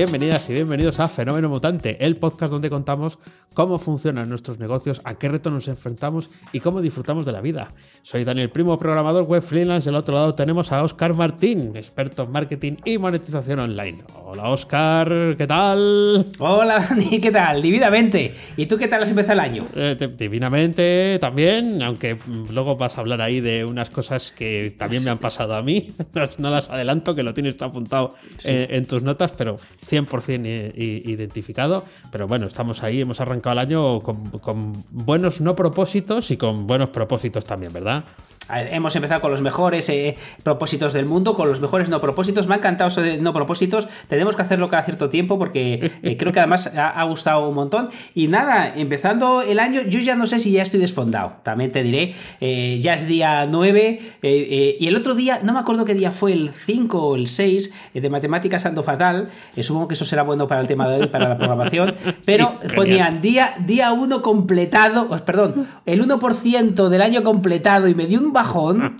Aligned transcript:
Bienvenidas 0.00 0.48
y 0.48 0.54
bienvenidos 0.54 0.98
a 0.98 1.08
Fenómeno 1.08 1.50
Mutante, 1.50 2.02
el 2.02 2.16
podcast 2.16 2.50
donde 2.50 2.70
contamos 2.70 3.18
cómo 3.52 3.78
funcionan 3.78 4.30
nuestros 4.30 4.58
negocios, 4.58 5.02
a 5.04 5.18
qué 5.18 5.28
retos 5.28 5.52
nos 5.52 5.68
enfrentamos 5.68 6.30
y 6.52 6.60
cómo 6.60 6.80
disfrutamos 6.80 7.26
de 7.26 7.32
la 7.32 7.42
vida. 7.42 7.74
Soy 8.00 8.24
Daniel 8.24 8.48
Primo, 8.48 8.78
programador 8.78 9.24
web 9.24 9.42
freelance. 9.42 9.84
Del 9.84 9.96
otro 9.96 10.14
lado 10.14 10.34
tenemos 10.34 10.72
a 10.72 10.82
Oscar 10.82 11.12
Martín, 11.12 11.76
experto 11.76 12.22
en 12.22 12.32
marketing 12.32 12.76
y 12.86 12.96
monetización 12.96 13.58
online. 13.58 13.98
Hola 14.24 14.48
Oscar, 14.48 15.36
¿qué 15.36 15.46
tal? 15.46 16.28
Hola 16.38 16.86
Dani, 16.88 17.20
¿qué 17.20 17.30
tal? 17.30 17.60
Divinamente. 17.60 18.34
¿Y 18.56 18.64
tú 18.64 18.78
qué 18.78 18.88
tal 18.88 19.02
has 19.02 19.10
empezado 19.10 19.34
el 19.34 19.40
año? 19.40 19.66
Eh, 19.74 19.98
divinamente 20.16 21.18
también, 21.20 21.82
aunque 21.82 22.16
luego 22.50 22.76
vas 22.76 22.96
a 22.96 23.02
hablar 23.02 23.20
ahí 23.20 23.40
de 23.40 23.66
unas 23.66 23.90
cosas 23.90 24.32
que 24.32 24.74
también 24.78 25.04
me 25.04 25.10
han 25.10 25.18
pasado 25.18 25.54
a 25.54 25.62
mí. 25.62 25.92
no 26.38 26.48
las 26.48 26.70
adelanto, 26.70 27.14
que 27.14 27.22
lo 27.22 27.34
tienes 27.34 27.60
apuntado 27.60 28.14
eh, 28.46 28.68
en 28.70 28.86
tus 28.86 29.02
notas, 29.02 29.32
pero 29.32 29.58
100% 29.90 30.72
identificado, 30.76 31.84
pero 32.10 32.28
bueno, 32.28 32.46
estamos 32.46 32.82
ahí, 32.82 33.00
hemos 33.00 33.20
arrancado 33.20 33.54
el 33.54 33.58
año 33.58 34.00
con, 34.00 34.30
con 34.30 34.72
buenos 34.90 35.40
no 35.40 35.56
propósitos 35.56 36.30
y 36.30 36.36
con 36.36 36.66
buenos 36.66 36.90
propósitos 36.90 37.44
también, 37.44 37.72
¿verdad? 37.72 38.04
Hemos 38.70 38.94
empezado 38.96 39.20
con 39.20 39.30
los 39.30 39.42
mejores 39.42 39.88
eh, 39.88 40.16
propósitos 40.42 40.92
del 40.92 41.06
mundo, 41.06 41.34
con 41.34 41.48
los 41.48 41.60
mejores 41.60 41.88
no 41.88 42.00
propósitos. 42.00 42.46
Me 42.46 42.54
ha 42.54 42.58
encantado 42.58 42.88
eso 42.88 43.02
de 43.02 43.18
no 43.18 43.32
propósitos. 43.32 43.88
Tenemos 44.08 44.36
que 44.36 44.42
hacerlo 44.42 44.68
cada 44.68 44.82
cierto 44.82 45.08
tiempo 45.08 45.38
porque 45.38 45.92
eh, 46.02 46.16
creo 46.16 46.32
que 46.32 46.40
además 46.40 46.70
ha, 46.76 47.02
gustado 47.04 47.48
un 47.48 47.54
montón. 47.54 47.90
Y 48.14 48.28
nada, 48.28 48.72
empezando 48.74 49.42
el 49.42 49.58
año, 49.58 49.82
yo 49.82 50.00
ya 50.00 50.14
no 50.14 50.26
sé 50.26 50.38
si 50.38 50.52
ya 50.52 50.62
estoy 50.62 50.80
desfondado. 50.80 51.34
También 51.42 51.70
te 51.70 51.82
diré, 51.82 52.14
eh, 52.40 52.78
ya 52.80 52.94
es 52.94 53.06
día 53.06 53.46
9 53.46 54.00
y 54.22 54.86
el 54.86 54.96
otro 54.96 55.14
día, 55.14 55.40
no 55.42 55.52
me 55.52 55.58
acuerdo 55.58 55.84
qué 55.84 55.94
día 55.94 56.10
fue, 56.10 56.32
el 56.32 56.48
5 56.50 57.02
o 57.02 57.16
el 57.16 57.28
6 57.28 57.72
de 57.94 58.10
matemáticas 58.10 58.66
ando 58.66 58.82
fatal. 58.82 59.30
supongo 59.60 59.88
que 59.88 59.94
eso 59.94 60.04
será 60.04 60.22
bueno 60.22 60.48
para 60.48 60.60
el 60.60 60.66
tema 60.66 60.88
de 60.88 61.00
hoy, 61.00 61.06
para 61.08 61.28
la 61.28 61.36
programación. 61.36 61.94
Pero 62.24 62.58
ponían 62.74 63.20
día, 63.20 63.54
día 63.58 63.92
1 63.92 64.22
completado, 64.22 65.08
perdón, 65.24 65.66
el 65.86 66.02
1% 66.06 66.88
del 66.88 67.02
año 67.02 67.22
completado 67.22 67.88
y 67.88 67.94
me 67.94 68.06
dio 68.06 68.20
un 68.20 68.32
bajón, 68.40 68.96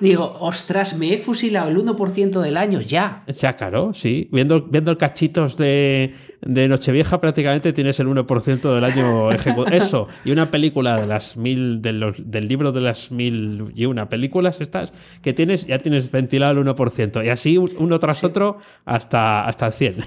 digo, 0.00 0.36
ostras, 0.40 0.96
me 0.96 1.12
he 1.12 1.18
fusilado 1.18 1.68
el 1.68 1.76
1% 1.78 2.40
del 2.40 2.56
año 2.56 2.80
ya. 2.80 3.24
Ya, 3.26 3.56
claro, 3.56 3.92
sí. 3.92 4.28
Viendo, 4.30 4.62
viendo 4.62 4.96
cachitos 4.96 5.56
de, 5.56 6.14
de 6.46 6.68
Nochevieja, 6.68 7.20
prácticamente 7.20 7.72
tienes 7.72 8.00
el 8.00 8.06
1% 8.06 8.74
del 8.74 8.84
año 8.84 9.32
ejecutado. 9.32 9.66
Eso, 9.76 10.08
y 10.24 10.30
una 10.30 10.50
película 10.50 11.00
de 11.00 11.06
las 11.06 11.36
mil, 11.36 11.82
de 11.82 11.92
los, 11.92 12.16
del 12.30 12.48
libro 12.48 12.72
de 12.72 12.80
las 12.80 13.10
mil 13.10 13.72
y 13.74 13.86
una 13.86 14.08
películas 14.08 14.60
estas 14.60 14.92
que 15.22 15.32
tienes, 15.32 15.66
ya 15.66 15.78
tienes 15.78 16.10
ventilado 16.10 16.60
el 16.60 16.66
1%. 16.66 17.24
Y 17.24 17.28
así 17.28 17.58
uno 17.58 17.98
tras 17.98 18.24
otro 18.24 18.58
hasta, 18.84 19.46
hasta 19.46 19.66
el 19.66 19.72
100. 19.72 20.04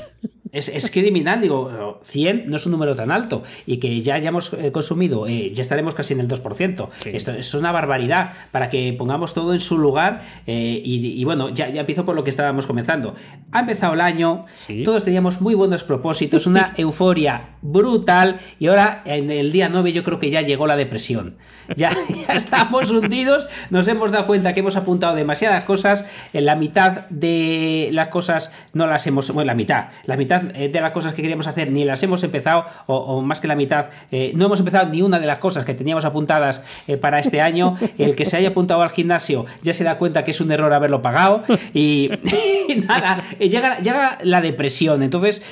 Es, 0.51 0.89
criminal, 0.89 1.41
digo, 1.41 1.99
100 2.03 2.49
no 2.49 2.55
es 2.55 2.65
un 2.65 2.71
número 2.71 2.95
tan 2.95 3.11
alto 3.11 3.43
y 3.67 3.77
que 3.77 4.01
ya 4.01 4.15
hayamos 4.15 4.51
eh, 4.53 4.71
consumido, 4.71 5.27
eh, 5.27 5.51
ya 5.53 5.61
estaremos 5.61 5.93
casi 5.93 6.13
en 6.13 6.21
el 6.21 6.27
2%. 6.27 6.89
Esto 7.05 7.31
es 7.33 7.53
una 7.53 7.71
barbaridad 7.71 8.33
para 8.51 8.67
que 8.67 8.93
pongamos 8.97 9.35
todo 9.35 9.53
en 9.53 9.59
su 9.59 9.77
lugar 9.77 10.23
eh, 10.47 10.81
y, 10.83 11.23
bueno, 11.23 11.49
ya, 11.49 11.69
ya 11.69 11.81
empiezo 11.81 12.03
por 12.03 12.15
lo 12.15 12.23
que 12.23 12.31
estábamos 12.31 12.65
comenzando. 12.65 13.13
Ha 13.51 13.59
empezado 13.59 13.93
el 13.93 14.01
año, 14.01 14.45
todos 14.85 15.03
teníamos 15.03 15.39
muy 15.39 15.53
buenos 15.53 15.83
propósitos, 15.83 16.28
una 16.45 16.73
euforia 16.77 17.55
brutal 17.61 18.39
y 18.57 18.67
ahora 18.67 19.01
en 19.05 19.31
el 19.31 19.51
día 19.51 19.69
9 19.69 19.91
yo 19.91 20.03
creo 20.03 20.19
que 20.19 20.29
ya 20.29 20.41
llegó 20.41 20.67
la 20.67 20.75
depresión. 20.75 21.37
Ya, 21.75 21.91
ya 22.27 22.33
estamos 22.33 22.89
hundidos, 22.89 23.47
nos 23.69 23.87
hemos 23.87 24.11
dado 24.11 24.25
cuenta 24.25 24.53
que 24.53 24.61
hemos 24.61 24.75
apuntado 24.75 25.15
demasiadas 25.15 25.63
cosas, 25.63 26.05
en 26.33 26.45
la 26.45 26.55
mitad 26.55 27.07
de 27.09 27.89
las 27.91 28.09
cosas 28.09 28.51
no 28.73 28.87
las 28.87 29.05
hemos, 29.07 29.31
bueno, 29.31 29.47
la 29.47 29.55
mitad, 29.55 29.85
la 30.05 30.17
mitad 30.17 30.43
eh, 30.55 30.69
de 30.69 30.81
las 30.81 30.91
cosas 30.91 31.13
que 31.13 31.21
queríamos 31.21 31.47
hacer 31.47 31.71
ni 31.71 31.85
las 31.85 32.01
hemos 32.03 32.23
empezado, 32.23 32.65
o, 32.87 33.21
más 33.21 33.39
que 33.39 33.47
la 33.47 33.55
mitad, 33.55 33.89
eh, 34.11 34.31
no 34.35 34.45
hemos 34.45 34.59
empezado 34.59 34.89
ni 34.89 35.01
una 35.01 35.19
de 35.19 35.27
las 35.27 35.37
cosas 35.37 35.65
que 35.65 35.73
teníamos 35.73 36.05
apuntadas 36.05 36.63
eh, 36.87 36.97
para 36.97 37.19
este 37.19 37.41
año. 37.41 37.77
El 37.97 38.15
que 38.15 38.25
se 38.25 38.37
haya 38.37 38.49
apuntado 38.49 38.81
al 38.81 38.89
gimnasio 38.89 39.45
ya 39.61 39.73
se 39.73 39.83
da 39.83 39.97
cuenta 39.97 40.23
que 40.23 40.31
es 40.31 40.41
un 40.41 40.51
error 40.51 40.73
haberlo 40.73 41.01
pagado 41.01 41.43
y, 41.73 42.09
nada, 42.87 43.23
llega, 43.39 43.79
llega, 43.79 44.17
la 44.23 44.41
depresión. 44.41 45.03
Entonces, 45.03 45.43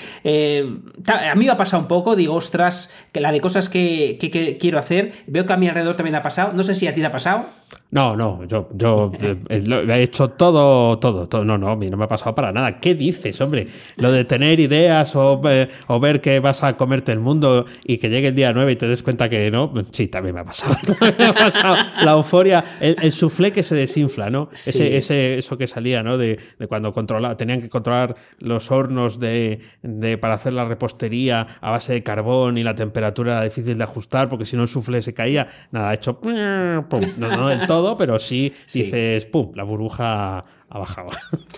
a 1.07 1.35
mí 1.35 1.45
me 1.45 1.51
ha 1.51 1.57
pasado 1.57 1.81
un 1.81 1.87
poco, 1.87 2.15
digo, 2.15 2.35
ostras, 2.35 2.89
que 3.11 3.19
la 3.19 3.31
de 3.31 3.41
cosas 3.41 3.69
que, 3.69 4.17
que 4.19 4.57
quiero 4.57 4.79
hacer, 4.79 5.11
veo 5.27 5.45
que 5.45 5.53
a 5.53 5.57
mi 5.57 5.67
alrededor 5.67 5.95
también 5.95 6.15
ha 6.15 6.23
pasado, 6.23 6.53
no 6.53 6.63
sé 6.63 6.75
si 6.75 6.87
a 6.87 6.93
ti 6.93 7.01
te 7.01 7.07
ha 7.07 7.11
pasado. 7.11 7.45
No, 7.89 8.17
no, 8.17 8.43
yo, 8.43 8.67
yo 8.73 9.11
he 9.49 10.01
hecho 10.03 10.31
todo, 10.31 10.99
todo, 10.99 11.27
todo. 11.29 11.45
No, 11.45 11.57
no, 11.57 11.69
a 11.69 11.77
mí 11.77 11.89
no 11.89 11.95
me 11.95 12.03
ha 12.03 12.07
pasado 12.07 12.35
para 12.35 12.51
nada. 12.51 12.81
¿Qué 12.81 12.95
dices, 12.95 13.39
hombre? 13.39 13.69
Lo 13.95 14.11
de 14.11 14.25
tener 14.25 14.59
ideas 14.59 15.15
o, 15.15 15.41
eh, 15.45 15.69
ver 16.01 16.19
que 16.19 16.41
vas 16.41 16.63
a 16.63 16.75
comerte 16.75 17.13
el 17.13 17.19
mundo 17.19 17.65
y 17.85 17.97
que 17.97 18.09
llegue 18.09 18.27
el 18.27 18.35
día 18.35 18.51
9 18.51 18.73
y 18.73 18.75
te 18.75 18.87
des 18.87 19.01
cuenta 19.01 19.29
que 19.29 19.49
no, 19.51 19.71
sí, 19.91 20.09
también 20.09 20.35
me 20.35 20.41
ha 20.41 20.43
pasado. 20.43 20.75
La 22.03 22.11
euforia, 22.11 22.63
el, 22.81 22.97
el, 23.01 23.11
suflé 23.13 23.53
que 23.53 23.63
se 23.63 23.75
desinfla, 23.75 24.29
¿no? 24.29 24.49
Ese, 24.51 24.97
ese, 24.97 25.37
eso 25.37 25.57
que 25.57 25.67
salía, 25.67 26.03
¿no? 26.03 26.17
De, 26.17 26.39
cuando 26.67 26.91
controlaba, 26.91 27.37
tenían 27.37 27.61
que 27.61 27.69
controlar 27.69 28.15
los 28.39 28.69
hornos 28.69 29.17
de, 29.17 29.61
para 30.19 30.33
hacer 30.33 30.51
la 30.51 30.65
repostería 30.65 31.47
a 31.61 31.71
base 31.71 31.93
de 31.93 32.03
carbón 32.03 32.57
y 32.57 32.63
la 32.63 32.75
temperatura 32.75 33.33
era 33.33 33.43
difícil 33.45 33.77
de 33.77 33.83
ajustar 33.85 34.27
porque 34.27 34.43
si 34.43 34.57
no 34.57 34.63
el 34.63 34.67
suflé 34.67 35.01
se 35.01 35.13
caía. 35.13 35.47
Nada, 35.71 35.91
ha 35.91 35.93
hecho. 35.93 36.19
Pum, 36.89 37.01
no, 37.17 37.29
no, 37.29 37.49
todo 37.65 37.97
pero 37.97 38.19
sí, 38.19 38.53
dices, 38.73 39.25
¡pum! 39.25 39.51
La 39.55 39.63
burbuja 39.63 40.41
ha 40.69 40.79
bajado. 40.79 41.09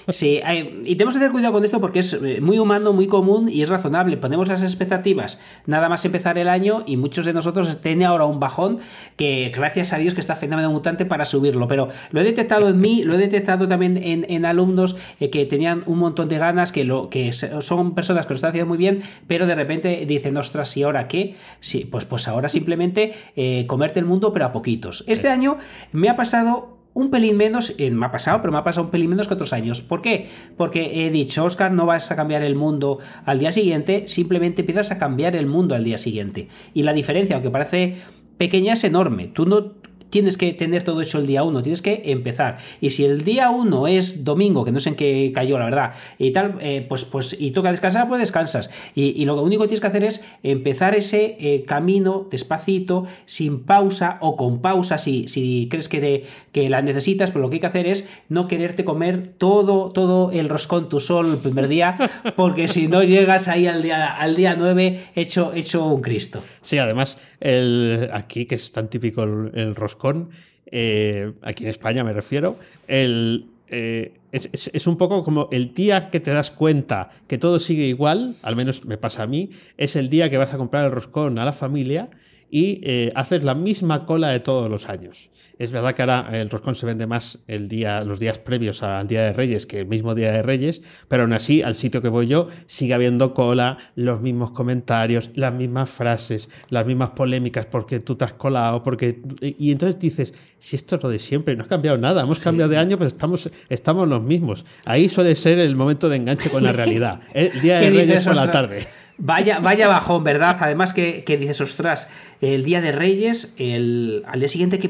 Sí, 0.09 0.41
y 0.85 0.95
tenemos 0.95 1.13
que 1.13 1.19
tener 1.19 1.31
cuidado 1.31 1.53
con 1.53 1.63
esto 1.63 1.79
porque 1.79 1.99
es 1.99 2.13
eh, 2.13 2.41
muy 2.41 2.57
humano, 2.57 2.93
muy 2.93 3.05
común 3.05 3.47
y 3.47 3.61
es 3.61 3.69
razonable. 3.69 4.17
Ponemos 4.17 4.47
las 4.47 4.63
expectativas 4.63 5.39
nada 5.67 5.87
más 5.87 6.03
empezar 6.03 6.39
el 6.39 6.49
año 6.49 6.83
y 6.87 6.97
muchos 6.97 7.25
de 7.25 7.33
nosotros 7.33 7.79
tienen 7.79 8.07
ahora 8.07 8.25
un 8.25 8.39
bajón 8.39 8.79
que 9.17 9.51
gracias 9.53 9.93
a 9.93 9.99
Dios 9.99 10.15
que 10.15 10.21
está 10.21 10.35
fenómeno 10.35 10.71
mutante 10.71 11.05
para 11.05 11.25
subirlo. 11.25 11.67
Pero 11.67 11.89
lo 12.09 12.21
he 12.21 12.23
detectado 12.23 12.69
en 12.69 12.79
mí, 12.79 13.03
lo 13.03 13.13
he 13.13 13.17
detectado 13.19 13.67
también 13.67 13.97
en, 13.97 14.45
alumnos 14.45 14.95
eh, 15.19 15.29
que 15.29 15.45
tenían 15.45 15.83
un 15.85 15.99
montón 15.99 16.27
de 16.27 16.39
ganas, 16.39 16.71
que, 16.71 16.83
lo, 16.83 17.09
que 17.09 17.31
son 17.31 17.93
personas 17.93 18.25
que 18.25 18.33
lo 18.33 18.35
están 18.35 18.49
haciendo 18.49 18.69
muy 18.69 18.79
bien, 18.79 19.03
pero 19.27 19.45
de 19.45 19.53
repente 19.53 20.07
dicen, 20.07 20.37
ostras, 20.37 20.75
¿y 20.75 20.81
ahora 20.81 21.07
qué? 21.07 21.35
Sí, 21.59 21.87
pues, 21.89 22.05
pues 22.05 22.27
ahora 22.27 22.49
simplemente 22.49 23.13
eh, 23.35 23.67
comerte 23.67 23.99
el 23.99 24.05
mundo, 24.05 24.33
pero 24.33 24.45
a 24.45 24.51
poquitos. 24.51 25.03
Este 25.05 25.29
año 25.29 25.59
me 25.91 26.09
ha 26.09 26.15
pasado 26.15 26.78
un 26.93 27.11
pelín 27.11 27.37
menos, 27.37 27.75
eh, 27.77 27.91
me 27.91 28.05
ha 28.05 28.11
pasado, 28.11 28.41
pero 28.41 28.51
me 28.51 28.57
ha 28.57 28.63
pasado 28.63 28.85
un 28.85 28.91
pelín 28.91 29.09
menos 29.09 29.27
que 29.27 29.33
otros 29.33 29.53
años. 29.53 29.81
¿Por 29.81 30.01
qué? 30.01 30.27
Porque 30.57 31.05
he 31.05 31.11
dicho, 31.11 31.45
Oscar, 31.45 31.71
no 31.71 31.85
vas 31.85 32.11
a 32.11 32.15
cambiar 32.15 32.41
el 32.41 32.55
mundo 32.55 32.99
al 33.25 33.39
día 33.39 33.51
siguiente, 33.51 34.07
simplemente 34.07 34.61
empiezas 34.61 34.91
a 34.91 34.97
cambiar 34.97 35.35
el 35.35 35.45
mundo 35.45 35.75
al 35.75 35.83
día 35.83 35.97
siguiente. 35.97 36.47
Y 36.73 36.83
la 36.83 36.93
diferencia, 36.93 37.35
aunque 37.35 37.51
parece 37.51 37.97
pequeña, 38.37 38.73
es 38.73 38.83
enorme. 38.83 39.27
Tú 39.27 39.45
no 39.45 39.73
tienes 40.09 40.37
que 40.37 40.53
tener 40.53 40.83
todo 40.83 41.01
hecho 41.01 41.19
el 41.19 41.27
día 41.27 41.43
1, 41.43 41.61
tienes 41.61 41.81
que 41.81 42.01
empezar. 42.05 42.57
Y 42.81 42.89
si 42.91 43.05
el 43.05 43.21
día 43.21 43.49
1 43.49 43.87
es 43.87 44.23
domingo, 44.23 44.65
que 44.65 44.71
no 44.71 44.79
sé 44.79 44.89
en 44.89 44.95
qué 44.95 45.31
cayó, 45.33 45.57
la 45.59 45.65
verdad, 45.65 45.93
y 46.17 46.31
tal, 46.31 46.57
eh, 46.61 46.85
pues, 46.87 47.05
pues, 47.05 47.35
y 47.39 47.51
toca 47.51 47.71
descansar, 47.71 48.07
pues 48.07 48.19
descansas. 48.19 48.69
Y, 48.95 49.25
lo 49.29 49.41
único 49.43 49.61
que 49.61 49.67
tienes 49.67 49.81
que 49.81 49.87
hacer 49.87 50.03
es 50.03 50.21
empezar 50.41 50.95
ese 50.95 51.37
eh, 51.39 51.63
camino 51.67 52.27
despacito, 52.31 53.05
sin 53.27 53.63
pausa 53.63 54.17
o 54.21 54.35
con 54.35 54.59
pausa, 54.59 54.97
si, 54.97 55.27
si 55.27 55.67
crees 55.69 55.87
que, 55.87 56.01
de, 56.01 56.25
que 56.51 56.69
la 56.69 56.81
necesitas, 56.81 57.29
pero 57.29 57.43
lo 57.43 57.49
que 57.49 57.57
hay 57.57 57.59
que 57.59 57.67
hacer 57.67 57.85
es 57.85 58.07
no 58.27 58.47
quererte 58.47 58.83
comer 58.83 59.27
todo, 59.27 59.91
todo 59.91 60.31
el 60.31 60.49
roscón 60.49 60.89
tu 60.89 60.99
sol 60.99 61.29
el 61.31 61.37
primer 61.37 61.67
día, 61.67 61.97
porque 62.35 62.67
si 62.67 62.87
no 62.87 63.03
llegas 63.03 63.47
ahí 63.47 63.67
al 63.67 63.83
día, 63.83 64.07
al 64.07 64.35
día 64.35 64.55
9 64.57 65.09
hecho, 65.15 65.53
hecho 65.53 65.85
un 65.85 66.01
Cristo. 66.01 66.41
Sí, 66.61 66.79
además, 66.79 67.17
el, 67.39 68.09
aquí 68.11 68.45
que 68.45 68.55
es 68.55 68.71
tan 68.71 68.89
típico 68.89 69.23
el 69.23 69.75
roscón, 69.75 69.98
con, 69.99 70.31
eh, 70.65 71.33
aquí 71.43 71.63
en 71.65 71.69
España 71.69 72.03
me 72.03 72.13
refiero, 72.13 72.57
el, 72.87 73.45
eh, 73.67 74.13
es, 74.31 74.87
un 74.87 74.97
poco 74.97 75.23
como 75.23 75.47
el 75.51 75.73
día 75.75 76.09
que 76.09 76.19
te 76.19 76.31
das 76.31 76.49
cuenta 76.49 77.11
que 77.27 77.37
todo 77.37 77.59
sigue 77.59 77.85
igual, 77.85 78.37
al 78.41 78.55
menos 78.55 78.85
me 78.85 78.97
pasa 78.97 79.23
a 79.23 79.27
mí, 79.27 79.51
es 79.77 79.95
el 79.95 80.09
día 80.09 80.29
que 80.31 80.37
vas 80.37 80.53
a 80.53 80.57
comprar 80.57 80.85
el 80.85 80.91
roscón 80.91 81.37
a 81.37 81.45
la 81.45 81.53
familia 81.53 82.09
y 82.49 82.81
eh, 82.83 83.09
haces 83.15 83.43
la 83.43 83.55
misma 83.55 84.05
cola 84.05 84.29
de 84.29 84.39
todos 84.39 84.69
los 84.69 84.89
años. 84.89 85.29
Es 85.59 85.71
verdad 85.71 85.93
que 85.93 86.01
ahora 86.01 86.29
el 86.31 86.49
roscón 86.49 86.73
se 86.75 86.85
vende 86.85 87.05
más 87.05 87.39
el 87.47 87.67
día, 87.67 88.01
los 88.01 88.19
días 88.19 88.39
previos 88.39 88.81
al 88.81 89.07
Día 89.07 89.23
de 89.23 89.33
Reyes 89.33 89.65
que 89.65 89.79
el 89.79 89.87
mismo 89.87 90.15
Día 90.15 90.31
de 90.31 90.41
Reyes, 90.41 90.81
pero 91.09 91.23
aún 91.23 91.33
así, 91.33 91.61
al 91.61 91.75
sitio 91.75 92.01
que 92.01 92.07
voy 92.07 92.27
yo, 92.27 92.47
sigue 92.65 92.93
habiendo 92.93 93.33
cola, 93.33 93.77
los 93.95 94.21
mismos 94.21 94.51
comentarios, 94.51 95.31
las 95.35 95.53
mismas 95.53 95.89
frases, 95.89 96.49
las 96.69 96.85
mismas 96.85 97.09
polémicas 97.09 97.65
porque 97.65 97.99
tú 97.99 98.15
te 98.15 98.23
has 98.23 98.33
colado, 98.33 98.81
porque... 98.83 99.21
Y 99.41 99.71
entonces 99.71 99.99
dices, 99.99 100.33
si 100.59 100.77
esto 100.77 100.95
es 100.95 101.03
lo 101.03 101.09
de 101.09 101.19
siempre, 101.19 101.57
no 101.57 101.65
ha 101.65 101.67
cambiado 101.67 101.97
nada, 101.97 102.21
hemos 102.21 102.39
cambiado 102.39 102.71
de 102.71 102.77
año, 102.77 102.97
pero 102.97 103.09
estamos, 103.09 103.49
estamos 103.67 104.07
los 104.07 104.23
mismos. 104.23 104.65
Ahí 104.85 105.09
suele 105.09 105.35
ser 105.35 105.59
el 105.59 105.75
momento 105.75 106.07
de 106.07 106.15
enganche 106.15 106.49
con 106.49 106.63
la 106.63 106.71
realidad. 106.71 107.19
¿eh? 107.33 107.51
El 107.53 107.61
Día 107.61 107.79
de 107.81 107.89
Reyes 107.89 108.25
por 108.25 108.35
la 108.37 108.49
tarde. 108.49 108.87
Vaya, 109.21 109.59
vaya 109.59 109.89
bajón, 109.89 110.23
¿verdad? 110.23 110.55
Además 110.61 110.93
que, 110.93 111.25
que 111.25 111.37
dices, 111.37 111.59
ostras, 111.59 112.07
el 112.41 112.63
Día 112.63 112.81
de 112.81 112.91
Reyes, 112.91 113.53
el, 113.57 114.23
al 114.27 114.39
día 114.39 114.49
siguiente 114.49 114.79
que 114.79 114.89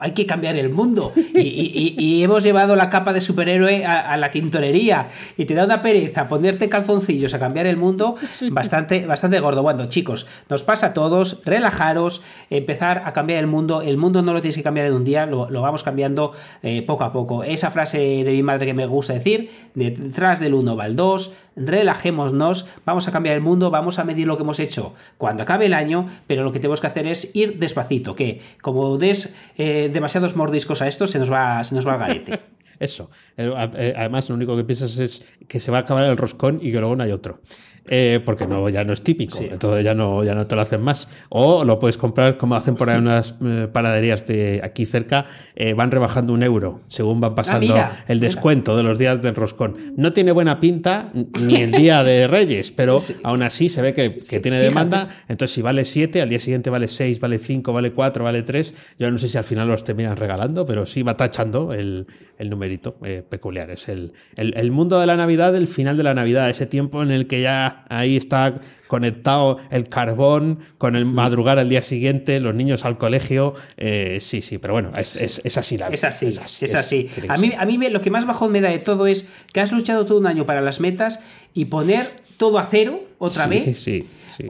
hay 0.00 0.12
que 0.12 0.26
cambiar 0.26 0.56
el 0.56 0.70
mundo. 0.70 1.12
Y, 1.34 2.22
hemos 2.22 2.42
llevado 2.42 2.76
la 2.76 2.90
capa 2.90 3.12
de 3.12 3.20
superhéroe 3.20 3.84
a, 3.84 4.16
la 4.16 4.30
tintorería. 4.30 5.08
Y 5.36 5.44
te 5.46 5.54
da 5.54 5.64
una 5.64 5.82
pereza 5.82 6.28
ponerte 6.28 6.68
calzoncillos 6.68 7.32
a 7.34 7.38
cambiar 7.38 7.66
el 7.66 7.76
mundo 7.76 8.16
bastante, 8.50 9.06
bastante 9.06 9.40
gordo. 9.40 9.62
Bueno, 9.62 9.86
chicos, 9.86 10.26
nos 10.48 10.62
pasa 10.62 10.88
a 10.88 10.94
todos, 10.94 11.40
relajaros, 11.44 12.22
empezar 12.50 13.02
a 13.06 13.12
cambiar 13.12 13.40
el 13.40 13.46
mundo. 13.46 13.82
El 13.82 13.96
mundo 13.96 14.22
no 14.22 14.32
lo 14.32 14.40
tienes 14.40 14.56
que 14.56 14.62
cambiar 14.62 14.86
en 14.86 14.94
un 14.94 15.04
día, 15.04 15.26
lo, 15.26 15.48
vamos 15.60 15.82
cambiando 15.82 16.32
eh, 16.62 16.82
poco 16.82 17.04
a 17.04 17.12
poco. 17.12 17.44
Esa 17.44 17.70
frase 17.70 17.98
de 17.98 18.32
mi 18.32 18.42
madre 18.42 18.66
que 18.66 18.74
me 18.74 18.86
gusta 18.86 19.14
decir, 19.14 19.50
detrás 19.74 20.40
del 20.40 20.54
uno 20.54 20.76
va 20.76 20.86
el 20.86 20.96
2, 20.96 21.32
relajémonos, 21.56 22.66
vamos 22.84 23.08
a 23.08 23.12
cambiar 23.12 23.36
el 23.36 23.42
mundo, 23.42 23.70
vamos 23.70 23.98
a 23.98 24.04
medir 24.04 24.26
lo 24.26 24.36
que 24.36 24.42
hemos 24.42 24.60
hecho 24.60 24.94
cuando 25.18 25.42
acabe 25.42 25.66
el 25.66 25.74
año, 25.74 26.06
pero 26.26 26.42
lo 26.42 26.52
que 26.52 26.58
tenemos 26.58 26.80
que 26.80 26.86
hacer 26.90 27.06
es 27.06 27.30
ir 27.34 27.58
despacito, 27.58 28.14
que 28.14 28.40
como 28.60 28.98
des 28.98 29.34
eh, 29.56 29.90
demasiados 29.92 30.36
mordiscos 30.36 30.82
a 30.82 30.88
esto, 30.88 31.06
se 31.06 31.18
nos 31.18 31.30
va, 31.30 31.62
se 31.64 31.74
nos 31.74 31.86
va 31.86 31.94
al 31.94 31.98
garete. 31.98 32.40
Eso. 32.80 33.10
Eh, 33.36 33.52
eh, 33.76 33.94
además, 33.96 34.28
lo 34.30 34.34
único 34.34 34.56
que 34.56 34.64
piensas 34.64 34.96
es 34.98 35.22
que 35.46 35.60
se 35.60 35.70
va 35.70 35.78
a 35.78 35.80
acabar 35.82 36.04
el 36.04 36.16
roscón 36.16 36.58
y 36.62 36.72
que 36.72 36.80
luego 36.80 36.96
no 36.96 37.04
hay 37.04 37.12
otro. 37.12 37.40
Eh, 37.86 38.20
porque 38.24 38.46
no, 38.46 38.68
ya 38.68 38.84
no 38.84 38.92
es 38.92 39.02
típico, 39.02 39.38
entonces 39.40 39.84
ya 39.84 39.94
no, 39.94 40.22
ya 40.22 40.34
no 40.34 40.46
te 40.46 40.54
lo 40.54 40.60
hacen 40.60 40.80
más. 40.80 41.08
O 41.28 41.64
lo 41.64 41.78
puedes 41.78 41.96
comprar 41.96 42.36
como 42.36 42.54
hacen 42.54 42.76
por 42.76 42.90
ahí 42.90 42.98
unas 42.98 43.34
eh, 43.44 43.68
panaderías 43.72 44.26
de 44.26 44.60
aquí 44.62 44.86
cerca, 44.86 45.26
eh, 45.56 45.74
van 45.74 45.90
rebajando 45.90 46.32
un 46.32 46.42
euro 46.42 46.82
según 46.88 47.20
van 47.20 47.34
pasando 47.34 47.74
ah, 47.74 47.90
el 48.06 48.20
descuento 48.20 48.76
de 48.76 48.82
los 48.82 48.98
días 48.98 49.22
del 49.22 49.34
roscón. 49.34 49.76
No 49.96 50.12
tiene 50.12 50.32
buena 50.32 50.60
pinta 50.60 51.08
ni 51.40 51.56
el 51.56 51.72
día 51.72 52.04
de 52.04 52.28
Reyes, 52.28 52.70
pero 52.70 52.98
aún 53.24 53.42
así 53.42 53.68
se 53.68 53.82
ve 53.82 53.92
que, 53.92 54.10
tiene 54.40 54.60
demanda, 54.60 55.08
entonces 55.28 55.54
si 55.54 55.62
vale 55.62 55.84
7, 55.84 56.22
al 56.22 56.28
día 56.28 56.38
siguiente 56.38 56.70
vale 56.70 56.86
6, 56.86 57.18
vale 57.18 57.38
5, 57.38 57.72
vale 57.72 57.92
4, 57.92 58.24
vale 58.24 58.42
3, 58.42 58.94
yo 58.98 59.10
no 59.10 59.18
sé 59.18 59.28
si 59.28 59.38
al 59.38 59.44
final 59.44 59.68
los 59.68 59.84
terminan 59.84 60.16
regalando, 60.16 60.64
pero 60.64 60.86
sí 60.86 61.02
va 61.02 61.16
tachando 61.16 61.72
el, 61.72 62.06
el 62.38 62.50
numerito 62.50 62.96
peculiar. 63.28 63.70
Es 63.70 63.88
el, 63.88 64.12
el, 64.36 64.56
el 64.56 64.70
mundo 64.70 65.00
de 65.00 65.06
la 65.06 65.16
Navidad, 65.16 65.56
el 65.56 65.66
final 65.66 65.96
de 65.96 66.02
la 66.02 66.14
Navidad, 66.14 66.48
ese 66.50 66.66
tiempo 66.66 67.02
en 67.02 67.10
el 67.10 67.26
que 67.26 67.40
ya 67.40 67.69
ahí 67.88 68.16
está 68.16 68.60
conectado 68.90 69.58
el 69.70 69.88
carbón 69.88 70.58
con 70.76 70.96
el 70.96 71.06
madrugar 71.06 71.60
al 71.60 71.68
día 71.68 71.80
siguiente, 71.80 72.40
los 72.40 72.54
niños 72.54 72.84
al 72.84 72.98
colegio. 72.98 73.54
Eh, 73.76 74.18
sí, 74.20 74.42
sí, 74.42 74.58
pero 74.58 74.74
bueno, 74.74 74.90
es, 74.96 75.16
así 75.56 75.78
la 75.78 75.88
vida. 75.88 75.94
Es 75.94 76.04
así, 76.04 76.26
es 76.26 76.74
así. 76.74 77.08
a, 77.28 77.36
mí, 77.36 77.52
a 77.56 77.64
mí 77.64 77.78
lo 77.88 78.00
que 78.00 78.10
más 78.10 78.26
bajón 78.26 78.50
me 78.50 78.60
da 78.60 78.68
de 78.68 78.80
todo 78.80 79.06
es 79.06 79.28
que 79.52 79.60
has 79.60 79.70
luchado 79.70 80.06
todo 80.06 80.18
un 80.18 80.26
año 80.26 80.44
para 80.44 80.60
las 80.60 80.80
metas 80.80 81.20
y 81.54 81.66
poner 81.66 82.06
todo 82.36 82.58
a 82.58 82.66
cero 82.66 83.00
otra 83.18 83.46
vez. 83.46 83.78
Sí, 83.78 84.08
sí. 84.36 84.48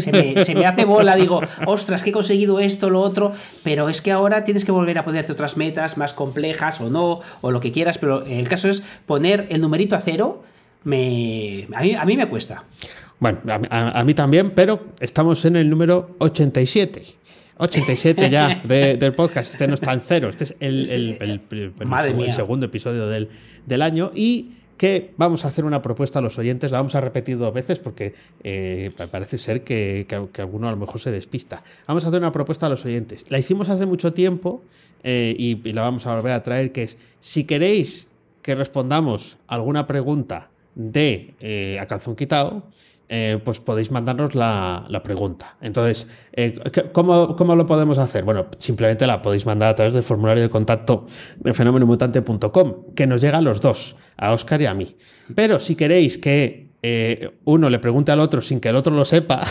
se, 0.00 0.10
me, 0.10 0.40
se, 0.44 0.54
me, 0.54 0.64
hace 0.64 0.84
bola, 0.86 1.14
digo, 1.14 1.42
ostras, 1.66 2.02
que 2.02 2.10
he 2.10 2.12
conseguido 2.12 2.60
esto, 2.60 2.88
lo 2.88 3.02
otro, 3.02 3.32
pero 3.62 3.90
es 3.90 4.00
que 4.00 4.10
ahora 4.10 4.44
tienes 4.44 4.64
que 4.64 4.72
volver 4.72 4.96
a 4.96 5.04
ponerte 5.04 5.32
otras 5.32 5.56
metas 5.58 5.98
más 5.98 6.14
complejas 6.14 6.80
o 6.80 6.88
no, 6.88 7.20
o 7.42 7.50
lo 7.50 7.60
que 7.60 7.72
quieras, 7.72 7.98
pero 7.98 8.24
el 8.24 8.48
caso 8.48 8.68
es 8.68 8.82
poner 9.04 9.46
el 9.50 9.60
numerito 9.60 9.96
a 9.96 9.98
cero 9.98 10.42
me, 10.86 11.66
a, 11.74 12.04
mí, 12.04 12.16
me 12.16 12.28
cuesta. 12.28 12.64
Bueno, 13.18 13.40
a, 13.70 14.04
mí 14.04 14.14
también, 14.14 14.52
pero 14.52 14.86
estamos 15.00 15.44
en 15.44 15.56
el 15.56 15.68
número 15.68 16.14
87. 16.18 17.02
87 17.58 18.30
ya 18.30 18.62
del 18.64 19.12
podcast. 19.14 19.50
Este 19.50 19.66
no 19.66 19.74
está 19.74 19.92
en 19.92 20.00
cero. 20.00 20.28
Este 20.28 20.44
es 20.44 20.56
el, 20.60 21.18
el, 21.20 22.32
segundo 22.32 22.66
episodio 22.66 23.08
del, 23.08 23.28
del, 23.66 23.82
año. 23.82 24.12
Y 24.14 24.52
que 24.76 25.12
vamos 25.16 25.44
a 25.44 25.48
hacer 25.48 25.64
una 25.64 25.82
propuesta 25.82 26.20
a 26.20 26.22
los 26.22 26.38
oyentes. 26.38 26.70
La 26.70 26.78
vamos 26.78 26.94
a 26.94 27.00
repetir 27.00 27.36
dos 27.36 27.52
veces 27.52 27.80
porque 27.80 28.14
eh, 28.44 28.90
parece 29.10 29.38
ser 29.38 29.64
que, 29.64 30.06
que, 30.08 30.40
alguno 30.40 30.68
a 30.68 30.70
lo 30.70 30.76
mejor 30.76 31.00
se 31.00 31.10
despista. 31.10 31.64
Vamos 31.88 32.04
a 32.04 32.08
hacer 32.08 32.20
una 32.20 32.30
propuesta 32.30 32.66
a 32.66 32.68
los 32.68 32.84
oyentes. 32.84 33.28
La 33.28 33.40
hicimos 33.40 33.70
hace 33.70 33.86
mucho 33.86 34.12
tiempo 34.12 34.62
eh, 35.02 35.34
y, 35.36 35.68
y 35.68 35.72
la 35.72 35.82
vamos 35.82 36.06
a 36.06 36.14
volver 36.14 36.32
a 36.32 36.44
traer. 36.44 36.70
Que 36.70 36.84
es: 36.84 36.96
si 37.18 37.42
queréis 37.42 38.06
que 38.42 38.54
respondamos 38.54 39.38
alguna 39.48 39.88
pregunta 39.88 40.50
de 40.76 41.34
eh, 41.40 41.78
A 41.80 41.86
Calzón 41.86 42.14
Quitado, 42.14 42.62
eh, 43.08 43.38
pues 43.44 43.60
podéis 43.60 43.90
mandarnos 43.90 44.34
la, 44.34 45.00
pregunta. 45.02 45.56
Entonces, 45.60 46.08
eh, 46.32 46.58
¿cómo, 46.92 47.56
lo 47.56 47.66
podemos 47.66 47.98
hacer? 47.98 48.24
Bueno, 48.24 48.46
simplemente 48.58 49.06
la 49.06 49.22
podéis 49.22 49.46
mandar 49.46 49.70
a 49.70 49.74
través 49.74 49.94
del 49.94 50.02
formulario 50.02 50.42
de 50.42 50.50
contacto 50.50 51.06
de 51.38 51.54
fenomenomutante.com, 51.54 52.94
que 52.94 53.06
nos 53.06 53.20
llega 53.20 53.38
a 53.38 53.42
los 53.42 53.60
dos, 53.60 53.96
a 54.16 54.32
Oscar 54.32 54.60
y 54.62 54.66
a 54.66 54.74
mí. 54.74 54.96
Pero 55.34 55.60
si 55.60 55.76
queréis 55.76 56.18
que 56.18 56.66
eh, 56.82 57.30
uno 57.44 57.70
le 57.70 57.78
pregunte 57.78 58.12
al 58.12 58.20
otro 58.20 58.40
sin 58.40 58.60
que 58.60 58.68
el 58.68 58.76
otro 58.76 58.94
lo 58.94 59.04
sepa, 59.04 59.44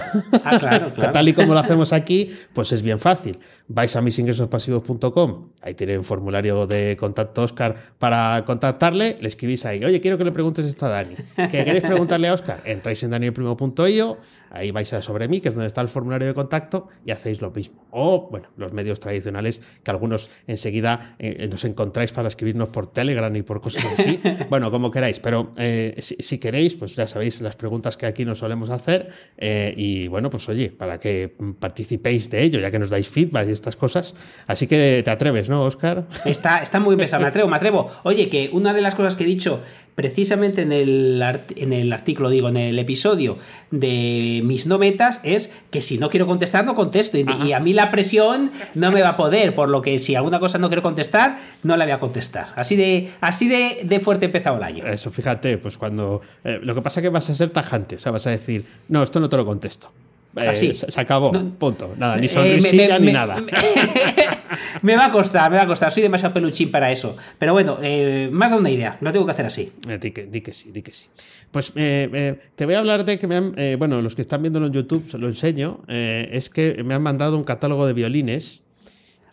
ah, 0.44 0.92
tal 1.14 1.28
y 1.28 1.34
como 1.34 1.54
lo 1.54 1.60
hacemos 1.60 1.92
aquí, 1.92 2.30
pues 2.54 2.72
es 2.72 2.82
bien 2.82 3.00
fácil. 3.00 3.40
Vais 3.68 3.94
a 3.96 4.02
misingresospasivos.com, 4.02 5.50
ahí 5.66 5.74
tiene 5.74 5.98
un 5.98 6.04
formulario 6.04 6.68
de 6.68 6.96
contacto 6.98 7.42
Oscar 7.42 7.76
para 8.00 8.44
contactarle, 8.46 9.16
le 9.20 9.28
escribís 9.28 9.66
ahí, 9.66 9.84
oye, 9.84 10.00
quiero 10.00 10.18
que 10.18 10.24
le 10.24 10.32
preguntes 10.32 10.66
esto 10.66 10.86
a 10.86 10.90
Dani. 10.90 11.16
¿Qué 11.36 11.66
queréis 11.66 11.84
preguntarle 11.84 12.28
a 12.28 12.34
Oscar? 12.34 12.62
Entráis 12.66 13.02
en 13.04 13.10
danielprimo.io, 13.10 14.18
ahí 14.52 14.72
vais 14.72 14.94
a 14.94 15.02
sobre 15.02 15.28
mí, 15.28 15.42
que 15.42 15.50
es 15.50 15.56
donde 15.56 15.68
está 15.68 15.82
el 15.82 15.88
formulario 15.88 16.28
de 16.28 16.34
contacto, 16.34 16.88
y 17.04 17.12
hacéis 17.12 17.42
lo 17.42 17.52
mismo. 17.52 17.86
O, 17.92 18.30
bueno, 18.30 18.50
los 18.58 18.74
medios 18.74 19.00
tradicionales, 19.00 19.62
que 19.84 19.92
algunos 19.92 20.30
enseguida 20.46 21.16
eh, 21.18 21.48
nos 21.50 21.66
encontráis 21.66 22.12
para 22.12 22.28
escribirnos 22.28 22.70
por 22.70 22.88
Telegram 22.88 23.36
y 23.36 23.42
por 23.42 23.60
cosas 23.60 23.86
así. 23.98 24.22
bueno, 24.50 24.70
como 24.70 24.92
queráis, 24.92 25.20
pero 25.20 25.52
eh, 25.58 25.96
si 26.00 26.38
queréis, 26.38 26.76
pues 26.76 26.96
ya 26.96 27.08
sabéis 27.08 27.42
las 27.42 27.56
preguntas 27.56 27.98
que 27.98 28.06
aquí 28.06 28.24
nos 28.24 28.40
solemos 28.40 28.70
hacer. 28.70 29.10
Eh, 29.38 29.74
y 29.76 30.08
bueno, 30.08 30.30
pues 30.30 30.48
oye, 30.48 30.70
para 30.70 31.00
que 31.00 31.36
participéis 31.60 32.30
de 32.30 32.44
ello, 32.44 32.60
ya 32.60 32.70
que 32.70 32.80
nos 32.80 32.92
dais 32.92 33.08
feedback 33.08 33.48
y 33.48 33.52
estas 33.52 33.76
cosas. 33.76 34.16
Así 34.46 34.68
que 34.68 35.02
te 35.04 35.10
atreves, 35.10 35.50
¿no, 35.50 35.55
Oscar? 35.64 36.06
Está, 36.26 36.58
está 36.58 36.80
muy 36.80 36.96
pesado, 36.96 37.22
me 37.22 37.30
atrevo, 37.30 37.50
me 37.50 37.56
atrevo. 37.56 37.90
Oye, 38.04 38.30
que 38.30 38.50
una 38.52 38.74
de 38.74 38.82
las 38.82 38.96
cosas 38.96 39.16
que 39.16 39.24
he 39.24 39.28
dicho 39.28 39.62
precisamente 39.96 40.62
en 40.62 40.72
el, 40.74 41.24
en 41.56 41.74
el 41.74 41.92
artículo, 41.94 42.30
digo, 42.30 42.50
en 42.50 42.58
el 42.58 42.78
episodio 42.78 43.38
de 43.72 44.42
mis 44.44 44.68
no 44.68 44.78
metas, 44.78 45.22
es 45.24 45.52
que 45.72 45.82
si 45.82 45.98
no 45.98 46.10
quiero 46.10 46.28
contestar, 46.28 46.66
no 46.66 46.76
contesto. 46.76 47.18
Y, 47.18 47.54
a 47.54 47.60
mí 47.60 47.74
la 47.74 47.92
presión 47.92 48.52
no 48.74 48.92
me 48.92 49.02
va 49.02 49.10
a 49.10 49.18
poder, 49.18 49.56
por 49.56 49.70
lo 49.70 49.82
que 49.82 49.98
si 49.98 50.16
alguna 50.16 50.40
cosa 50.40 50.58
no 50.58 50.68
quiero 50.68 50.82
contestar, 50.82 51.40
no 51.64 51.78
la 51.78 51.86
voy 51.86 51.94
a 51.94 52.00
contestar. 52.00 52.50
Así 52.56 52.76
de, 52.76 53.12
así 53.22 53.48
de, 53.48 53.80
de 53.84 54.00
fuerte 54.02 54.26
empezado 54.26 54.58
el 54.58 54.64
año. 54.64 54.86
Eso, 54.86 55.10
fíjate, 55.10 55.58
pues 55.58 55.78
cuando. 55.78 56.22
Eh, 56.44 56.60
lo 56.62 56.76
que 56.76 56.82
pasa 56.82 57.00
es 57.00 57.04
que 57.04 57.10
vas 57.10 57.30
a 57.30 57.34
ser 57.34 57.50
tajante, 57.50 57.96
o 57.96 58.00
sea, 58.00 58.12
vas 58.12 58.28
a 58.28 58.32
decir, 58.32 58.66
no, 58.90 59.02
esto 59.02 59.20
no 59.20 59.30
te 59.30 59.38
lo 59.38 59.46
contesto. 59.46 59.90
Así. 60.36 60.68
Eh, 60.68 60.74
se 60.74 61.02
acabó, 61.02 61.32
punto. 61.58 61.94
Nada, 61.98 62.18
ni 62.18 62.26
eh, 62.26 62.30
sonrisilla 62.30 63.00
ni 63.00 63.12
nada. 63.12 63.38
Me, 64.82 64.96
va 64.96 65.06
a 65.06 65.12
costar, 65.12 65.50
me 65.50 65.58
va 65.58 65.64
a 65.64 65.68
costar. 65.68 65.92
Soy 65.92 66.04
demasiado 66.04 66.34
peluchín 66.34 66.70
para 66.70 66.92
eso. 66.92 67.18
Pero 67.40 67.54
bueno, 67.54 67.80
eh, 67.82 68.30
más 68.32 68.52
da 68.52 68.58
una 68.58 68.70
idea. 68.70 68.98
Lo 69.02 69.12
tengo 69.12 69.26
que 69.26 69.32
hacer 69.32 69.46
así. 69.46 69.72
di, 70.00 70.12
que, 70.12 70.26
di, 70.26 70.42
que, 70.42 70.54
sí, 70.54 70.72
di 70.72 70.82
que 70.84 70.94
sí. 70.94 71.08
Pues 71.50 71.74
te 71.74 72.66
voy 72.66 72.76
a 72.76 72.80
hablar 72.80 73.04
de 73.04 73.18
que 73.18 73.26
me 73.26 73.36
han. 73.36 73.56
bueno, 73.80 74.02
los 74.02 74.16
que 74.16 74.22
están 74.22 74.44
viéndolo 74.44 74.68
en 74.68 74.74
YouTube, 74.74 75.10
se 75.10 75.18
lo 75.18 75.28
enseño. 75.28 75.80
es 75.88 76.50
que 76.50 76.84
me 76.84 76.94
han 76.94 77.02
mandado 77.02 77.36
un 77.36 77.44
catálogo 77.44 77.88
de 77.88 77.94
violines 77.94 78.65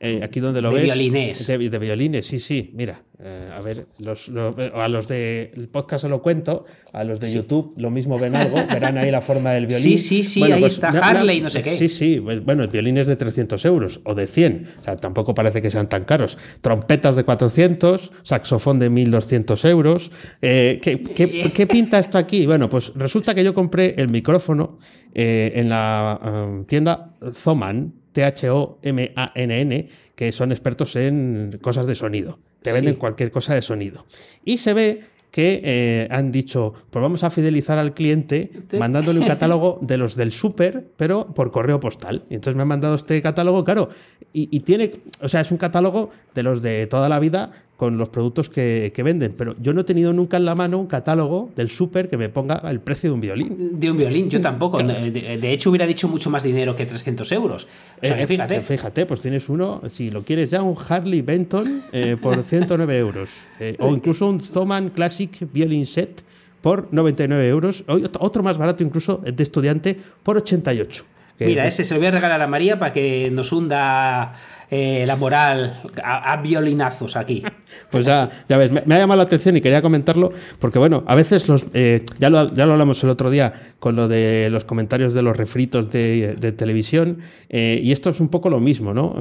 eh, 0.05 0.21
aquí 0.21 0.41
donde 0.41 0.61
lo 0.61 0.73
ves. 0.73 0.83
Violines. 0.83 1.47
De, 1.47 1.57
de, 1.57 1.79
violines. 1.79 2.27
sí, 2.27 2.41
sí. 2.41 2.73
Mira, 2.75 3.05
eh, 3.23 3.51
a 3.57 3.61
ver, 3.61 3.87
los, 4.01 4.33
a 4.75 4.89
los 4.89 5.07
del 5.07 5.69
podcast 5.71 6.03
se 6.03 6.09
lo 6.09 6.21
cuento, 6.21 6.65
a 6.93 7.05
los 7.05 7.21
de 7.21 7.33
YouTube 7.33 7.73
lo 7.77 7.89
mismo 7.93 8.19
ven 8.19 8.35
algo, 8.35 8.57
verán 8.69 8.99
ahí 8.99 9.13
la 9.13 9.21
forma 9.21 9.53
del 9.53 9.69
violín. 9.69 9.97
Sí, 10.01 10.25
sí, 10.25 10.25
sí, 10.25 10.43
ahí 10.43 10.59
pues 10.59 10.73
está 10.73 10.89
Harley, 10.89 11.41
no 11.41 11.51
sé 11.51 11.63
qué. 11.63 11.77
Sí, 11.77 11.89
sí, 11.89 12.19
pues, 12.19 12.45
bueno, 12.45 12.65
el 12.65 12.71
violín 12.71 12.99
es 12.99 13.07
de 13.07 13.15
300 13.15 13.65
euros 13.65 14.01
o 14.03 14.17
de 14.17 14.27
100, 14.27 14.67
o 14.81 14.83
sea, 14.83 14.97
tampoco 14.97 15.37
parece 15.37 15.63
que 15.63 15.71
sean 15.71 15.89
tan 15.89 16.03
caros. 16.03 16.37
Trompetas 16.63 17.15
de 17.15 17.23
400, 17.23 18.11
saxofón 18.25 18.81
de 18.81 18.91
1200 18.91 19.65
euros. 19.67 20.11
Eh, 20.41 20.81
¿qué, 20.83 21.01
qué, 21.55 21.67
pinta 21.69 22.01
esto 22.01 22.19
aquí? 22.19 22.45
Bueno, 22.47 22.69
pues 22.69 22.93
resulta 22.97 23.37
que 23.37 23.45
yo 23.45 23.55
compré 23.55 23.95
el 23.99 24.09
micrófono 24.09 24.79
en 25.15 25.69
la 25.69 26.65
tienda 26.67 27.15
Zoman, 27.33 28.02
T-H-O-M-A-N-N, 28.13 29.89
que 30.15 30.33
son 30.33 30.53
expertos 30.53 30.97
en 30.97 31.59
cosas 31.61 31.87
de 31.87 31.95
sonido. 31.95 32.39
Te 32.63 32.73
venden 32.73 32.95
cualquier 32.95 33.31
cosa 33.31 33.55
de 33.55 33.63
sonido. 33.63 34.07
Y 34.45 34.59
se 34.59 34.75
ve 34.75 35.01
que 35.33 35.63
eh, 35.65 36.09
han 36.11 36.31
dicho, 36.31 36.75
pues 36.91 37.03
vamos 37.03 37.25
a 37.25 37.31
fidelizar 37.31 37.79
al 37.79 37.95
cliente 37.95 38.51
mandándole 38.79 39.19
un 39.19 39.27
catálogo 39.29 39.79
de 39.81 39.97
los 39.97 40.15
del 40.15 40.31
súper, 40.31 40.87
pero 40.97 41.35
por 41.35 41.51
correo 41.51 41.81
postal. 41.81 42.25
Y 42.29 42.35
entonces 42.35 42.55
me 42.55 42.63
han 42.63 42.69
mandado 42.69 42.95
este 42.95 43.21
catálogo, 43.23 43.65
claro, 43.65 43.89
y, 44.35 44.61
tiene, 44.61 44.93
o 45.21 45.29
sea, 45.29 45.43
es 45.43 45.51
un 45.51 45.59
catálogo 45.59 46.11
de 46.35 46.43
los 46.43 46.63
de 46.63 46.87
toda 46.87 47.11
la 47.11 47.19
vida 47.19 47.53
con 47.83 47.99
los 47.99 48.11
productos 48.11 48.49
que, 48.49 48.93
venden, 49.05 49.35
pero 49.37 49.57
yo 49.59 49.73
no 49.73 49.81
he 49.81 49.85
tenido 49.85 50.13
nunca 50.13 50.37
en 50.37 50.45
la 50.45 50.55
mano 50.55 50.79
un 50.79 50.87
catálogo 50.87 51.51
del 51.57 51.69
súper 51.69 52.09
que 52.09 52.17
me 52.17 52.29
ponga 52.29 52.63
el 52.71 52.79
precio 52.79 53.11
de 53.11 53.15
un 53.15 53.21
violín. 53.21 53.81
De 53.81 53.91
un 53.91 53.97
violín, 53.97 54.31
yo 54.31 54.41
tampoco. 54.41 54.81
De, 54.81 55.53
hecho, 55.53 55.71
hubiera 55.71 55.85
dicho 55.85 56.07
mucho 56.07 56.31
más 56.31 56.45
dinero 56.45 56.77
que 56.77 56.87
300 56.87 57.33
euros. 57.33 57.67
O 58.01 58.07
sea, 58.07 58.21
eh, 58.21 58.27
fíjate. 58.29 58.61
Fíjate, 58.61 59.05
pues 59.05 59.21
tienes 59.21 59.49
uno, 59.49 59.83
si 59.89 60.13
lo 60.13 60.23
quieres 60.23 60.51
ya, 60.51 60.63
un 60.63 60.77
Harley 60.89 61.23
Benton 61.23 61.83
eh, 61.91 62.17
por 62.23 62.41
109 62.45 62.97
euros. 62.99 63.49
o 63.81 63.89
incluso 63.93 64.29
un 64.29 64.39
Thomann 64.39 64.91
Classic 64.91 65.37
Violin 65.53 65.85
Set 65.85 66.23
por 66.61 66.87
99 66.93 67.49
euros. 67.49 67.83
Otro 67.89 68.45
más 68.45 68.59
barato 68.59 68.85
incluso 68.85 69.17
de 69.17 69.43
estudiante 69.43 69.97
por 70.23 70.37
88. 70.37 71.05
Mira, 71.41 71.67
ese 71.67 71.83
se 71.83 71.95
lo 71.95 71.99
voy 71.99 72.07
a 72.07 72.13
regalar 72.13 72.41
a 72.43 72.47
María 72.47 72.79
para 72.79 72.93
que 72.93 73.29
nos 73.33 73.51
hunda 73.51 74.35
eh, 74.75 75.05
la 75.07 75.17
moral 75.17 75.83
a, 76.03 76.35
violinazos 76.39 77.17
aquí. 77.17 77.43
Pues 77.91 78.05
ya, 78.05 78.29
ya 78.49 78.59
ves, 78.59 78.71
me, 78.71 78.81
ha 78.95 78.99
llamado 78.99 79.17
la 79.17 79.23
atención 79.23 79.57
y 79.57 79.61
quería 79.63 79.81
comentarlo 79.81 80.33
porque, 80.59 80.79
bueno, 80.79 81.05
a 81.07 81.15
veces 81.15 81.49
los, 81.49 81.67
eh, 81.73 82.05
ya, 82.19 82.29
lo, 82.29 82.53
ya 82.53 82.67
lo 82.67 82.73
hablamos 82.73 83.03
el 83.03 83.09
otro 83.09 83.31
día 83.31 83.53
con 83.79 83.97
lo 83.97 84.09
de 84.09 84.49
los 84.51 84.65
comentarios 84.67 85.15
de 85.15 85.23
los 85.23 85.37
refritos 85.37 85.91
de, 85.91 86.55
televisión 86.57 87.19
eh, 87.49 87.81
y 87.83 87.93
esto 87.93 88.11
es 88.11 88.21
un 88.21 88.29
poco 88.29 88.51
lo 88.51 88.61
mismo, 88.61 88.93
¿no? 88.93 89.15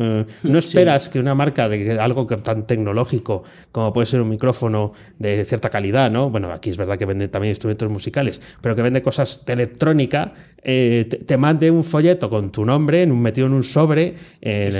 no 0.43 0.57
esperas 0.57 1.07
que 1.07 1.19
una 1.19 1.33
marca 1.33 1.69
de 1.69 1.99
algo 1.99 2.25
tan 2.27 2.67
tecnológico 2.67 3.43
como 3.71 3.93
puede 3.93 4.05
ser 4.05 4.21
un 4.21 4.29
micrófono 4.29 4.93
de 5.17 5.45
cierta 5.45 5.69
calidad, 5.69 6.11
¿no? 6.11 6.29
Bueno, 6.29 6.51
aquí 6.51 6.69
es 6.69 6.77
verdad 6.77 6.97
que 6.97 7.05
vende 7.05 7.29
también 7.29 7.51
instrumentos 7.51 7.89
musicales, 7.89 8.41
pero 8.61 8.75
que 8.75 8.81
vende 8.81 9.01
cosas 9.01 9.43
de 9.45 9.53
electrónica, 9.53 10.33
te, 10.61 11.37
mande 11.37 11.71
un 11.71 11.83
folleto 11.83 12.29
con 12.29 12.51
tu 12.51 12.65
nombre 12.65 13.01
en 13.01 13.11
un, 13.11 13.21
metido 13.21 13.47
en 13.47 13.53
un 13.53 13.63
sobre, 13.63 14.15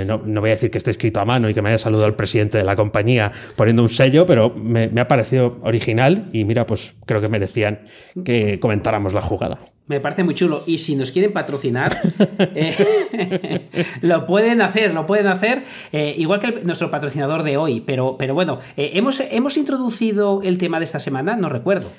no, 0.06 0.22
no 0.24 0.40
voy 0.40 0.50
a 0.50 0.52
decir 0.54 0.61
que 0.70 0.78
esté 0.78 0.90
escrito 0.90 1.20
a 1.20 1.24
mano 1.24 1.48
y 1.48 1.54
que 1.54 1.62
me 1.62 1.68
haya 1.68 1.78
saludado 1.78 2.06
el 2.06 2.14
presidente 2.14 2.58
de 2.58 2.64
la 2.64 2.76
compañía 2.76 3.32
poniendo 3.56 3.82
un 3.82 3.88
sello, 3.88 4.26
pero 4.26 4.54
me 4.54 5.00
ha 5.00 5.08
parecido 5.08 5.58
original 5.62 6.28
y 6.32 6.44
mira, 6.44 6.66
pues 6.66 6.96
creo 7.06 7.20
que 7.20 7.28
merecían 7.28 7.80
que 8.24 8.60
comentáramos 8.60 9.14
la 9.14 9.22
jugada. 9.22 9.58
Me 9.88 9.98
parece 9.98 10.22
muy 10.22 10.34
chulo. 10.34 10.62
Y 10.66 10.78
si 10.78 10.94
nos 10.94 11.10
quieren 11.10 11.32
patrocinar, 11.32 11.96
eh, 12.54 13.68
lo 14.02 14.26
pueden 14.26 14.62
hacer, 14.62 14.94
lo 14.94 15.06
pueden 15.06 15.26
hacer. 15.26 15.64
Eh, 15.90 16.14
igual 16.18 16.38
que 16.38 16.62
nuestro 16.64 16.90
patrocinador 16.90 17.42
de 17.42 17.56
hoy. 17.56 17.80
Pero, 17.80 18.16
pero 18.16 18.34
bueno, 18.34 18.60
eh, 18.76 18.92
¿hemos, 18.94 19.20
¿hemos 19.20 19.56
introducido 19.56 20.40
el 20.42 20.58
tema 20.58 20.78
de 20.78 20.84
esta 20.84 21.00
semana? 21.00 21.36
No 21.36 21.48
recuerdo. 21.48 21.90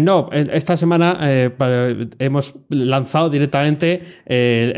no, 0.00 0.30
esta 0.32 0.76
semana 0.76 1.18
hemos 2.20 2.54
lanzado 2.68 3.28
directamente 3.30 4.02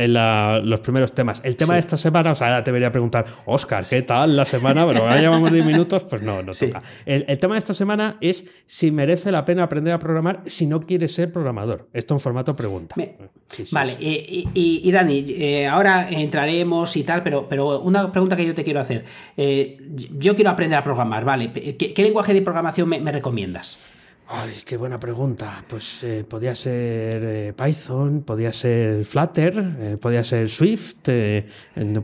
los 0.09 0.81
primeros 0.81 1.13
temas. 1.13 1.43
El 1.45 1.57
tema 1.57 1.75
de 1.75 1.81
esta 1.81 1.99
semana, 1.99 2.33
o 2.33 2.35
sea, 2.35 2.47
ahora 2.47 2.63
te 2.63 2.71
debería 2.71 2.91
preguntar, 2.91 3.27
Oscar, 3.45 3.85
¿qué 3.85 4.01
tal 4.01 4.37
la 4.37 4.47
semana? 4.47 4.87
Pero 4.87 5.05
ya 5.05 5.21
llevamos 5.21 5.53
10 5.53 5.67
minutos, 5.67 6.05
pues 6.09 6.23
no, 6.23 6.43
no 6.43 6.53
toca. 6.53 6.83
El, 7.05 7.27
el, 7.29 7.39
tema 7.39 7.55
de 7.55 7.59
esta 7.59 7.75
semana 7.75 8.17
es 8.23 8.47
si 8.65 8.91
merece 8.91 9.31
la 9.31 9.45
pena 9.45 9.65
aprender 9.65 9.93
a 9.93 9.99
programar 9.99 10.43
si 10.47 10.67
no 10.67 10.81
quieres 10.81 11.15
ser 11.15 11.31
programador. 11.31 11.91
Esto 11.93 12.15
en 12.15 12.21
formato 12.31 12.55
pregunta. 12.55 12.95
vale, 13.73 13.93
eh, 14.01 14.45
y, 14.55 14.93
Dani, 14.93 15.25
eh, 15.29 15.67
ahora 15.67 16.09
entraremos 16.09 16.97
y 16.97 17.03
tal, 17.03 17.25
pero, 17.25 17.49
pero 17.49 17.81
una 17.81 18.13
pregunta 18.13 18.37
que 18.37 18.47
yo 18.47 18.55
te 18.55 18.63
quiero 18.63 18.79
hacer. 18.79 19.05
Eh, 19.37 19.79
yo 20.17 20.37
quiero 20.37 20.51
aprender 20.51 20.79
a 20.79 20.85
programar, 20.85 21.25
¿vale? 21.25 21.51
¿Qué, 21.53 22.03
lenguaje 22.03 22.33
de 22.33 22.43
programación 22.43 22.89
me 22.89 23.13
recomiendas? 23.13 23.90
Ay, 24.33 24.53
qué 24.65 24.77
buena 24.77 25.01
pregunta. 25.01 25.65
Pues 25.67 26.05
eh, 26.05 26.23
podía 26.23 26.55
ser 26.55 27.21
eh, 27.25 27.53
Python, 27.53 28.23
podía 28.23 28.53
ser 28.53 29.05
Flutter, 29.05 29.55
eh, 29.81 29.97
podía 30.01 30.23
ser 30.23 30.49
Swift, 30.49 31.09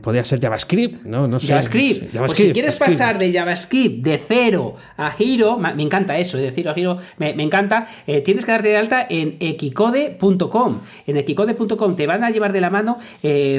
podía 0.01 0.25
ser 0.25 0.41
JavaScript, 0.41 1.05
no, 1.05 1.25
no 1.25 1.39
sé. 1.39 1.47
JavaScript. 1.47 2.17
Pues 2.17 2.33
si 2.33 2.51
quieres 2.51 2.75
pasar 2.75 3.17
de 3.17 3.31
JavaScript 3.31 4.03
de 4.03 4.17
cero 4.17 4.75
a 4.97 5.15
Hero, 5.17 5.57
me 5.57 5.81
encanta 5.81 6.17
eso, 6.17 6.37
de 6.37 6.51
cero 6.51 6.71
a 6.71 6.77
Hero, 6.77 6.97
me, 7.17 7.29
encanta, 7.41 7.87
tienes 8.05 8.43
que 8.43 8.51
darte 8.51 8.67
de 8.67 8.77
alta 8.77 9.07
en 9.09 9.37
equicode.com. 9.39 10.81
En 11.05 11.15
equicode.com 11.15 11.95
te 11.95 12.07
van 12.07 12.25
a 12.25 12.29
llevar 12.29 12.51
de 12.51 12.59
la 12.59 12.69
mano 12.69 12.99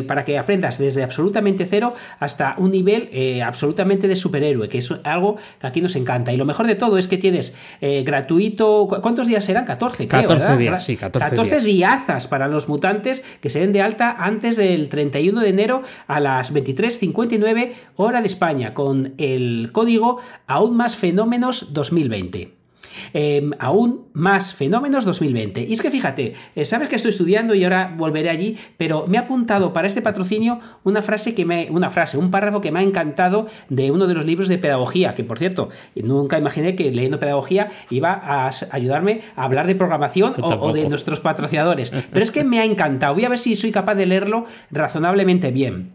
para 0.07 0.27
que 0.27 0.37
aprendas 0.37 0.77
desde 0.77 1.03
absolutamente 1.03 1.67
cero 1.67 1.95
hasta 2.21 2.55
un 2.59 2.73
nivel 2.73 3.41
absolutamente 3.43 4.09
de 4.09 4.17
superhéroe, 4.17 4.69
que 4.69 4.77
es 4.77 4.93
algo 5.05 5.39
que 5.59 5.67
aquí 5.67 5.81
nos 5.81 5.97
encanta. 5.97 6.35
Y 6.35 6.37
lo 6.37 6.45
mejor 6.45 6.67
de 6.67 6.75
todo 6.75 6.99
es 6.99 7.09
que 7.09 7.17
tienes 7.17 7.55
gratuito 7.81 8.58
¿Cuántos 8.59 9.27
días 9.27 9.45
serán? 9.45 9.65
14, 9.65 10.07
14 10.07 10.57
días, 10.57 10.85
sí, 10.85 10.97
14, 10.97 11.31
14 11.31 11.61
días. 11.61 12.27
para 12.27 12.49
los 12.49 12.69
mutantes 12.69 13.23
que 13.41 13.51
se 13.51 13.61
den 13.61 13.73
de 13.73 13.83
alta 13.83 14.11
antes 14.19 14.57
del 14.57 14.89
31 14.89 15.41
de 15.41 15.49
enero 15.49 15.83
a 16.07 16.21
las 16.21 16.53
23.59 16.53 17.73
hora 17.97 18.21
de 18.21 18.27
España 18.27 18.75
con 18.75 19.15
el 19.19 19.71
código 19.73 20.19
aún 20.47 20.77
más 20.77 20.97
fenómenos 20.97 21.73
2020. 21.73 22.58
Em, 23.13 23.53
aún 23.59 24.07
más 24.13 24.55
fenómenos 24.55 25.05
2020. 25.05 25.63
Y 25.69 25.73
es 25.73 25.83
que 25.83 25.91
fíjate, 25.91 26.35
eh, 26.55 26.65
sabes 26.65 26.89
que 26.89 26.97
estoy 26.97 27.11
estudiando 27.11 27.55
y 27.55 27.65
ahora 27.65 27.95
volveré 27.97 28.31
allí, 28.31 28.57
pero 28.77 29.05
me 29.07 29.19
ha 29.19 29.23
apuntado 29.23 29.73
para 29.73 29.87
este 29.87 30.03
patrocinio 30.03 30.61
una 30.85 31.03
frase 31.03 31.35
que 31.35 31.45
me, 31.45 31.69
una 31.71 31.91
frase, 31.91 32.19
un 32.19 32.31
párrafo 32.31 32.61
que 32.61 32.71
me 32.71 32.81
ha 32.81 32.83
encantado 32.83 33.47
de 33.69 33.91
uno 33.91 34.07
de 34.07 34.15
los 34.15 34.25
libros 34.25 34.49
de 34.49 34.59
pedagogía, 34.59 35.15
que 35.15 35.25
por 35.25 35.39
cierto, 35.39 35.69
nunca 35.95 36.39
imaginé 36.39 36.77
que 36.77 36.91
leyendo 36.91 37.19
pedagogía 37.19 37.71
iba 37.91 38.13
a 38.13 38.51
ayudarme 38.71 39.23
a 39.37 39.45
hablar 39.45 39.67
de 39.67 39.75
programación 39.75 40.35
o 40.41 40.73
de 40.73 40.89
nuestros 40.89 41.21
patrocinadores. 41.21 41.91
Pero 42.13 42.23
es 42.23 42.31
que 42.31 42.45
me 42.45 42.61
ha 42.61 42.65
encantado. 42.65 43.15
Voy 43.15 43.25
a 43.25 43.29
ver 43.29 43.39
si 43.39 43.55
soy 43.55 43.73
capaz 43.73 43.95
de 43.95 44.07
leerlo 44.07 44.45
razonablemente 44.71 45.51
bien. 45.51 45.93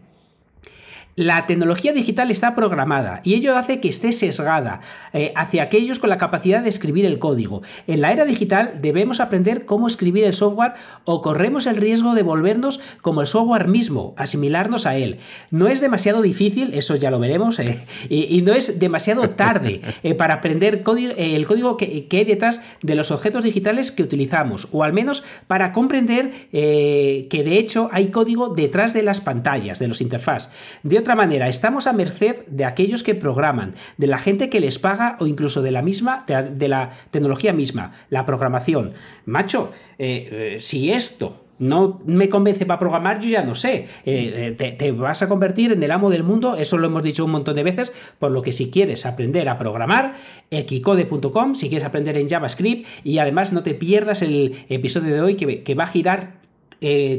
La 1.16 1.46
tecnología 1.46 1.92
digital 1.92 2.32
está 2.32 2.56
programada 2.56 3.20
y 3.22 3.34
ello 3.34 3.56
hace 3.56 3.78
que 3.78 3.88
esté 3.88 4.10
sesgada 4.10 4.80
eh, 5.12 5.32
hacia 5.36 5.62
aquellos 5.62 6.00
con 6.00 6.10
la 6.10 6.18
capacidad 6.18 6.60
de 6.60 6.68
escribir 6.68 7.06
el 7.06 7.20
código. 7.20 7.62
En 7.86 8.00
la 8.00 8.12
era 8.12 8.24
digital 8.24 8.80
debemos 8.82 9.20
aprender 9.20 9.64
cómo 9.64 9.86
escribir 9.86 10.24
el 10.24 10.32
software 10.32 10.72
o 11.04 11.22
corremos 11.22 11.68
el 11.68 11.76
riesgo 11.76 12.16
de 12.16 12.24
volvernos 12.24 12.80
como 13.00 13.20
el 13.20 13.28
software 13.28 13.68
mismo, 13.68 14.14
asimilarnos 14.16 14.86
a 14.86 14.96
él. 14.96 15.18
No 15.52 15.68
es 15.68 15.80
demasiado 15.80 16.20
difícil, 16.20 16.74
eso 16.74 16.96
ya 16.96 17.12
lo 17.12 17.20
veremos, 17.20 17.60
eh, 17.60 17.86
y, 18.08 18.42
no 18.42 18.52
es 18.52 18.80
demasiado 18.80 19.30
tarde 19.30 19.82
eh, 20.02 20.14
para 20.14 20.34
aprender 20.34 20.82
el 21.16 21.46
código 21.46 21.76
que, 21.76 22.08
hay 22.10 22.24
detrás 22.24 22.60
de 22.82 22.94
los 22.96 23.12
objetos 23.12 23.44
digitales 23.44 23.92
que 23.92 24.02
utilizamos, 24.02 24.68
o 24.72 24.82
al 24.82 24.92
menos 24.92 25.22
para 25.46 25.70
comprender 25.70 26.32
que 26.50 27.42
de 27.44 27.58
hecho 27.58 27.88
hay 27.92 28.08
código 28.08 28.48
detrás 28.48 28.94
de 28.94 29.02
las 29.02 29.20
pantallas, 29.20 29.78
de 29.78 29.88
los 29.88 30.00
interfaz. 30.00 30.50
De 30.82 31.03
otra 31.04 31.16
manera, 31.16 31.48
estamos 31.48 31.86
a 31.86 31.92
merced 31.92 32.46
de 32.46 32.64
aquellos 32.64 33.02
que 33.02 33.14
programan, 33.14 33.74
de 33.98 34.06
la 34.06 34.16
gente 34.16 34.48
que 34.48 34.58
les 34.58 34.78
paga 34.78 35.18
o 35.20 35.26
incluso 35.26 35.60
de 35.60 35.70
la 35.70 35.82
misma, 35.82 36.24
de 36.26 36.68
la, 36.68 36.92
tecnología 37.10 37.52
misma, 37.52 37.92
la 38.08 38.24
programación. 38.24 38.94
Macho, 39.26 39.70
eh, 39.98 40.54
eh, 40.56 40.56
si 40.60 40.90
esto 40.90 41.44
no 41.58 42.00
me 42.06 42.30
convence 42.30 42.64
para 42.64 42.78
programar, 42.78 43.20
yo 43.20 43.28
ya 43.28 43.42
no 43.42 43.54
sé. 43.54 43.86
Eh, 44.06 44.54
te, 44.56 44.92
vas 44.92 45.20
a 45.20 45.28
convertir 45.28 45.72
en 45.72 45.82
el 45.82 45.90
amo 45.90 46.08
del 46.08 46.24
mundo, 46.24 46.56
eso 46.56 46.78
lo 46.78 46.86
hemos 46.86 47.02
dicho 47.02 47.22
un 47.26 47.32
montón 47.32 47.56
de 47.56 47.64
veces, 47.64 47.92
por 48.18 48.30
lo 48.30 48.40
que 48.40 48.52
si 48.52 48.70
quieres 48.70 49.04
aprender 49.04 49.50
a 49.50 49.58
programar, 49.58 50.12
equicode.com, 50.50 51.54
si 51.54 51.68
quieres 51.68 51.84
aprender 51.84 52.16
en 52.16 52.30
JavaScript 52.30 52.88
y 53.04 53.18
además 53.18 53.52
no 53.52 53.62
te 53.62 53.74
pierdas 53.74 54.22
el 54.22 54.64
episodio 54.70 55.12
de 55.12 55.20
hoy 55.20 55.34
que, 55.34 55.74
va 55.74 55.84
a 55.84 55.88
girar 55.88 56.40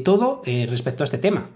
todo 0.04 0.42
respecto 0.44 1.04
a 1.04 1.06
este 1.06 1.20
tema. 1.20 1.50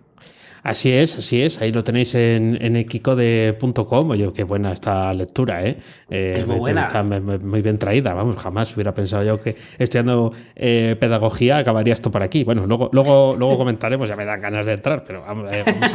Así 0.64 0.92
es, 0.92 1.18
así 1.18 1.42
es. 1.42 1.62
Ahí 1.62 1.72
lo 1.72 1.84
tenéis 1.84 2.16
en, 2.16 2.58
en 2.62 2.76
equicode.com. 2.76 4.10
Oye, 4.10 4.30
qué 4.34 4.44
buena 4.44 4.74
esta 4.74 5.14
lectura, 5.14 5.66
¿eh? 5.66 5.78
eh 6.10 6.36
es 6.40 6.48
muy 6.48 6.58
buena. 6.58 6.82
Está 6.82 7.04
muy 7.04 7.62
bien 7.62 7.78
traída. 7.78 8.14
Vamos, 8.14 8.36
jamás 8.38 8.74
hubiera 8.76 8.94
pensado 8.94 9.24
yo 9.24 9.42
que 9.42 9.56
estudiando 9.78 10.34
eh, 10.56 10.96
pedagogía 11.00 11.58
acabaría 11.58 11.94
esto 11.94 12.12
por 12.12 12.24
aquí. 12.24 12.44
Bueno, 12.44 12.66
luego, 12.66 12.90
luego, 12.92 13.36
luego 13.38 13.58
comentaremos, 13.60 14.10
ya 14.10 14.16
me 14.16 14.26
dan 14.26 14.42
ganas 14.42 14.66
de 14.66 14.74
entrar, 14.74 15.04
pero 15.06 15.22
vamos, 15.22 15.50
eh, 15.52 15.64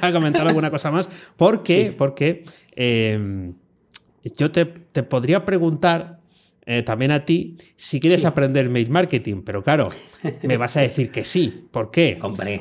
a, 0.00 0.12
comentar 0.12 0.46
alguna 0.46 0.70
cosa 0.70 0.90
más. 0.90 1.08
¿Por 1.36 1.62
qué? 1.62 1.94
Porque 1.96 2.44
yo 2.76 4.50
te, 4.50 4.64
te 4.64 5.02
podría 5.02 5.44
preguntar 5.44 6.21
eh, 6.64 6.82
también 6.82 7.10
a 7.10 7.24
ti 7.24 7.56
si 7.76 7.98
quieres 7.98 8.24
aprender 8.24 8.70
mail 8.70 8.88
marketing, 8.90 9.42
pero 9.44 9.62
claro, 9.62 9.90
me 10.42 10.56
vas 10.56 10.76
a 10.76 10.80
decir 10.80 11.10
que 11.10 11.24
sí. 11.24 11.66
¿Por 11.70 11.90
qué? 11.90 12.18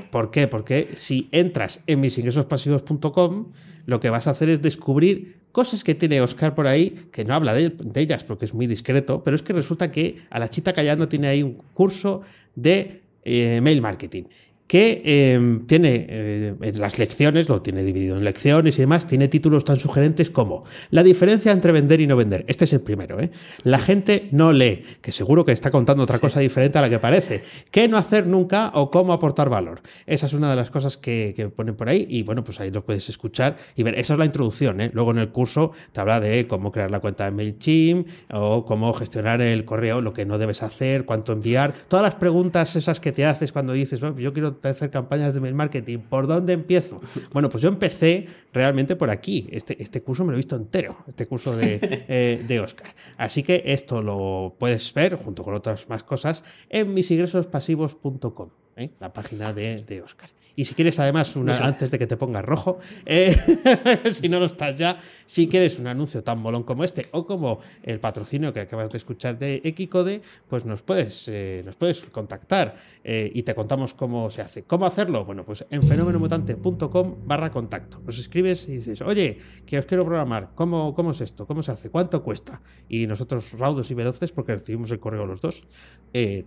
¿Por 0.09 0.31
qué? 0.31 0.47
Porque 0.47 0.89
si 0.95 1.29
entras 1.31 1.81
en 1.87 2.01
misingresospasivos.com, 2.01 3.51
lo 3.85 3.99
que 3.99 4.09
vas 4.09 4.27
a 4.27 4.31
hacer 4.31 4.49
es 4.49 4.61
descubrir 4.61 5.41
cosas 5.51 5.83
que 5.83 5.95
tiene 5.95 6.21
Oscar 6.21 6.55
por 6.55 6.67
ahí, 6.67 7.07
que 7.11 7.25
no 7.25 7.33
habla 7.33 7.53
de, 7.53 7.73
ellas 7.95 8.23
porque 8.23 8.45
es 8.45 8.53
muy 8.53 8.67
discreto, 8.67 9.23
pero 9.23 9.35
es 9.35 9.43
que 9.43 9.53
resulta 9.53 9.91
que 9.91 10.17
a 10.29 10.39
la 10.39 10.49
chita 10.49 10.73
callando 10.73 11.07
tiene 11.07 11.27
ahí 11.27 11.43
un 11.43 11.57
curso 11.73 12.21
de 12.55 13.01
eh, 13.23 13.59
mail 13.61 13.81
marketing 13.81 14.23
que 14.71 15.01
em, 15.03 15.65
tiene 15.67 16.05
eh, 16.07 16.73
las 16.77 16.97
lecciones, 16.97 17.49
lo 17.49 17.61
tiene 17.61 17.83
dividido 17.83 18.15
en 18.15 18.23
lecciones 18.23 18.77
y 18.77 18.81
demás, 18.83 19.05
tiene 19.05 19.27
títulos 19.27 19.65
tan 19.65 19.75
sugerentes 19.75 20.29
como 20.29 20.63
La 20.91 21.03
diferencia 21.03 21.51
entre 21.51 21.73
vender 21.73 21.99
y 21.99 22.07
no 22.07 22.15
vender. 22.15 22.45
Este 22.47 22.63
es 22.63 22.71
el 22.71 22.79
primero. 22.79 23.19
¿eh? 23.19 23.31
La 23.63 23.79
gente 23.79 24.29
no 24.31 24.53
lee, 24.53 24.81
que 25.01 25.11
seguro 25.11 25.43
que 25.43 25.51
está 25.51 25.71
contando 25.71 26.03
otra 26.03 26.19
cosa 26.19 26.39
diferente 26.39 26.77
a 26.77 26.81
la 26.81 26.89
que 26.89 26.99
parece. 26.99 27.43
¿Qué 27.69 27.89
no 27.89 27.97
hacer 27.97 28.27
nunca 28.27 28.71
o 28.73 28.89
cómo 28.91 29.11
aportar 29.11 29.49
valor? 29.49 29.81
Esa 30.05 30.27
es 30.27 30.31
una 30.31 30.49
de 30.49 30.55
las 30.55 30.69
cosas 30.69 30.95
que, 30.95 31.33
que 31.35 31.49
ponen 31.49 31.75
por 31.75 31.89
ahí 31.89 32.07
y 32.09 32.23
bueno, 32.23 32.41
pues 32.41 32.61
ahí 32.61 32.71
lo 32.71 32.85
puedes 32.85 33.09
escuchar 33.09 33.57
y 33.75 33.83
ver. 33.83 33.99
Esa 33.99 34.13
es 34.13 34.19
la 34.19 34.25
introducción. 34.25 34.79
¿eh? 34.79 34.89
Luego 34.93 35.11
en 35.11 35.17
el 35.17 35.31
curso 35.31 35.73
te 35.91 35.99
habla 35.99 36.21
de 36.21 36.47
cómo 36.47 36.71
crear 36.71 36.89
la 36.89 37.01
cuenta 37.01 37.25
de 37.25 37.31
MailChimp 37.31 38.07
o 38.31 38.63
cómo 38.63 38.93
gestionar 38.93 39.41
el 39.41 39.65
correo, 39.65 39.99
lo 39.99 40.13
que 40.13 40.25
no 40.25 40.37
debes 40.37 40.63
hacer, 40.63 41.03
cuánto 41.03 41.33
enviar, 41.33 41.73
todas 41.89 42.03
las 42.03 42.15
preguntas 42.15 42.77
esas 42.77 43.01
que 43.01 43.11
te 43.11 43.25
haces 43.25 43.51
cuando 43.51 43.73
dices, 43.73 43.99
yo 43.99 44.31
quiero 44.31 44.60
hacer 44.69 44.89
campañas 44.89 45.33
de 45.33 45.41
mail 45.41 45.55
marketing, 45.55 45.99
¿por 45.99 46.27
dónde 46.27 46.53
empiezo? 46.53 47.01
Bueno, 47.31 47.49
pues 47.49 47.61
yo 47.61 47.69
empecé 47.69 48.27
realmente 48.53 48.95
por 48.95 49.09
aquí. 49.09 49.47
Este, 49.51 49.81
este 49.81 50.01
curso 50.01 50.23
me 50.23 50.31
lo 50.31 50.35
he 50.35 50.37
visto 50.37 50.55
entero, 50.55 50.97
este 51.07 51.25
curso 51.25 51.55
de, 51.55 51.79
eh, 51.81 52.43
de 52.47 52.59
Oscar. 52.59 52.93
Así 53.17 53.43
que 53.43 53.63
esto 53.65 54.01
lo 54.01 54.55
puedes 54.59 54.93
ver, 54.93 55.15
junto 55.15 55.43
con 55.43 55.53
otras 55.53 55.89
más 55.89 56.03
cosas, 56.03 56.43
en 56.69 56.93
misingresospasivos.com. 56.93 58.60
¿eh? 58.75 58.91
la 58.99 59.11
página 59.11 59.53
de, 59.53 59.83
de, 59.83 60.01
Oscar. 60.01 60.29
Y 60.55 60.65
si 60.65 60.75
quieres, 60.75 60.99
además, 60.99 61.35
una, 61.35 61.57
antes 61.57 61.91
de 61.91 61.97
que 61.97 62.07
te 62.07 62.17
pongas 62.17 62.43
rojo, 62.43 62.79
eh, 63.05 63.35
si 64.11 64.27
no 64.27 64.39
lo 64.39 64.45
estás 64.45 64.75
ya, 64.75 64.97
si 65.25 65.47
quieres 65.47 65.79
un 65.79 65.87
anuncio 65.87 66.23
tan 66.23 66.39
molón 66.39 66.63
como 66.63 66.83
este 66.83 67.05
o 67.11 67.25
como 67.25 67.59
el 67.83 67.99
patrocinio 67.99 68.51
que 68.51 68.59
acabas 68.59 68.91
de 68.91 68.97
escuchar 68.97 69.39
de 69.39 69.61
Equicode, 69.63 70.21
pues 70.47 70.65
nos 70.65 70.81
puedes, 70.81 71.27
eh, 71.29 71.61
nos 71.65 71.75
puedes 71.75 72.03
contactar 72.05 72.75
y 73.03 73.43
te 73.43 73.55
contamos 73.55 73.93
cómo 73.93 74.29
se 74.29 74.41
hace. 74.41 74.63
¿Cómo 74.63 74.85
hacerlo? 74.85 75.25
Bueno, 75.25 75.43
pues 75.43 75.65
en 75.69 75.81
fenomenomutante.com 75.81 77.15
barra 77.25 77.49
contacto. 77.49 78.01
Nos 78.05 78.19
escribes 78.19 78.67
y 78.67 78.73
dices, 78.73 79.01
oye, 79.01 79.39
que 79.65 79.79
os 79.79 79.85
quiero 79.85 80.05
programar, 80.05 80.51
¿cómo, 80.53 80.93
¿cómo 80.93 81.11
es 81.11 81.21
esto? 81.21 81.47
¿Cómo 81.47 81.63
se 81.63 81.71
hace? 81.71 81.89
¿Cuánto 81.89 82.21
cuesta? 82.21 82.61
Y 82.89 83.07
nosotros, 83.07 83.53
raudos 83.57 83.89
y 83.89 83.95
veloces, 83.95 84.31
porque 84.31 84.53
recibimos 84.53 84.91
el 84.91 84.99
correo 84.99 85.25
los 85.25 85.41
dos, 85.41 85.63
te, 86.11 86.43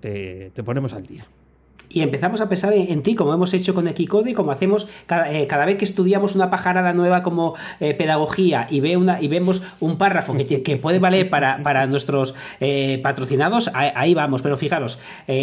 te 0.52 0.62
ponemos 0.62 0.92
al 0.92 1.04
día 1.04 1.26
y 1.88 2.00
empezamos 2.00 2.40
a 2.40 2.48
pensar 2.48 2.72
en, 2.72 3.02
ti, 3.02 3.14
como 3.14 3.32
hemos 3.32 3.52
hecho 3.54 3.74
con 3.74 3.86
Equicode, 3.88 4.34
como 4.34 4.50
hacemos 4.50 4.88
cada, 5.06 5.32
eh, 5.32 5.46
cada, 5.46 5.64
vez 5.64 5.76
que 5.76 5.84
estudiamos 5.84 6.34
una 6.34 6.50
pajarada 6.50 6.92
nueva 6.92 7.22
como 7.22 7.54
eh, 7.80 7.94
pedagogía 7.94 8.66
y, 8.70 8.80
ve 8.80 8.96
una, 8.96 9.20
y 9.20 9.28
vemos 9.28 9.62
un 9.80 9.98
párrafo 9.98 10.34
que, 10.34 10.62
que 10.62 10.76
puede 10.76 10.98
valer 10.98 11.30
para, 11.30 11.62
para 11.62 11.86
nuestros 11.86 12.34
eh, 12.60 13.00
patrocinados, 13.02 13.70
ahí, 13.74 14.14
vamos. 14.14 14.42
Pero 14.42 14.56
fijaros, 14.56 14.98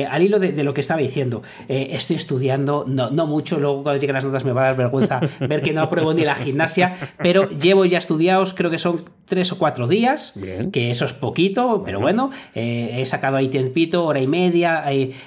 al 0.10 0.22
hilo 0.22 0.40
de, 0.40 0.64
lo 0.64 0.74
que 0.74 0.82
estaba 0.82 1.00
diciendo, 1.00 1.42
estoy 1.68 2.16
estudiando, 2.16 2.86
no, 2.88 3.10
no 3.10 3.28
mucho, 3.28 3.60
luego 3.60 3.84
cuando 3.84 4.00
lleguen 4.00 4.16
las 4.16 4.26
notas 4.26 4.46
me 4.46 4.52
va 4.52 4.64
a 4.64 4.66
dar 4.68 4.78
vergüenza 4.78 5.20
ver 5.40 5.62
que 5.62 5.74
no 5.74 5.82
apruebo 5.82 6.14
ni 6.14 6.24
la 6.24 6.36
gimnasia, 6.36 6.96
pero 7.18 7.50
llevo 7.50 7.86
ya 7.86 7.98
estudiados, 7.98 8.54
creo 8.54 8.70
que 8.70 8.78
son 8.78 9.06
tres 9.26 9.52
o 9.52 9.58
cuatro 9.58 9.88
días, 9.88 10.34
que 10.72 10.92
eso 10.92 11.06
es 11.06 11.14
poquito, 11.14 11.84
pero 11.86 12.00
bueno, 12.00 12.30
he 12.54 13.06
sacado 13.06 13.38
ahí 13.38 13.48
tiempito, 13.48 14.06
hora 14.06 14.20
y 14.20 14.28
media, 14.28 14.84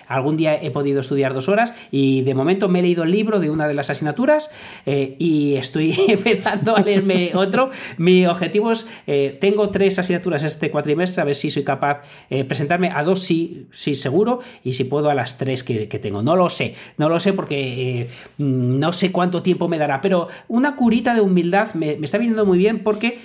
algún 0.07 0.37
día 0.37 0.55
he 0.55 0.71
podido 0.71 1.03
estudiar 1.05 1.35
dos 1.35 1.49
horas 1.49 1.75
y 1.91 2.23
de 2.23 2.35
momento 2.35 2.69
me 2.69 2.81
he 2.81 2.83
leído 2.83 3.05
el 3.05 3.11
libro 3.11 3.41
de 3.41 3.51
una 3.51 3.69
de 3.69 3.75
las 3.75 3.91
asignaturas 3.91 4.51
eh, 4.87 5.17
y 5.19 5.55
estoy 5.55 5.95
empezando 6.09 6.77
a 6.77 6.81
leerme 6.81 7.33
otro. 7.35 7.71
Mi 7.97 8.27
objetivo 8.27 8.73
es, 8.73 8.87
eh, 9.07 9.37
tengo 9.41 9.71
tres 9.71 9.99
asignaturas 9.99 10.43
este 10.43 10.71
cuatrimestre, 10.71 11.23
a 11.23 11.25
ver 11.25 11.35
si 11.35 11.51
soy 11.51 11.65
capaz 11.65 12.03
de 12.29 12.41
eh, 12.41 12.45
presentarme 12.45 12.91
a 12.91 13.03
dos, 13.03 13.21
sí, 13.21 13.67
sí 13.71 13.95
seguro, 13.95 14.41
y 14.63 14.73
si 14.73 14.85
puedo 14.85 15.11
a 15.11 15.15
las 15.15 15.39
tres 15.39 15.63
que, 15.63 15.87
tengo. 15.95 16.23
No 16.23 16.37
lo 16.37 16.51
sé, 16.51 16.75
no 16.99 17.09
lo 17.09 17.21
sé 17.21 17.33
porque 17.33 18.09
no 18.39 18.93
sé 18.93 19.13
cuánto 19.13 19.43
tiempo 19.43 19.69
me 19.69 19.79
dará, 19.79 20.01
pero 20.01 20.29
una 20.49 20.77
curita 20.77 21.15
de 21.15 21.21
humildad 21.21 21.75
me, 21.75 21.93
está 22.03 22.19
viniendo 22.19 22.45
muy 22.45 22.59
bien 22.59 22.81
porque, 22.83 23.19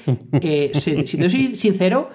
si, 0.74 1.08
si 1.08 1.18
te 1.18 1.30
soy 1.30 1.56
sincero, 1.56 2.10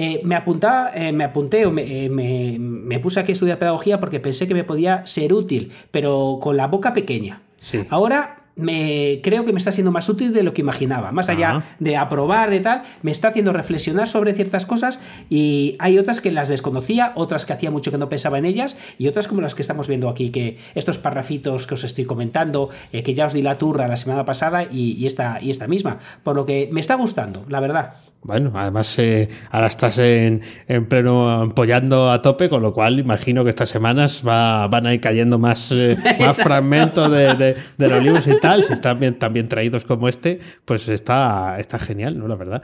eh, 0.00 0.20
me, 0.22 0.36
apuntaba, 0.36 0.92
eh, 0.94 1.10
me 1.10 1.24
apunté 1.24 1.66
o 1.66 1.74
eh, 1.76 2.08
me, 2.08 3.00
puse 3.00 3.18
aquí 3.18 3.32
a 3.32 3.34
estudiar 3.34 3.58
pedagogía 3.58 3.98
porque 3.98 4.20
pensé 4.20 4.46
que 4.46 4.54
me 4.54 4.62
podía 4.62 5.04
ser 5.08 5.32
útil, 5.32 5.72
pero 5.90 6.38
con 6.40 6.56
la 6.56 6.68
boca 6.68 6.92
pequeña. 6.92 7.42
Ahora 7.90 8.44
me 8.54 9.20
creo 9.24 9.44
que 9.44 9.52
me 9.52 9.58
está 9.58 9.72
siendo 9.72 9.90
más 9.90 10.08
útil 10.08 10.32
de 10.32 10.44
lo 10.44 10.54
que 10.54 10.60
imaginaba. 10.60 11.10
Más 11.10 11.28
allá 11.28 11.64
de 11.80 11.96
aprobar, 11.96 12.48
de 12.48 12.60
tal, 12.60 12.82
me 13.02 13.10
está 13.10 13.28
haciendo 13.28 13.52
reflexionar 13.52 14.06
sobre 14.06 14.34
ciertas 14.34 14.66
cosas 14.66 15.00
y 15.28 15.74
hay 15.80 15.98
otras 15.98 16.20
que 16.20 16.30
las 16.30 16.48
desconocía, 16.48 17.10
otras 17.16 17.44
que 17.44 17.54
hacía 17.54 17.72
mucho 17.72 17.90
que 17.90 17.98
no 17.98 18.08
pensaba 18.08 18.38
en 18.38 18.44
ellas 18.44 18.76
y 18.98 19.08
otras 19.08 19.26
como 19.26 19.40
las 19.40 19.56
que 19.56 19.62
estamos 19.62 19.88
viendo 19.88 20.08
aquí, 20.08 20.30
que 20.30 20.58
estos 20.76 20.98
parrafitos 20.98 21.66
que 21.66 21.74
os 21.74 21.82
estoy 21.82 22.04
comentando, 22.04 22.68
que 22.92 23.14
ya 23.14 23.26
os 23.26 23.32
di 23.32 23.42
la 23.42 23.58
turra 23.58 23.88
la 23.88 23.96
semana 23.96 24.24
pasada 24.24 24.62
y, 24.62 25.04
esta, 25.06 25.40
y 25.40 25.50
esta 25.50 25.66
misma. 25.66 25.98
Por 26.22 26.36
lo 26.36 26.44
que 26.44 26.68
me 26.70 26.78
está 26.78 26.94
gustando, 26.94 27.44
la 27.48 27.58
verdad. 27.58 27.94
Bueno, 28.22 28.52
además 28.54 28.98
eh, 28.98 29.28
ahora 29.50 29.68
estás 29.68 29.98
en, 29.98 30.42
pleno 30.88 31.30
apoyando 31.30 32.10
a 32.10 32.20
tope, 32.20 32.48
con 32.48 32.62
lo 32.62 32.74
cual 32.74 32.98
imagino 32.98 33.44
que 33.44 33.50
estas 33.50 33.68
semanas 33.68 34.22
va, 34.26 34.66
van 34.66 34.86
a 34.86 34.94
ir 34.94 35.00
cayendo 35.00 35.38
más, 35.38 35.70
eh, 35.72 35.96
más 36.18 36.36
fragmentos 36.36 37.10
de, 37.10 37.56
los 37.78 38.02
libros 38.02 38.26
y 38.26 38.38
tal. 38.40 38.64
Si 38.64 38.72
están 38.72 38.98
bien, 38.98 39.18
también 39.18 39.48
traídos 39.48 39.84
como 39.84 40.08
este, 40.08 40.40
pues 40.64 40.88
está, 40.88 41.58
está 41.58 41.78
genial, 41.78 42.18
¿no? 42.18 42.26
La 42.26 42.34
verdad. 42.34 42.62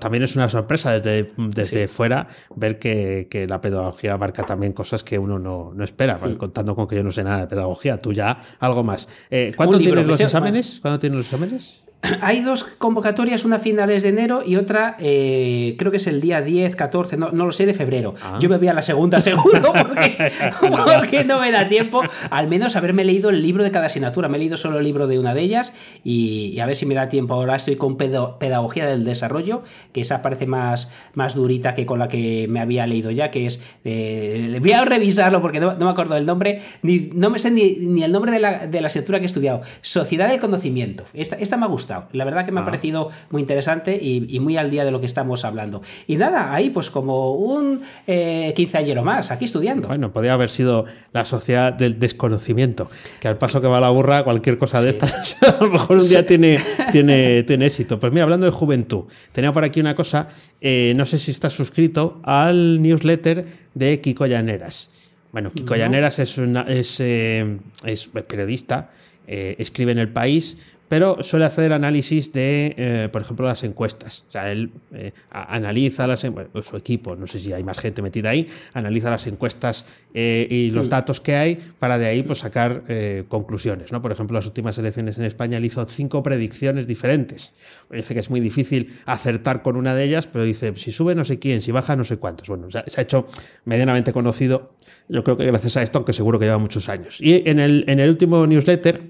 También 0.00 0.24
es 0.24 0.34
una 0.36 0.48
sorpresa 0.48 0.92
desde, 0.92 1.32
desde 1.36 1.88
fuera 1.88 2.26
ver 2.54 2.78
que, 2.78 3.28
que, 3.30 3.46
la 3.46 3.60
pedagogía 3.60 4.14
abarca 4.14 4.44
también 4.44 4.72
cosas 4.72 5.04
que 5.04 5.18
uno 5.18 5.38
no, 5.38 5.72
no 5.74 5.84
espera, 5.84 6.20
contando 6.36 6.74
con 6.74 6.88
que 6.88 6.96
yo 6.96 7.04
no 7.04 7.12
sé 7.12 7.22
nada 7.22 7.38
de 7.40 7.46
pedagogía, 7.46 7.98
tú 7.98 8.12
ya 8.12 8.36
algo 8.58 8.82
más. 8.82 9.08
Eh, 9.30 9.52
¿Cuándo 9.56 9.78
tienes 9.78 10.06
los 10.06 10.20
exámenes? 10.20 10.80
¿Cuándo 10.82 10.98
tienes 10.98 11.16
los 11.16 11.26
exámenes? 11.26 11.87
Hay 12.22 12.42
dos 12.42 12.64
convocatorias, 12.64 13.44
una 13.44 13.56
a 13.56 13.58
finales 13.58 14.04
de 14.04 14.10
enero 14.10 14.42
y 14.46 14.54
otra 14.56 14.96
eh, 15.00 15.74
creo 15.78 15.90
que 15.90 15.96
es 15.96 16.06
el 16.06 16.20
día 16.20 16.40
10, 16.40 16.76
14, 16.76 17.16
no, 17.16 17.30
lo 17.30 17.50
sé, 17.50 17.66
de 17.66 17.74
febrero. 17.74 18.14
Ah. 18.22 18.38
Yo 18.40 18.48
me 18.48 18.56
voy 18.56 18.68
a 18.68 18.74
la 18.74 18.82
segunda 18.82 19.20
seguro 19.28 19.72
porque, 20.60 21.24
no 21.24 21.40
me 21.40 21.50
da 21.50 21.66
tiempo 21.66 22.02
al 22.30 22.48
menos 22.48 22.76
haberme 22.76 23.04
leído 23.04 23.30
el 23.30 23.42
libro 23.42 23.64
de 23.64 23.70
cada 23.70 23.86
asignatura. 23.86 24.28
Me 24.28 24.36
he 24.36 24.40
leído 24.40 24.56
solo 24.56 24.78
el 24.78 24.84
libro 24.84 25.06
de 25.08 25.18
una 25.18 25.34
de 25.34 25.42
ellas 25.42 25.74
y, 26.04 26.58
a 26.60 26.66
ver 26.66 26.76
si 26.76 26.86
me 26.86 26.94
da 26.94 27.08
tiempo. 27.08 27.34
Ahora 27.34 27.56
estoy 27.56 27.76
con 27.76 27.96
Pedagogía 27.96 28.86
del 28.86 29.04
Desarrollo, 29.04 29.62
que 29.92 30.00
esa 30.00 30.22
parece 30.22 30.46
más, 30.46 30.92
más 31.14 31.34
durita 31.34 31.74
que 31.74 31.84
con 31.84 31.98
la 31.98 32.06
que 32.06 32.46
me 32.48 32.60
había 32.60 32.86
leído 32.86 33.10
ya, 33.10 33.30
que 33.30 33.46
es... 33.46 33.60
Eh, 33.84 34.56
voy 34.60 34.72
a 34.72 34.84
revisarlo 34.84 35.42
porque 35.42 35.60
no, 35.60 35.76
me 35.76 35.90
acuerdo 35.90 36.14
del 36.14 36.26
nombre, 36.26 36.62
ni, 36.82 37.10
no 37.12 37.30
me 37.30 37.38
sé 37.38 37.50
ni, 37.50 38.02
el 38.02 38.12
nombre 38.12 38.30
de 38.30 38.38
la, 38.38 38.66
de 38.66 38.80
la, 38.80 38.86
asignatura 38.86 39.18
que 39.18 39.24
he 39.24 39.26
estudiado. 39.26 39.62
Sociedad 39.80 40.28
del 40.28 40.38
Conocimiento. 40.38 41.04
Esta, 41.12 41.36
esta 41.36 41.56
me 41.56 41.64
ha 41.64 41.68
gustado 41.68 41.87
la 41.88 42.24
verdad 42.24 42.44
que 42.44 42.52
me 42.52 42.60
ha 42.60 42.62
ah. 42.62 42.66
parecido 42.66 43.10
muy 43.30 43.42
interesante 43.42 43.98
y, 44.00 44.38
muy 44.40 44.56
al 44.56 44.70
día 44.70 44.84
de 44.84 44.90
lo 44.90 45.00
que 45.00 45.06
estamos 45.06 45.44
hablando. 45.44 45.82
Y 46.06 46.16
nada, 46.16 46.54
ahí 46.54 46.70
pues 46.70 46.90
como 46.90 47.32
un 47.32 47.82
eh, 48.06 48.52
quinceañero 48.54 49.02
más, 49.02 49.30
aquí 49.30 49.44
estudiando. 49.44 49.88
Bueno, 49.88 50.12
podría 50.12 50.34
haber 50.34 50.48
sido 50.48 50.84
la 51.12 51.24
sociedad 51.24 51.72
del 51.72 51.98
desconocimiento, 51.98 52.90
que 53.20 53.28
al 53.28 53.38
paso 53.38 53.60
que 53.60 53.66
va 53.66 53.80
la 53.80 53.90
burra, 53.90 54.24
cualquier 54.24 54.58
cosa 54.58 54.80
de 54.80 54.90
estas, 54.90 55.42
a 55.42 55.64
lo 55.64 55.70
mejor 55.70 55.98
un 55.98 56.08
día 56.08 56.26
tiene, 56.26 56.60
tiene, 56.92 57.42
tiene 57.42 57.66
éxito. 57.66 57.98
Pues 57.98 58.12
mira, 58.12 58.24
hablando 58.24 58.46
de 58.46 58.52
juventud, 58.52 59.04
tenía 59.32 59.52
por 59.52 59.64
aquí 59.64 59.80
una 59.80 59.94
cosa, 59.94 60.28
eh, 60.60 60.92
no 60.96 61.04
sé 61.04 61.18
si 61.18 61.30
estás 61.30 61.52
suscrito 61.52 62.20
al 62.22 62.80
newsletter 62.82 63.46
de 63.74 64.00
Kiko 64.00 64.26
Llaneras. 64.26 64.90
Bueno, 65.32 65.50
Kiko 65.50 65.76
Llaneras 65.76 66.18
es, 66.18 66.38
una, 66.38 66.62
es, 66.62 67.00
eh, 67.00 67.58
es 67.84 68.08
periodista, 68.08 68.90
escribe 69.26 69.92
en 69.92 69.98
El 69.98 70.08
País, 70.08 70.56
pero 70.88 71.22
suele 71.22 71.44
hacer 71.44 71.72
análisis 71.72 72.32
de, 72.32 72.74
eh, 72.76 73.08
por 73.12 73.22
ejemplo, 73.22 73.46
las 73.46 73.62
encuestas. 73.64 74.24
O 74.28 74.32
sea, 74.32 74.50
él 74.50 74.70
eh, 74.92 75.12
analiza 75.30 76.06
las 76.06 76.28
bueno, 76.30 76.50
su 76.62 76.76
equipo, 76.76 77.14
no 77.16 77.26
sé 77.26 77.38
si 77.38 77.52
hay 77.52 77.62
más 77.62 77.78
gente 77.78 78.02
metida 78.02 78.30
ahí, 78.30 78.48
analiza 78.72 79.10
las 79.10 79.26
encuestas 79.26 79.86
eh, 80.14 80.46
y 80.50 80.70
los 80.70 80.88
datos 80.88 81.20
que 81.20 81.36
hay 81.36 81.58
para 81.78 81.98
de 81.98 82.06
ahí 82.06 82.22
pues, 82.22 82.38
sacar 82.38 82.84
conclusiones. 83.28 83.92
¿no? 83.92 84.00
Por 84.02 84.12
ejemplo, 84.12 84.34
las 84.34 84.46
últimas 84.46 84.78
elecciones 84.78 85.18
en 85.18 85.24
España 85.24 85.58
él 85.58 85.64
hizo 85.64 85.86
cinco 85.86 86.22
predicciones 86.22 86.86
diferentes. 86.86 87.52
Dice 87.90 88.14
que 88.14 88.20
es 88.20 88.30
muy 88.30 88.40
difícil 88.40 88.98
acertar 89.06 89.62
con 89.62 89.76
una 89.76 89.94
de 89.94 90.04
ellas, 90.04 90.26
pero 90.26 90.44
dice, 90.44 90.72
si 90.76 90.92
sube 90.92 91.14
no 91.14 91.24
sé 91.24 91.38
quién, 91.38 91.60
si 91.60 91.72
baja 91.72 91.96
no 91.96 92.04
sé 92.04 92.16
cuántos. 92.16 92.48
Bueno, 92.48 92.68
se 92.70 92.78
ha 92.78 93.02
hecho 93.02 93.26
medianamente 93.64 94.12
conocido, 94.12 94.74
yo 95.08 95.24
creo 95.24 95.36
que 95.36 95.46
gracias 95.46 95.76
a 95.76 95.82
esto, 95.82 95.98
aunque 95.98 96.12
seguro 96.12 96.38
que 96.38 96.44
lleva 96.44 96.58
muchos 96.58 96.88
años. 96.88 97.20
Y 97.20 97.48
en 97.48 97.58
el, 97.58 97.84
en 97.88 98.00
el 98.00 98.10
último 98.10 98.46
newsletter, 98.46 99.00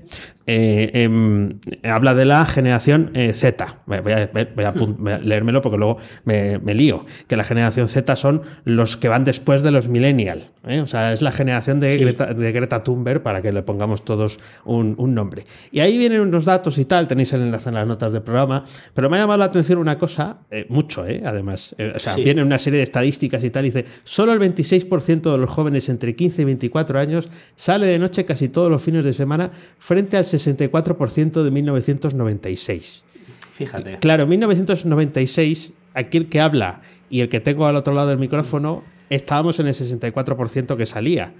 em, 0.46 1.58
habla 1.83 2.14
de 2.14 2.24
la 2.24 2.44
generación 2.46 3.11
eh, 3.14 3.33
Z. 3.35 3.83
Voy 3.87 4.12
a, 4.12 5.20
leérmelo 5.22 5.61
porque 5.61 5.78
luego 5.78 5.98
me, 6.24 6.59
lío. 6.74 7.04
Que 7.26 7.37
la 7.37 7.44
generación 7.44 7.88
Z 7.88 8.16
son 8.16 8.42
los 8.64 8.96
que 8.96 9.09
van 9.09 9.24
después 9.24 9.62
de 9.62 9.70
los 9.70 9.88
millennial. 9.88 10.50
¿eh? 10.66 10.81
O 10.81 10.87
sea, 10.87 11.12
es 11.12 11.22
la 11.22 11.33
generación 11.33 11.81
de, 11.81 11.98
Greta, 11.98 12.83
Thunberg 12.85 13.22
para 13.22 13.42
que 13.42 13.52
le 13.52 13.62
pongamos 13.62 14.04
todos 14.04 14.38
un, 14.64 14.96
nombre. 15.14 15.44
Y 15.72 15.81
ahí 15.81 15.98
vienen 15.98 16.20
unos 16.20 16.44
datos 16.44 16.78
y 16.78 16.85
tal. 16.85 17.07
Tenéis 17.09 17.33
el 17.33 17.42
enlace 17.42 17.68
en 17.70 17.74
las 17.76 17.87
notas 17.87 18.12
del 18.12 18.22
programa. 18.22 18.64
Pero 18.94 19.09
me 19.11 19.16
ha 19.16 19.20
llamado 19.20 19.38
la 19.38 19.46
atención 19.46 19.78
una 19.78 19.98
cosa, 19.98 20.38
eh, 20.50 20.66
mucho, 20.68 21.02
además. 21.02 21.74
o 21.94 21.98
sea, 21.98 22.16
viene 22.16 22.42
una 22.42 22.59
serie 22.59 22.78
de 22.78 22.85
estadísticas 22.85 23.42
y 23.44 23.50
tal. 23.50 23.64
Y 23.64 23.70
dice, 23.70 23.85
solo 24.04 24.33
el 24.33 24.40
26% 24.40 25.33
de 25.33 25.38
los 25.38 25.50
jóvenes 25.50 25.88
entre 25.88 26.14
15 26.14 26.42
y 26.42 26.44
24 26.44 26.98
años 26.98 27.31
sale 27.57 27.87
de 27.87 27.98
noche 27.98 28.24
casi 28.24 28.48
todos 28.48 28.70
los 28.70 28.83
fines 28.83 29.04
de 29.04 29.12
semana 29.12 29.50
frente 29.78 30.16
al 30.16 30.24
64% 30.24 31.42
de 31.42 31.50
1996. 31.62 33.05
Fíjate. 33.53 33.99
Claro, 33.99 34.25
en 34.25 34.29
1996, 34.29 35.73
aquí 35.94 36.18
el 36.18 36.29
que 36.29 36.40
habla 36.40 36.81
y 37.11 37.21
el 37.21 37.29
que 37.29 37.40
tengo 37.40 37.66
al 37.66 37.77
otro 37.77 37.94
lado 37.94 38.09
del 38.09 38.18
micrófono, 38.18 38.85
estábamos 39.11 39.59
en 39.61 39.66
el 39.66 39.75
64% 39.75 40.77
que 40.77 40.87
salía. 40.87 41.33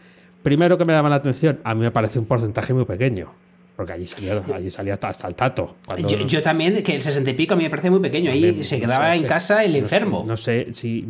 Primero 0.43 0.79
que 0.79 0.85
me 0.85 0.93
llama 0.93 1.09
la 1.09 1.17
atención, 1.17 1.61
a 1.65 1.75
mí 1.75 1.81
me 1.81 1.91
parece 1.91 2.19
un 2.19 2.27
porcentaje 2.27 2.73
muy 2.75 2.85
pequeño. 2.85 3.33
Porque 3.79 3.93
allí 3.93 4.09
salía, 4.09 4.43
allí 4.53 4.71
salía 4.71 4.99
hasta 5.01 5.29
el 5.29 5.37
tato. 5.37 5.77
Cuando- 5.87 6.09
Yo, 6.09 6.27
yo 6.27 6.43
también, 6.43 6.83
que 6.83 6.97
el 6.97 7.01
60 7.01 7.31
y 7.31 7.35
pico 7.35 7.55
a 7.55 7.57
mí 7.57 7.63
me 7.63 7.71
parece 7.71 7.91
muy 7.91 8.01
pequeño. 8.01 8.33
Ahí 8.33 8.65
se 8.65 8.77
no 8.79 8.87
quedaba 8.87 9.15
sé, 9.15 9.21
en 9.21 9.27
casa 9.29 9.63
el 9.63 9.71
no 9.71 9.75
sé- 9.77 9.79
enfermo. 9.83 10.25
No 10.27 10.37
sé, 10.37 10.67
si 10.73 11.03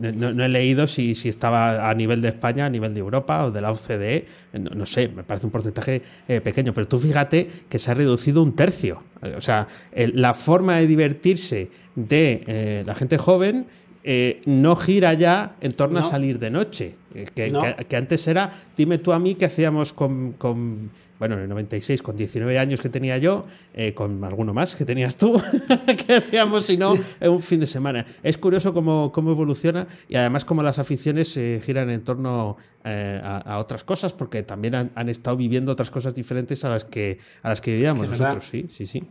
no, 0.00 0.42
he 0.42 0.48
leído 0.48 0.86
si, 0.86 1.14
si 1.16 1.28
estaba 1.28 1.90
a 1.90 1.92
nivel 1.94 2.22
de 2.22 2.28
España, 2.28 2.64
a 2.64 2.70
nivel 2.70 2.94
de 2.94 3.00
Europa 3.00 3.44
o 3.44 3.50
de 3.50 3.60
la 3.60 3.70
OCDE. 3.70 4.24
No, 4.54 4.86
sé, 4.86 5.08
me 5.08 5.22
parece 5.22 5.44
un 5.44 5.52
porcentaje 5.52 6.00
eh, 6.26 6.40
pequeño. 6.40 6.72
Pero 6.72 6.88
tú 6.88 6.98
fíjate 6.98 7.46
que 7.68 7.78
se 7.78 7.90
ha 7.90 7.94
reducido 7.94 8.42
un 8.42 8.56
tercio. 8.56 9.02
Eh, 9.22 9.34
O 9.36 9.42
sea, 9.42 9.68
el- 9.92 10.14
la 10.16 10.32
forma 10.32 10.78
de 10.78 10.86
divertirse 10.86 11.68
de 11.94 12.42
eh, 12.46 12.84
la 12.86 12.94
gente 12.94 13.18
joven 13.18 13.66
eh, 14.02 14.40
no 14.46 14.76
gira 14.76 15.12
ya 15.12 15.56
en 15.60 15.72
torno 15.72 15.98
a 15.98 16.04
salir 16.04 16.38
de 16.38 16.50
noche. 16.50 16.94
Que, 17.34 17.50
No. 17.50 17.58
que- 17.60 17.84
que 17.84 17.96
antes 17.96 18.26
era, 18.28 18.50
dime 18.76 18.96
tú 18.96 19.12
a 19.12 19.18
mí 19.18 19.34
qué 19.34 19.44
hacíamos 19.44 19.92
con, 19.92 20.32
con- 20.32 20.90
bueno, 21.18 21.36
en 21.36 21.42
el 21.42 21.48
96, 21.48 22.02
con 22.02 22.16
19 22.16 22.58
años 22.58 22.80
que 22.80 22.88
tenía 22.88 23.18
yo, 23.18 23.46
eh, 23.72 23.94
con 23.94 24.24
alguno 24.24 24.52
más 24.52 24.74
que 24.74 24.84
tenías 24.84 25.16
tú, 25.16 25.40
qué 26.06 26.16
hacíamos 26.16 26.66
si 26.66 26.76
no 26.76 26.96
en 27.20 27.30
un 27.30 27.40
fin 27.40 27.60
de 27.60 27.66
semana. 27.66 28.04
Es 28.22 28.38
curioso 28.38 28.74
cómo, 28.74 29.12
cómo 29.12 29.30
evoluciona 29.30 29.86
y 30.08 30.16
además 30.16 30.44
cómo 30.44 30.62
las 30.62 30.78
aficiones 30.78 31.28
se 31.28 31.60
giran 31.64 31.90
en 31.90 32.02
torno 32.02 32.56
eh, 32.84 33.20
a, 33.22 33.38
a 33.38 33.58
otras 33.58 33.84
cosas, 33.84 34.12
porque 34.12 34.42
también 34.42 34.74
han, 34.74 34.90
han 34.94 35.08
estado 35.08 35.36
viviendo 35.36 35.72
otras 35.72 35.90
cosas 35.90 36.14
diferentes 36.14 36.64
a 36.64 36.70
las 36.70 36.84
que, 36.84 37.18
a 37.42 37.48
las 37.48 37.60
que 37.60 37.72
vivíamos 37.72 38.08
nosotros. 38.08 38.46
Sí, 38.46 38.66
sí, 38.68 38.86
sí. 38.86 39.04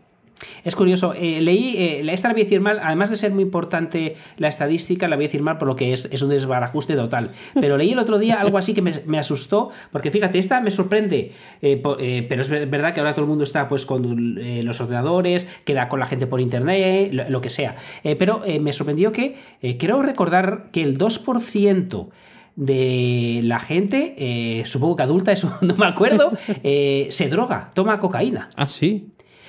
Es 0.65 0.75
curioso, 0.75 1.13
eh, 1.13 1.39
leí, 1.41 1.75
eh, 1.77 2.05
esta 2.11 2.27
la 2.27 2.33
voy 2.33 2.41
a 2.41 2.45
decir 2.45 2.59
mal, 2.59 2.79
además 2.83 3.09
de 3.09 3.15
ser 3.15 3.31
muy 3.31 3.43
importante 3.43 4.15
la 4.37 4.47
estadística, 4.49 5.07
la 5.07 5.15
voy 5.15 5.25
a 5.25 5.27
decir 5.27 5.41
mal 5.41 5.57
por 5.57 5.67
lo 5.67 5.75
que 5.75 5.93
es, 5.93 6.09
es 6.11 6.21
un 6.21 6.29
desbarajuste 6.29 6.95
total. 6.95 7.29
Pero 7.59 7.77
leí 7.77 7.91
el 7.91 7.99
otro 7.99 8.17
día 8.19 8.41
algo 8.41 8.57
así 8.57 8.73
que 8.73 8.81
me, 8.81 8.91
me 9.05 9.19
asustó, 9.19 9.69
porque 9.91 10.11
fíjate, 10.11 10.39
esta 10.39 10.59
me 10.59 10.71
sorprende, 10.71 11.31
eh, 11.61 11.81
eh, 11.99 12.25
pero 12.27 12.41
es 12.41 12.49
ver- 12.49 12.67
verdad 12.67 12.93
que 12.93 12.99
ahora 12.99 13.13
todo 13.13 13.23
el 13.23 13.29
mundo 13.29 13.43
está 13.43 13.67
pues 13.69 13.85
con 13.85 14.03
los 14.65 14.81
ordenadores, 14.81 15.47
queda 15.65 15.87
con 15.87 15.99
la 15.99 16.05
gente 16.07 16.27
por 16.27 16.41
internet, 16.41 17.11
lo, 17.29 17.39
que 17.41 17.49
sea. 17.49 17.75
Pero 18.03 18.41
me 18.61 18.73
sorprendió 18.73 19.11
que, 19.11 19.35
creo 19.79 20.01
recordar 20.01 20.69
que 20.71 20.83
el 20.83 20.97
2% 20.97 22.09
de 22.55 23.41
la 23.43 23.59
gente, 23.59 24.63
supongo 24.65 24.95
que 24.95 25.03
adulta, 25.03 25.31
eso 25.31 25.55
no 25.61 25.75
me 25.75 25.85
acuerdo, 25.85 26.31
se 26.63 27.27
droga, 27.29 27.71
toma 27.73 27.99
cocaína. 27.99 28.49
Ah, 28.55 28.67
sí. 28.67 29.07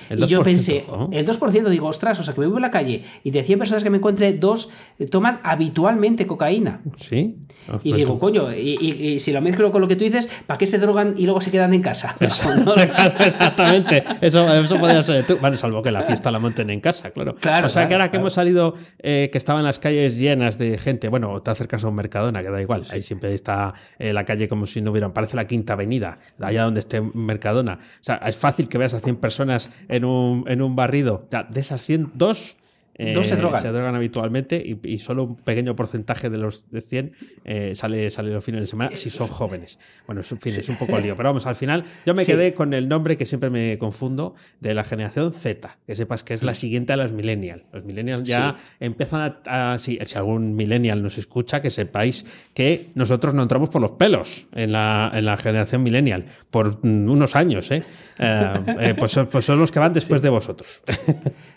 Y 0.09 0.25
yo 0.27 0.41
2%, 0.41 0.43
pensé, 0.43 0.85
¿no? 0.87 1.09
el 1.11 1.25
2%, 1.27 1.69
digo, 1.69 1.87
ostras, 1.87 2.19
o 2.19 2.23
sea, 2.23 2.33
que 2.33 2.41
me 2.41 2.47
voy 2.47 2.57
a 2.57 2.61
la 2.61 2.71
calle 2.71 3.03
y 3.23 3.31
de 3.31 3.43
100 3.43 3.59
personas 3.59 3.83
que 3.83 3.89
me 3.89 3.97
encuentre, 3.97 4.33
dos 4.33 4.69
eh, 4.99 5.05
toman 5.07 5.39
habitualmente 5.43 6.25
cocaína. 6.27 6.81
Sí. 6.97 7.37
Y 7.83 7.93
digo, 7.93 8.13
tú- 8.13 8.19
coño, 8.19 8.53
y, 8.53 8.77
y- 8.79 9.07
y 9.15 9.19
si 9.19 9.31
lo 9.31 9.41
mezclo 9.41 9.71
con 9.71 9.81
lo 9.81 9.87
que 9.87 9.95
tú 9.95 10.03
dices, 10.03 10.29
¿para 10.47 10.57
qué 10.57 10.65
se 10.67 10.77
drogan 10.79 11.15
y 11.17 11.23
luego 11.25 11.41
se 11.41 11.51
quedan 11.51 11.73
en 11.73 11.81
casa? 11.81 12.15
Exactamente, 13.19 14.03
eso, 14.21 14.47
eso 14.53 14.79
podría 14.79 15.01
ser 15.03 15.25
tú. 15.25 15.37
Bueno, 15.39 15.55
salvo 15.55 15.81
que 15.81 15.91
la 15.91 16.01
fiesta 16.01 16.31
la 16.31 16.39
monten 16.39 16.69
en 16.69 16.79
casa, 16.81 17.11
claro. 17.11 17.35
Claro, 17.35 17.67
o 17.67 17.69
sea 17.69 17.83
que 17.83 17.89
claro, 17.89 18.03
ahora 18.03 18.11
que 18.11 18.17
hemos 18.17 18.33
salido, 18.33 18.75
eh, 18.99 19.29
que 19.31 19.37
estaban 19.37 19.63
las 19.63 19.79
calles 19.79 20.17
llenas 20.17 20.57
de 20.57 20.77
gente, 20.77 21.09
bueno, 21.09 21.41
te 21.41 21.51
acercas 21.51 21.83
a 21.83 21.87
un 21.87 21.95
Mercadona, 21.95 22.41
que 22.43 22.49
da 22.49 22.61
igual, 22.61 22.83
ahí 22.91 23.01
siempre 23.01 23.33
está 23.33 23.73
eh, 23.99 24.13
la 24.13 24.25
calle 24.25 24.47
como 24.47 24.65
si 24.65 24.81
no 24.81 24.91
hubiera, 24.91 25.13
parece 25.13 25.35
la 25.35 25.47
quinta 25.47 25.73
avenida, 25.73 26.19
allá 26.39 26.63
donde 26.63 26.79
esté 26.79 27.01
Mercadona. 27.01 27.79
O 27.81 28.03
sea, 28.03 28.15
es 28.17 28.35
fácil 28.35 28.67
que 28.67 28.77
veas 28.77 28.93
a 28.93 28.99
100 28.99 29.15
personas 29.17 29.69
en 29.95 30.05
un, 30.05 30.43
en 30.47 30.61
un 30.61 30.75
barrido. 30.75 31.23
O 31.25 31.29
sea, 31.29 31.43
de 31.43 31.59
esas 31.59 31.81
100, 31.81 32.11
dos. 32.13 32.57
Eh, 32.97 33.13
Dos 33.13 33.27
se 33.27 33.35
drogan. 33.35 33.95
habitualmente 33.95 34.55
y, 34.65 34.79
y 34.87 34.99
solo 34.99 35.23
un 35.23 35.35
pequeño 35.35 35.75
porcentaje 35.75 36.29
de 36.29 36.37
los 36.37 36.69
de 36.71 36.81
100 36.81 37.11
eh, 37.43 37.71
sale, 37.75 38.09
sale 38.09 38.31
los 38.31 38.43
fines 38.43 38.61
de 38.61 38.67
semana 38.67 38.95
si 38.95 39.09
son 39.09 39.27
jóvenes. 39.27 39.79
Bueno, 40.05 40.21
es 40.21 40.31
un, 40.31 40.39
fin, 40.39 40.53
es 40.57 40.69
un 40.69 40.77
poco 40.77 40.97
lío, 40.99 41.15
pero 41.15 41.29
vamos, 41.29 41.45
al 41.45 41.55
final 41.55 41.83
yo 42.05 42.13
me 42.13 42.23
Sí. 42.23 42.31
quedé 42.31 42.53
con 42.53 42.73
el 42.73 42.87
nombre 42.87 43.17
que 43.17 43.25
siempre 43.25 43.49
me 43.49 43.77
confundo 43.77 44.35
de 44.61 44.73
la 44.73 44.83
generación 44.83 45.33
Z, 45.33 45.77
que 45.85 45.95
sepas 45.95 46.23
que 46.23 46.33
es 46.33 46.43
la 46.43 46.53
siguiente 46.53 46.93
a 46.93 46.97
los 46.97 47.11
millennials. 47.11 47.63
Los 47.73 47.83
millennials 47.85 48.23
ya 48.23 48.55
empiezan 48.79 49.21
a... 49.45 49.73
a- 49.73 49.79
si, 49.79 49.99
si 50.05 50.17
algún 50.17 50.55
millennial 50.55 51.03
nos 51.03 51.17
escucha, 51.17 51.61
que 51.61 51.69
sepáis 51.69 52.25
que 52.53 52.91
nosotros 52.95 53.33
no 53.33 53.41
entramos 53.43 53.69
por 53.69 53.81
los 53.81 53.91
pelos 53.91 54.47
en 54.53 54.71
la, 54.71 55.11
en 55.13 55.25
la 55.25 55.35
generación 55.37 55.83
millennial, 55.83 56.27
por 56.49 56.79
mm, 56.85 57.09
unos 57.09 57.35
años, 57.35 57.69
¿eh? 57.71 57.83
Eh, 58.19 58.53
eh, 58.79 58.95
pues, 58.97 59.19
pues 59.29 59.43
son 59.43 59.59
los 59.59 59.71
que 59.71 59.79
van 59.79 59.91
después 59.91 60.21
de 60.21 60.29
vosotros. 60.29 60.81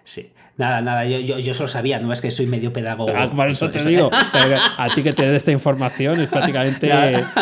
Sí. 0.04 0.32
Nada, 0.58 0.80
nada, 0.82 1.04
yo, 1.06 1.20
yo, 1.20 1.38
yo 1.38 1.54
solo 1.54 1.68
sabía, 1.68 2.00
no 2.00 2.12
es 2.12 2.20
que 2.20 2.30
soy 2.32 2.46
medio 2.46 2.72
pedagogo. 2.72 3.12
Ah, 3.16 3.30
por 3.34 3.48
eso 3.48 3.70
te 3.70 3.82
digo, 3.84 4.10
a 4.76 4.88
ti 4.94 5.02
que 5.04 5.12
te 5.12 5.22
dé 5.28 5.36
esta 5.36 5.52
información 5.52 6.20
es 6.20 6.28
prácticamente 6.30 6.88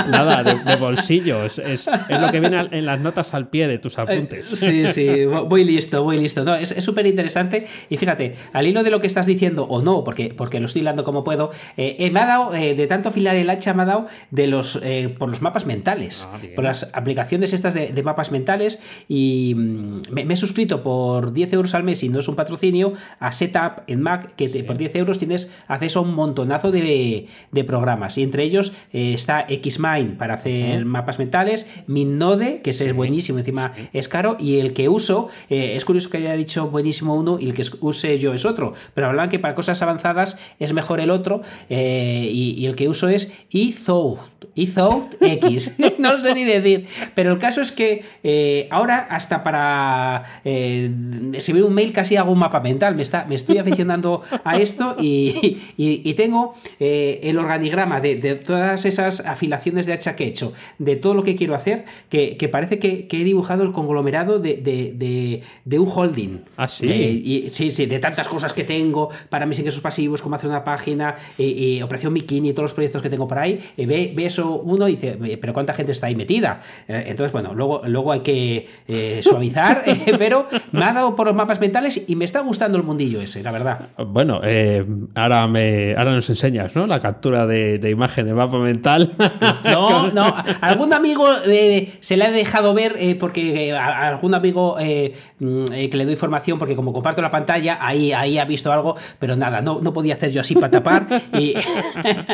nada, 0.09 0.44
de, 0.44 0.55
de 0.57 0.76
bolsillo, 0.76 1.44
es, 1.46 1.59
es- 1.59 1.87
lo 2.11 2.31
que 2.31 2.40
viene 2.40 2.68
en 2.70 2.85
las 2.85 3.00
notas 3.00 3.33
al 3.33 3.48
pie 3.48 3.68
de 3.68 3.79
tus 3.79 3.96
Eh, 3.96 4.02
apuntes. 4.02 4.46
Sí, 4.46 4.87
sí, 4.92 5.24
voy 5.24 5.64
listo, 5.64 6.02
voy 6.05 6.18
listo. 6.18 6.44
No, 6.44 6.55
es 6.55 6.68
súper 6.85 7.07
interesante. 7.07 7.66
Y 7.88 7.96
fíjate, 7.96 8.35
al 8.52 8.66
hilo 8.66 8.83
de 8.83 8.90
lo 8.90 9.00
que 9.00 9.07
estás 9.07 9.24
diciendo, 9.26 9.64
o 9.64 9.81
no, 9.81 10.05
porque, 10.05 10.35
porque 10.37 10.61
lo 10.61 10.66
estoy 10.66 10.83
hilando 10.83 11.02
como 11.02 11.24
puedo, 11.24 11.50
eh, 11.79 11.96
eh, 11.98 12.11
me 12.11 12.20
ha 12.20 12.26
dado, 12.26 12.55
eh, 12.55 12.74
de 12.74 12.87
tanto 12.87 13.09
afilar 13.09 13.35
el 13.37 13.48
hacha, 13.48 13.72
me 13.72 13.83
ha 13.85 13.87
dado 13.87 14.07
de 14.31 14.46
los, 14.46 14.79
eh, 14.83 15.09
por 15.18 15.31
los 15.31 15.40
mapas 15.40 15.64
mentales, 15.64 16.26
Ah, 16.31 16.38
por 16.55 16.64
las 16.64 16.90
aplicaciones 16.92 17.55
estas 17.55 17.72
de, 17.72 17.88
de 17.92 18.02
mapas 18.02 18.31
mentales. 18.31 18.79
Y 19.09 19.55
mm, 19.57 20.02
me, 20.12 20.24
me 20.26 20.35
he 20.35 20.37
suscrito 20.37 20.83
por 20.83 21.33
10 21.33 21.52
euros 21.55 21.74
al 21.74 21.83
mes, 21.83 22.02
y 22.02 22.11
no 22.11 22.20
es 22.20 22.29
un 22.29 22.37
patrocinio, 22.37 22.92
a 23.21 23.33
Setup 23.33 23.83
en 23.87 24.03
Mac, 24.03 24.35
que 24.37 24.49
te- 24.49 24.64
por 24.64 24.77
10 24.77 24.95
euros 24.97 25.19
tienes 25.19 25.51
acceso 25.69 26.01
a 26.01 26.03
un 26.03 26.14
montonazo 26.14 26.71
de, 26.71 27.27
de 27.53 27.64
programas. 27.64 28.19
Y 28.19 28.23
entre 28.23 28.42
ellos 28.45 28.73
eh, 28.92 29.12
está 29.14 29.47
Xmind 29.49 30.16
para 30.16 30.35
hacer 30.35 30.85
mapas 30.85 31.19
mentales, 31.19 31.66
Minnode, 31.87 32.61
que 32.62 32.71
ese 32.71 32.87
es 32.88 32.95
buenísimo, 32.95 33.38
encima 33.38 33.73
es 33.92 34.09
caro, 34.09 34.37
y 34.38 34.59
el 34.59 34.73
que 34.73 34.88
uso, 34.88 35.29
eh, 35.51 35.75
es 35.77 35.85
curioso 35.85 36.11
que 36.11 36.19
haya 36.19 36.35
dicho 36.35 36.69
buenísimo 36.71 37.14
uno 37.14 37.38
y 37.40 37.47
el 37.49 37.55
que 37.55 37.62
use 37.81 38.19
yo 38.19 38.35
es 38.35 38.45
otro, 38.45 38.75
pero 38.95 39.07
hablan 39.09 39.29
que 39.29 39.38
para 39.38 39.55
cosas 39.55 39.81
avanzadas 39.83 40.38
es 40.59 40.73
mejor 40.73 41.01
el 41.01 41.11
otro, 41.11 41.42
eh, 41.71 42.29
y, 42.33 42.53
y 42.59 42.66
el 42.66 42.75
que 42.75 42.88
uso 42.88 43.09
es 43.09 43.33
eThought, 43.53 44.19
eThought 44.57 45.14
X, 45.21 45.77
no 45.99 46.12
lo 46.12 46.19
sé 46.19 46.35
ni 46.35 46.45
decir, 46.45 46.87
pero 47.14 47.33
el 47.33 47.38
caso 47.38 47.61
es 47.61 47.73
que 47.73 48.66
ahora 48.71 49.07
hasta 49.11 49.42
para 49.42 50.40
escribir 50.45 51.64
un 51.64 51.75
mail 51.75 51.92
casi 51.92 52.16
hago 52.16 52.33
un 52.33 52.38
mapa 52.38 52.61
mental, 52.61 52.95
me, 52.96 53.02
está, 53.02 53.24
me 53.28 53.35
estoy 53.37 53.59
aficionando 53.59 54.22
a 54.44 54.56
esto 54.59 54.96
y, 54.98 55.59
y- 55.76 56.02
y 56.04 56.14
tengo 56.14 56.54
eh, 56.80 57.20
el 57.22 57.38
organigrama 57.38 58.00
de, 58.00 58.16
de 58.16 58.35
todas 58.35 58.85
esas 58.85 59.20
afilaciones 59.20 59.87
de 59.87 59.92
hacha 59.92 60.16
que 60.16 60.24
he 60.24 60.28
hecho, 60.28 60.52
de 60.78 60.96
todo 60.96 61.14
lo 61.14 61.22
que 61.22 61.37
quiero 61.37 61.54
hacer, 61.54 61.85
que, 62.09 62.37
que 62.37 62.48
parece 62.48 62.78
que, 62.78 63.06
que 63.06 63.20
he 63.20 63.24
dibujado 63.24 63.62
el 63.62 63.72
conglomerado 63.72 64.38
de, 64.38 64.54
de- 64.56 65.42
de- 65.64 65.78
un 65.78 65.88
holding. 65.94 66.38
Ah, 66.56 66.66
sí. 66.68 66.88
Eh, 66.90 67.11
y, 67.24 67.50
sí, 67.50 67.70
sí, 67.70 67.85
de 67.87 67.98
tantas 67.98 68.26
cosas 68.28 68.52
que 68.54 68.64
tengo 68.64 69.11
para 69.28 69.44
mis 69.46 69.59
ingresos 69.59 69.82
pasivos, 69.82 70.22
cómo 70.22 70.35
hacer 70.37 70.48
una 70.48 70.64
página, 70.64 71.16
y, 71.37 71.76
y 71.76 71.82
Operación 71.82 72.14
Bikini 72.14 72.48
y 72.48 72.52
todos 72.54 72.64
los 72.70 72.74
proyectos 72.74 73.02
que 73.02 73.11
tengo 73.11 73.28
por 73.28 73.38
ahí, 73.38 73.61
eh, 73.76 73.85
ve, 73.87 74.12
ve 74.16 74.24
eso 74.26 74.56
uno 74.64 74.88
y 74.88 74.92
dice, 74.92 75.18
"Eh, 75.22 75.37
pero 75.38 75.52
¿cuánta 75.52 75.74
gente 75.74 75.92
está 75.92 76.06
ahí 76.06 76.16
metida? 76.16 76.62
Eh, 76.88 77.04
entonces, 77.09 77.32
bueno, 77.32 77.52
luego, 77.54 77.82
luego 77.87 78.12
hay 78.12 78.20
que 78.20 78.66
eh, 78.88 79.20
suavizar, 79.22 79.82
eh, 79.87 80.14
pero 80.18 80.46
me 80.72 80.85
ha 80.85 80.92
dado 80.94 81.14
por 81.14 81.26
los 81.26 81.37
mapas 81.37 81.61
mentales 81.61 82.04
y 82.09 82.16
me 82.16 82.24
está 82.24 82.40
gustando 82.40 82.78
el 82.78 82.85
mundillo 82.87 83.20
ese, 83.20 83.42
la 83.42 83.53
verdad. 83.53 83.88
Bueno, 84.07 84.40
eh, 84.44 84.85
ahora, 85.14 85.46
me, 85.49 85.94
ahora 85.96 86.12
nos 86.12 86.29
enseñas, 86.31 86.75
¿no? 86.75 86.87
La 86.87 87.01
captura 87.01 87.46
de, 87.46 87.79
de 87.79 87.90
imagen 87.90 88.27
de 88.27 88.35
mapa 88.35 88.59
mental. 88.59 89.11
No, 89.66 90.11
no, 90.12 90.35
algún 90.61 90.92
amigo 90.94 91.27
eh, 91.44 91.92
se 92.01 92.16
le 92.16 92.25
ha 92.25 92.31
dejado 92.31 92.72
ver 92.72 92.94
eh, 92.99 93.16
porque 93.16 93.72
a, 93.72 94.09
algún 94.09 94.33
amigo 94.35 94.77
mm, 94.79 95.64
que 95.66 95.90
le 95.92 96.05
doy 96.05 96.12
información 96.14 96.59
porque 96.59 96.77
como 96.77 96.92
comparto 96.92 97.20
la 97.20 97.31
pantalla, 97.31 97.79
ahí, 97.81 98.12
ahí 98.12 98.38
ha 98.38 98.44
visto 98.44 98.72
algo, 98.72 98.96
pero 99.18 99.35
nada, 99.37 99.61
no, 99.61 99.81
no 99.83 99.92
podía 99.92 100.14
hacer 100.14 100.31
yo 100.31 100.40
así 100.40 100.55
para 100.55 100.70
tapar. 100.70 101.07
y- 101.38 101.55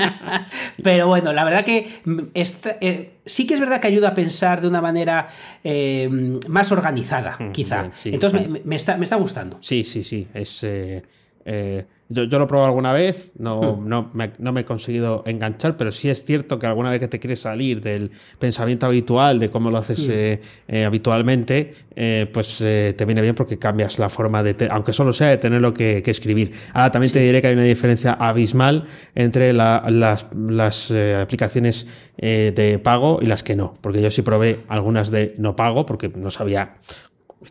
pero 0.83 1.07
bueno, 1.09 1.33
la 1.33 1.45
verdad 1.45 1.65
que 1.65 2.01
mm, 2.05 2.19
esta- 2.35 2.77
sí 3.25 3.47
que 3.47 3.55
es 3.55 3.61
verdad 3.61 3.81
que 3.81 3.87
ayuda 3.89 4.09
a 4.09 4.15
pensar 4.15 4.61
de 4.61 4.69
una 4.69 4.81
manera 4.81 5.29
eh, 5.65 6.09
más 6.49 6.73
organizada, 6.73 7.39
quizá. 7.53 7.83
bien, 7.83 7.93
sí, 7.97 8.11
Entonces 8.13 8.41
vale. 8.41 8.53
me, 8.53 8.61
me 8.65 8.77
está, 8.77 8.97
me 8.97 9.05
está 9.05 9.17
gustando. 9.17 9.59
Sí, 9.61 9.85
sí, 9.85 10.03
sí. 10.03 10.29
Es, 10.35 10.63
eh, 10.65 11.03
eh, 11.45 11.87
Yo, 12.13 12.25
yo 12.25 12.39
lo 12.39 12.45
he 12.45 12.47
probado 12.49 12.69
alguna 12.69 12.93
vez, 12.93 13.33
no, 13.39 13.81
no, 13.83 14.11
me, 14.13 14.33
no 14.39 14.53
me 14.53 14.61
he 14.61 14.65
conseguido 14.65 15.23
enganchar, 15.27 15.77
pero 15.77 15.91
sí 15.91 16.11
es 16.11 16.25
cierto 16.25 16.59
que 16.59 16.67
alguna 16.67 16.91
vez 16.91 17.01
que 17.01 17.09
te 17.09 17.19
quieres 17.19 17.41
salir 17.41 17.81
del 17.81 18.11
pensamiento 18.39 18.87
habitual, 18.87 19.39
de 19.39 19.49
cómo 19.51 19.71
lo 19.71 19.79
haces 19.79 20.07
eh, 20.11 20.41
eh, 20.69 20.85
habitualmente, 20.85 21.75
eh, 21.97 22.29
pues 22.33 22.59
te 22.59 23.05
viene 23.07 23.23
bien 23.23 23.35
porque 23.35 23.59
cambias 23.59 23.99
la 23.99 24.09
forma 24.09 24.43
de, 24.43 24.55
aunque 24.71 24.93
solo 24.93 25.13
sea 25.13 25.29
de 25.29 25.39
tenerlo 25.39 25.73
que, 25.73 26.03
que 26.03 26.11
escribir. 26.11 26.53
Ahora 26.75 26.91
también 26.91 27.13
te 27.13 27.21
diré 27.21 27.41
que 27.41 27.49
hay 27.49 27.55
una 27.55 27.63
diferencia 27.65 28.13
abismal 28.13 28.85
entre 29.15 29.53
la- 29.53 29.85
las, 29.89 30.27
las 30.35 30.91
aplicaciones 31.21 31.87
de 32.19 32.81
pago 32.83 33.19
y 33.23 33.27
las 33.27 33.43
que 33.43 33.57
no, 33.57 33.73
porque 33.81 34.03
yo 34.03 34.11
sí 34.11 34.23
probé 34.23 34.61
algunas 34.69 35.11
de 35.11 35.35
no 35.39 35.57
pago 35.57 35.87
porque 35.87 36.11
no 36.15 36.31
sabía 36.31 36.77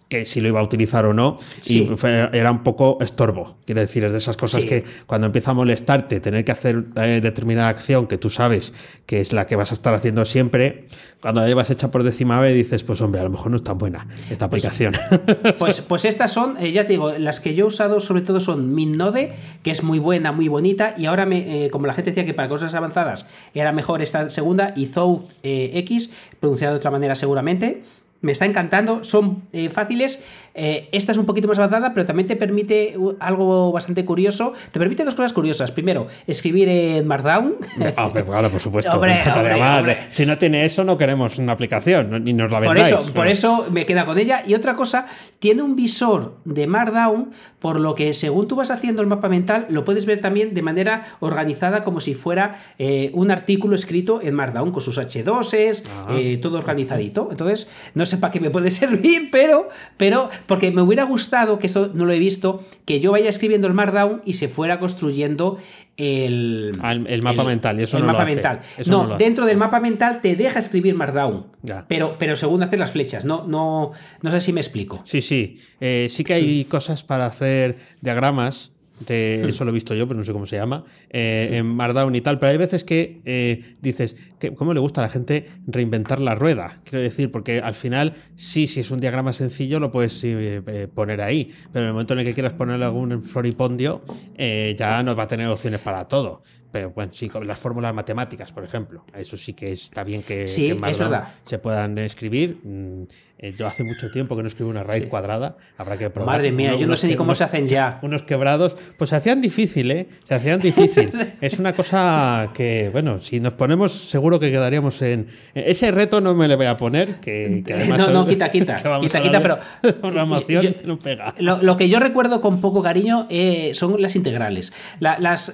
que 0.09 0.25
si 0.25 0.41
lo 0.41 0.47
iba 0.47 0.59
a 0.59 0.63
utilizar 0.63 1.05
o 1.05 1.13
no 1.13 1.37
Sí. 1.61 1.83
y 1.91 1.95
fue- 1.95 2.29
era 2.33 2.51
un 2.51 2.63
poco 2.63 2.97
estorbo. 3.01 3.57
Quiero 3.65 3.81
decir, 3.81 4.03
es 4.03 4.11
de 4.11 4.17
esas 4.17 4.37
cosas 4.37 4.61
Sí. 4.63 4.67
que 4.67 4.83
cuando 5.05 5.27
empieza 5.27 5.51
a 5.51 5.53
molestarte 5.53 6.19
tener 6.19 6.43
que 6.45 6.51
hacer 6.51 6.85
eh, 6.95 7.19
determinada 7.21 7.69
acción 7.69 8.07
que 8.07 8.17
tú 8.17 8.29
sabes 8.29 8.73
que 9.05 9.19
es 9.19 9.33
la 9.33 9.45
que 9.47 9.55
vas 9.55 9.71
a 9.71 9.73
estar 9.73 9.93
haciendo 9.93 10.23
siempre, 10.25 10.87
cuando 11.21 11.41
la 11.41 11.47
llevas 11.47 11.69
hecha 11.69 11.91
por 11.91 12.03
décima 12.03 12.39
vez 12.39 12.55
dices, 12.55 12.83
pues 12.83 13.01
hombre, 13.01 13.21
a 13.21 13.23
lo 13.25 13.29
mejor 13.29 13.51
no 13.51 13.57
es 13.57 13.63
tan 13.63 13.77
buena 13.77 14.07
esta 14.29 14.45
aplicación. 14.45 14.93
Pues, 15.59 15.81
pues 15.81 16.05
estas 16.05 16.31
son, 16.31 16.57
eh, 16.59 16.71
ya 16.71 16.85
te 16.85 16.93
digo, 16.93 17.11
las 17.11 17.39
que 17.39 17.53
yo 17.53 17.65
he 17.65 17.67
usado 17.67 17.99
sobre 17.99 18.21
todo 18.21 18.39
son 18.39 18.73
Minnode, 18.73 19.33
que 19.63 19.71
es 19.71 19.83
muy 19.83 19.99
buena, 19.99 20.31
muy 20.31 20.47
bonita, 20.47 20.95
y 20.97 21.05
ahora, 21.05 21.25
me, 21.25 21.65
eh, 21.65 21.69
como 21.69 21.85
la 21.87 21.93
gente 21.93 22.11
decía 22.11 22.25
que 22.25 22.33
para 22.33 22.49
cosas 22.49 22.73
avanzadas 22.73 23.27
era 23.53 23.71
mejor 23.71 24.01
esta 24.01 24.29
segunda, 24.29 24.73
y 24.75 24.87
Zout 24.87 25.29
X, 25.43 26.09
pronunciado 26.39 26.73
de 26.73 26.77
otra 26.79 26.89
manera 26.91 27.15
seguramente, 27.15 27.83
me 28.21 28.31
está 28.31 28.45
encantando, 28.45 29.03
son 29.03 29.43
eh, 29.51 29.69
fáciles, 29.69 30.23
eh, 30.53 30.89
esta 30.91 31.11
es 31.11 31.17
un 31.17 31.25
poquito 31.25 31.47
más 31.47 31.57
avanzada, 31.57 31.93
pero 31.93 32.05
también 32.05 32.27
te 32.27 32.35
permite 32.35 32.95
algo 33.19 33.71
bastante 33.71 34.03
curioso, 34.05 34.53
te 34.71 34.79
permite 34.79 35.03
dos 35.05 35.15
cosas 35.15 35.33
curiosas, 35.33 35.71
primero, 35.71 36.07
escribir 36.27 36.67
en 36.69 37.07
Markdown, 37.07 37.55
Ah, 37.95 38.07
hombre, 38.07 38.23
claro, 38.23 38.49
por 38.49 38.59
supuesto. 38.59 38.91
Hombre, 38.95 39.13
hombre, 39.35 39.53
hombre. 39.61 39.97
Si 40.09 40.25
no 40.25 40.37
tiene 40.37 40.65
eso, 40.65 40.83
no 40.83 40.97
queremos 40.97 41.37
una 41.37 41.53
aplicación, 41.53 42.23
ni 42.23 42.33
nos 42.33 42.51
la 42.51 42.59
Por 42.59 42.75
vendáis. 42.75 42.95
eso, 42.95 43.13
por 43.13 43.27
eso 43.27 43.67
me 43.71 43.85
queda 43.85 44.05
con 44.05 44.17
ella. 44.17 44.43
Y 44.45 44.53
otra 44.53 44.73
cosa, 44.73 45.05
tiene 45.39 45.61
un 45.63 45.75
visor 45.75 46.35
de 46.45 46.67
Markdown, 46.67 47.31
por 47.59 47.79
lo 47.79 47.95
que 47.95 48.13
según 48.13 48.47
tú 48.47 48.55
vas 48.55 48.71
haciendo 48.71 49.01
el 49.01 49.07
mapa 49.07 49.29
mental, 49.29 49.67
lo 49.69 49.85
puedes 49.85 50.05
ver 50.05 50.19
también 50.21 50.53
de 50.53 50.61
manera 50.61 51.03
organizada, 51.19 51.83
como 51.83 51.99
si 51.99 52.13
fuera 52.13 52.55
eh, 52.79 53.11
un 53.13 53.31
artículo 53.31 53.75
escrito 53.75 54.19
en 54.21 54.33
Markdown, 54.35 54.71
con 54.71 54.81
sus 54.81 54.97
H2s, 54.97 55.83
Ah. 55.91 56.07
eh, 56.17 56.37
todo 56.41 56.57
organizadito. 56.57 57.27
Entonces, 57.31 57.69
no 57.93 58.05
sé 58.05 58.17
para 58.17 58.31
qué 58.31 58.39
me 58.39 58.49
puede 58.49 58.69
servir, 58.71 59.29
pero, 59.31 59.69
pero, 59.97 60.29
porque 60.47 60.71
me 60.71 60.81
hubiera 60.81 61.03
gustado, 61.03 61.59
que 61.59 61.67
esto 61.67 61.91
no 61.93 62.05
lo 62.05 62.13
he 62.13 62.19
visto, 62.19 62.61
que 62.85 62.99
yo 62.99 63.11
vaya 63.11 63.29
escribiendo 63.29 63.67
el 63.67 63.73
Markdown 63.73 64.21
y 64.25 64.33
se 64.33 64.47
fuera 64.47 64.79
construyendo 64.79 65.57
el, 65.97 66.73
Ah, 66.81 66.93
el- 66.93 67.05
el 67.07 67.21
mapa 67.21 67.43
mental, 67.43 67.79
y 67.79 67.83
eso 67.83 67.97
el 67.97 68.03
no 68.03 68.07
lo 68.07 68.13
mapa 68.13 68.23
hace. 68.25 68.33
mental. 68.35 68.61
Eso 68.77 68.91
no, 68.91 69.01
no 69.03 69.07
lo 69.09 69.15
hace. 69.15 69.23
dentro 69.23 69.45
del 69.45 69.57
mapa 69.57 69.79
mental 69.79 70.19
te 70.21 70.35
deja 70.35 70.59
escribir 70.59 70.95
Markdown. 70.95 71.47
Ya. 71.61 71.85
Pero, 71.87 72.15
pero 72.17 72.35
según 72.35 72.63
haces 72.63 72.79
las 72.79 72.91
flechas, 72.91 73.25
no, 73.25 73.45
no, 73.47 73.91
no 74.21 74.31
sé 74.31 74.39
si 74.41 74.53
me 74.53 74.61
explico. 74.61 75.01
Sí, 75.03 75.21
sí. 75.21 75.59
Eh, 75.79 76.07
sí 76.09 76.23
que 76.23 76.33
hay 76.33 76.65
cosas 76.65 77.03
para 77.03 77.25
hacer 77.25 77.77
diagramas. 78.01 78.71
De- 79.05 79.47
eso 79.49 79.63
lo 79.65 79.71
he 79.71 79.73
visto 79.73 79.93
yo, 79.95 80.07
pero 80.07 80.17
no 80.17 80.23
sé 80.23 80.31
cómo 80.33 80.45
se 80.45 80.55
llama. 80.57 80.83
eh, 81.09 81.49
en 81.53 81.65
Markdown 81.67 82.15
y 82.15 82.21
tal. 82.21 82.39
Pero 82.39 82.51
hay 82.51 82.57
veces 82.57 82.83
que 82.83 83.21
eh, 83.25 83.75
dices, 83.81 84.15
que, 84.39 84.53
¿cómo 84.53 84.73
le 84.73 84.79
gusta 84.79 85.01
a 85.01 85.03
la 85.05 85.09
gente 85.09 85.47
reinventar 85.67 86.19
la 86.19 86.35
rueda? 86.35 86.81
Quiero 86.83 87.01
decir, 87.01 87.31
porque 87.31 87.59
al 87.59 87.75
final, 87.75 88.13
sí, 88.35 88.67
si 88.67 88.79
es 88.79 88.91
un 88.91 88.99
diagrama 88.99 89.33
sencillo, 89.33 89.79
lo 89.79 89.91
puedes 89.91 90.23
eh, 90.23 90.61
eh, 90.65 90.87
poner 90.93 91.21
ahí. 91.21 91.51
Pero 91.71 91.83
en 91.85 91.87
el 91.87 91.93
momento 91.93 92.13
en 92.13 92.19
el 92.19 92.25
que 92.25 92.33
quieras 92.33 92.53
poner 92.53 92.81
algún 92.83 93.21
floripondio, 93.21 94.01
ya 94.37 95.03
no 95.03 95.15
va 95.15 95.23
a 95.23 95.27
tener 95.27 95.47
opciones 95.47 95.79
para 95.81 96.07
todo. 96.07 96.41
Pero 96.71 96.91
bueno, 96.91 97.11
sí, 97.13 97.27
con 97.27 97.45
las 97.45 97.59
fórmulas 97.59 97.93
matemáticas, 97.93 98.51
por 98.53 98.63
ejemplo. 98.63 99.03
Eso 99.13 99.35
sí 99.37 99.53
que 99.53 99.71
está 99.73 100.03
bien 100.03 100.23
que, 100.23 100.47
Sí, 100.47 100.71
verdad. 100.73 101.27
se 101.43 101.59
puedan 101.59 101.97
escribir. 101.97 102.59
Mm, 102.63 103.03
eh, 103.39 103.55
yo 103.57 103.65
hace 103.67 103.83
mucho 103.83 104.09
tiempo 104.11 104.35
que 104.37 104.43
no 104.43 104.47
escribo 104.47 104.69
una 104.69 104.83
raíz 104.83 105.07
cuadrada, 105.07 105.57
habrá 105.77 105.97
que 105.97 106.09
probar. 106.11 106.37
Madre 106.37 106.51
mía, 106.51 106.75
yo 106.75 106.85
no 106.87 106.95
sé 106.95 107.07
ni 107.07 107.15
cómo 107.15 107.29
unos- 107.29 107.39
se 107.39 107.43
hacen 107.43 107.67
ya. 107.67 107.99
Unos 108.03 108.21
quebrados, 108.23 108.77
pues 108.97 109.09
se 109.09 109.15
hacían 109.15 109.41
difícil, 109.41 109.89
¿eh? 109.91 110.07
Se 110.27 110.35
hacían 110.35 110.59
difícil. 110.61 111.11
es 111.41 111.57
una 111.59 111.73
cosa 111.73 112.49
que, 112.53 112.89
bueno, 112.91 113.17
si 113.19 113.39
nos 113.39 113.53
ponemos, 113.53 113.91
seguro 113.91 114.39
que 114.39 114.51
quedaríamos 114.51 115.01
en. 115.01 115.27
Ese 115.55 115.91
reto 115.91 116.21
no 116.21 116.35
me 116.35 116.47
le 116.47 116.55
voy 116.55 116.67
a 116.67 116.77
poner, 116.77 117.15
que, 117.19 117.63
que 117.67 117.73
además. 117.73 118.07
No, 118.07 118.13
no, 118.13 118.27
quita, 118.27 118.49
quita, 118.51 118.75
quita, 118.75 119.21
quita, 119.21 119.41
pero- 119.41 119.57
Programación 119.99 120.61
yo- 120.63 120.69
no 120.85 120.97
pega. 120.99 121.33
Lo, 121.39 121.61
lo 121.63 121.75
que 121.77 121.89
yo 121.89 121.99
recuerdo 121.99 122.39
con 122.41 122.61
poco 122.61 122.81
cariño 122.83 123.25
eh, 123.29 123.71
son 123.73 123.99
las 124.01 124.15
integrales. 124.15 124.71
La- 124.99 125.17
las 125.19 125.51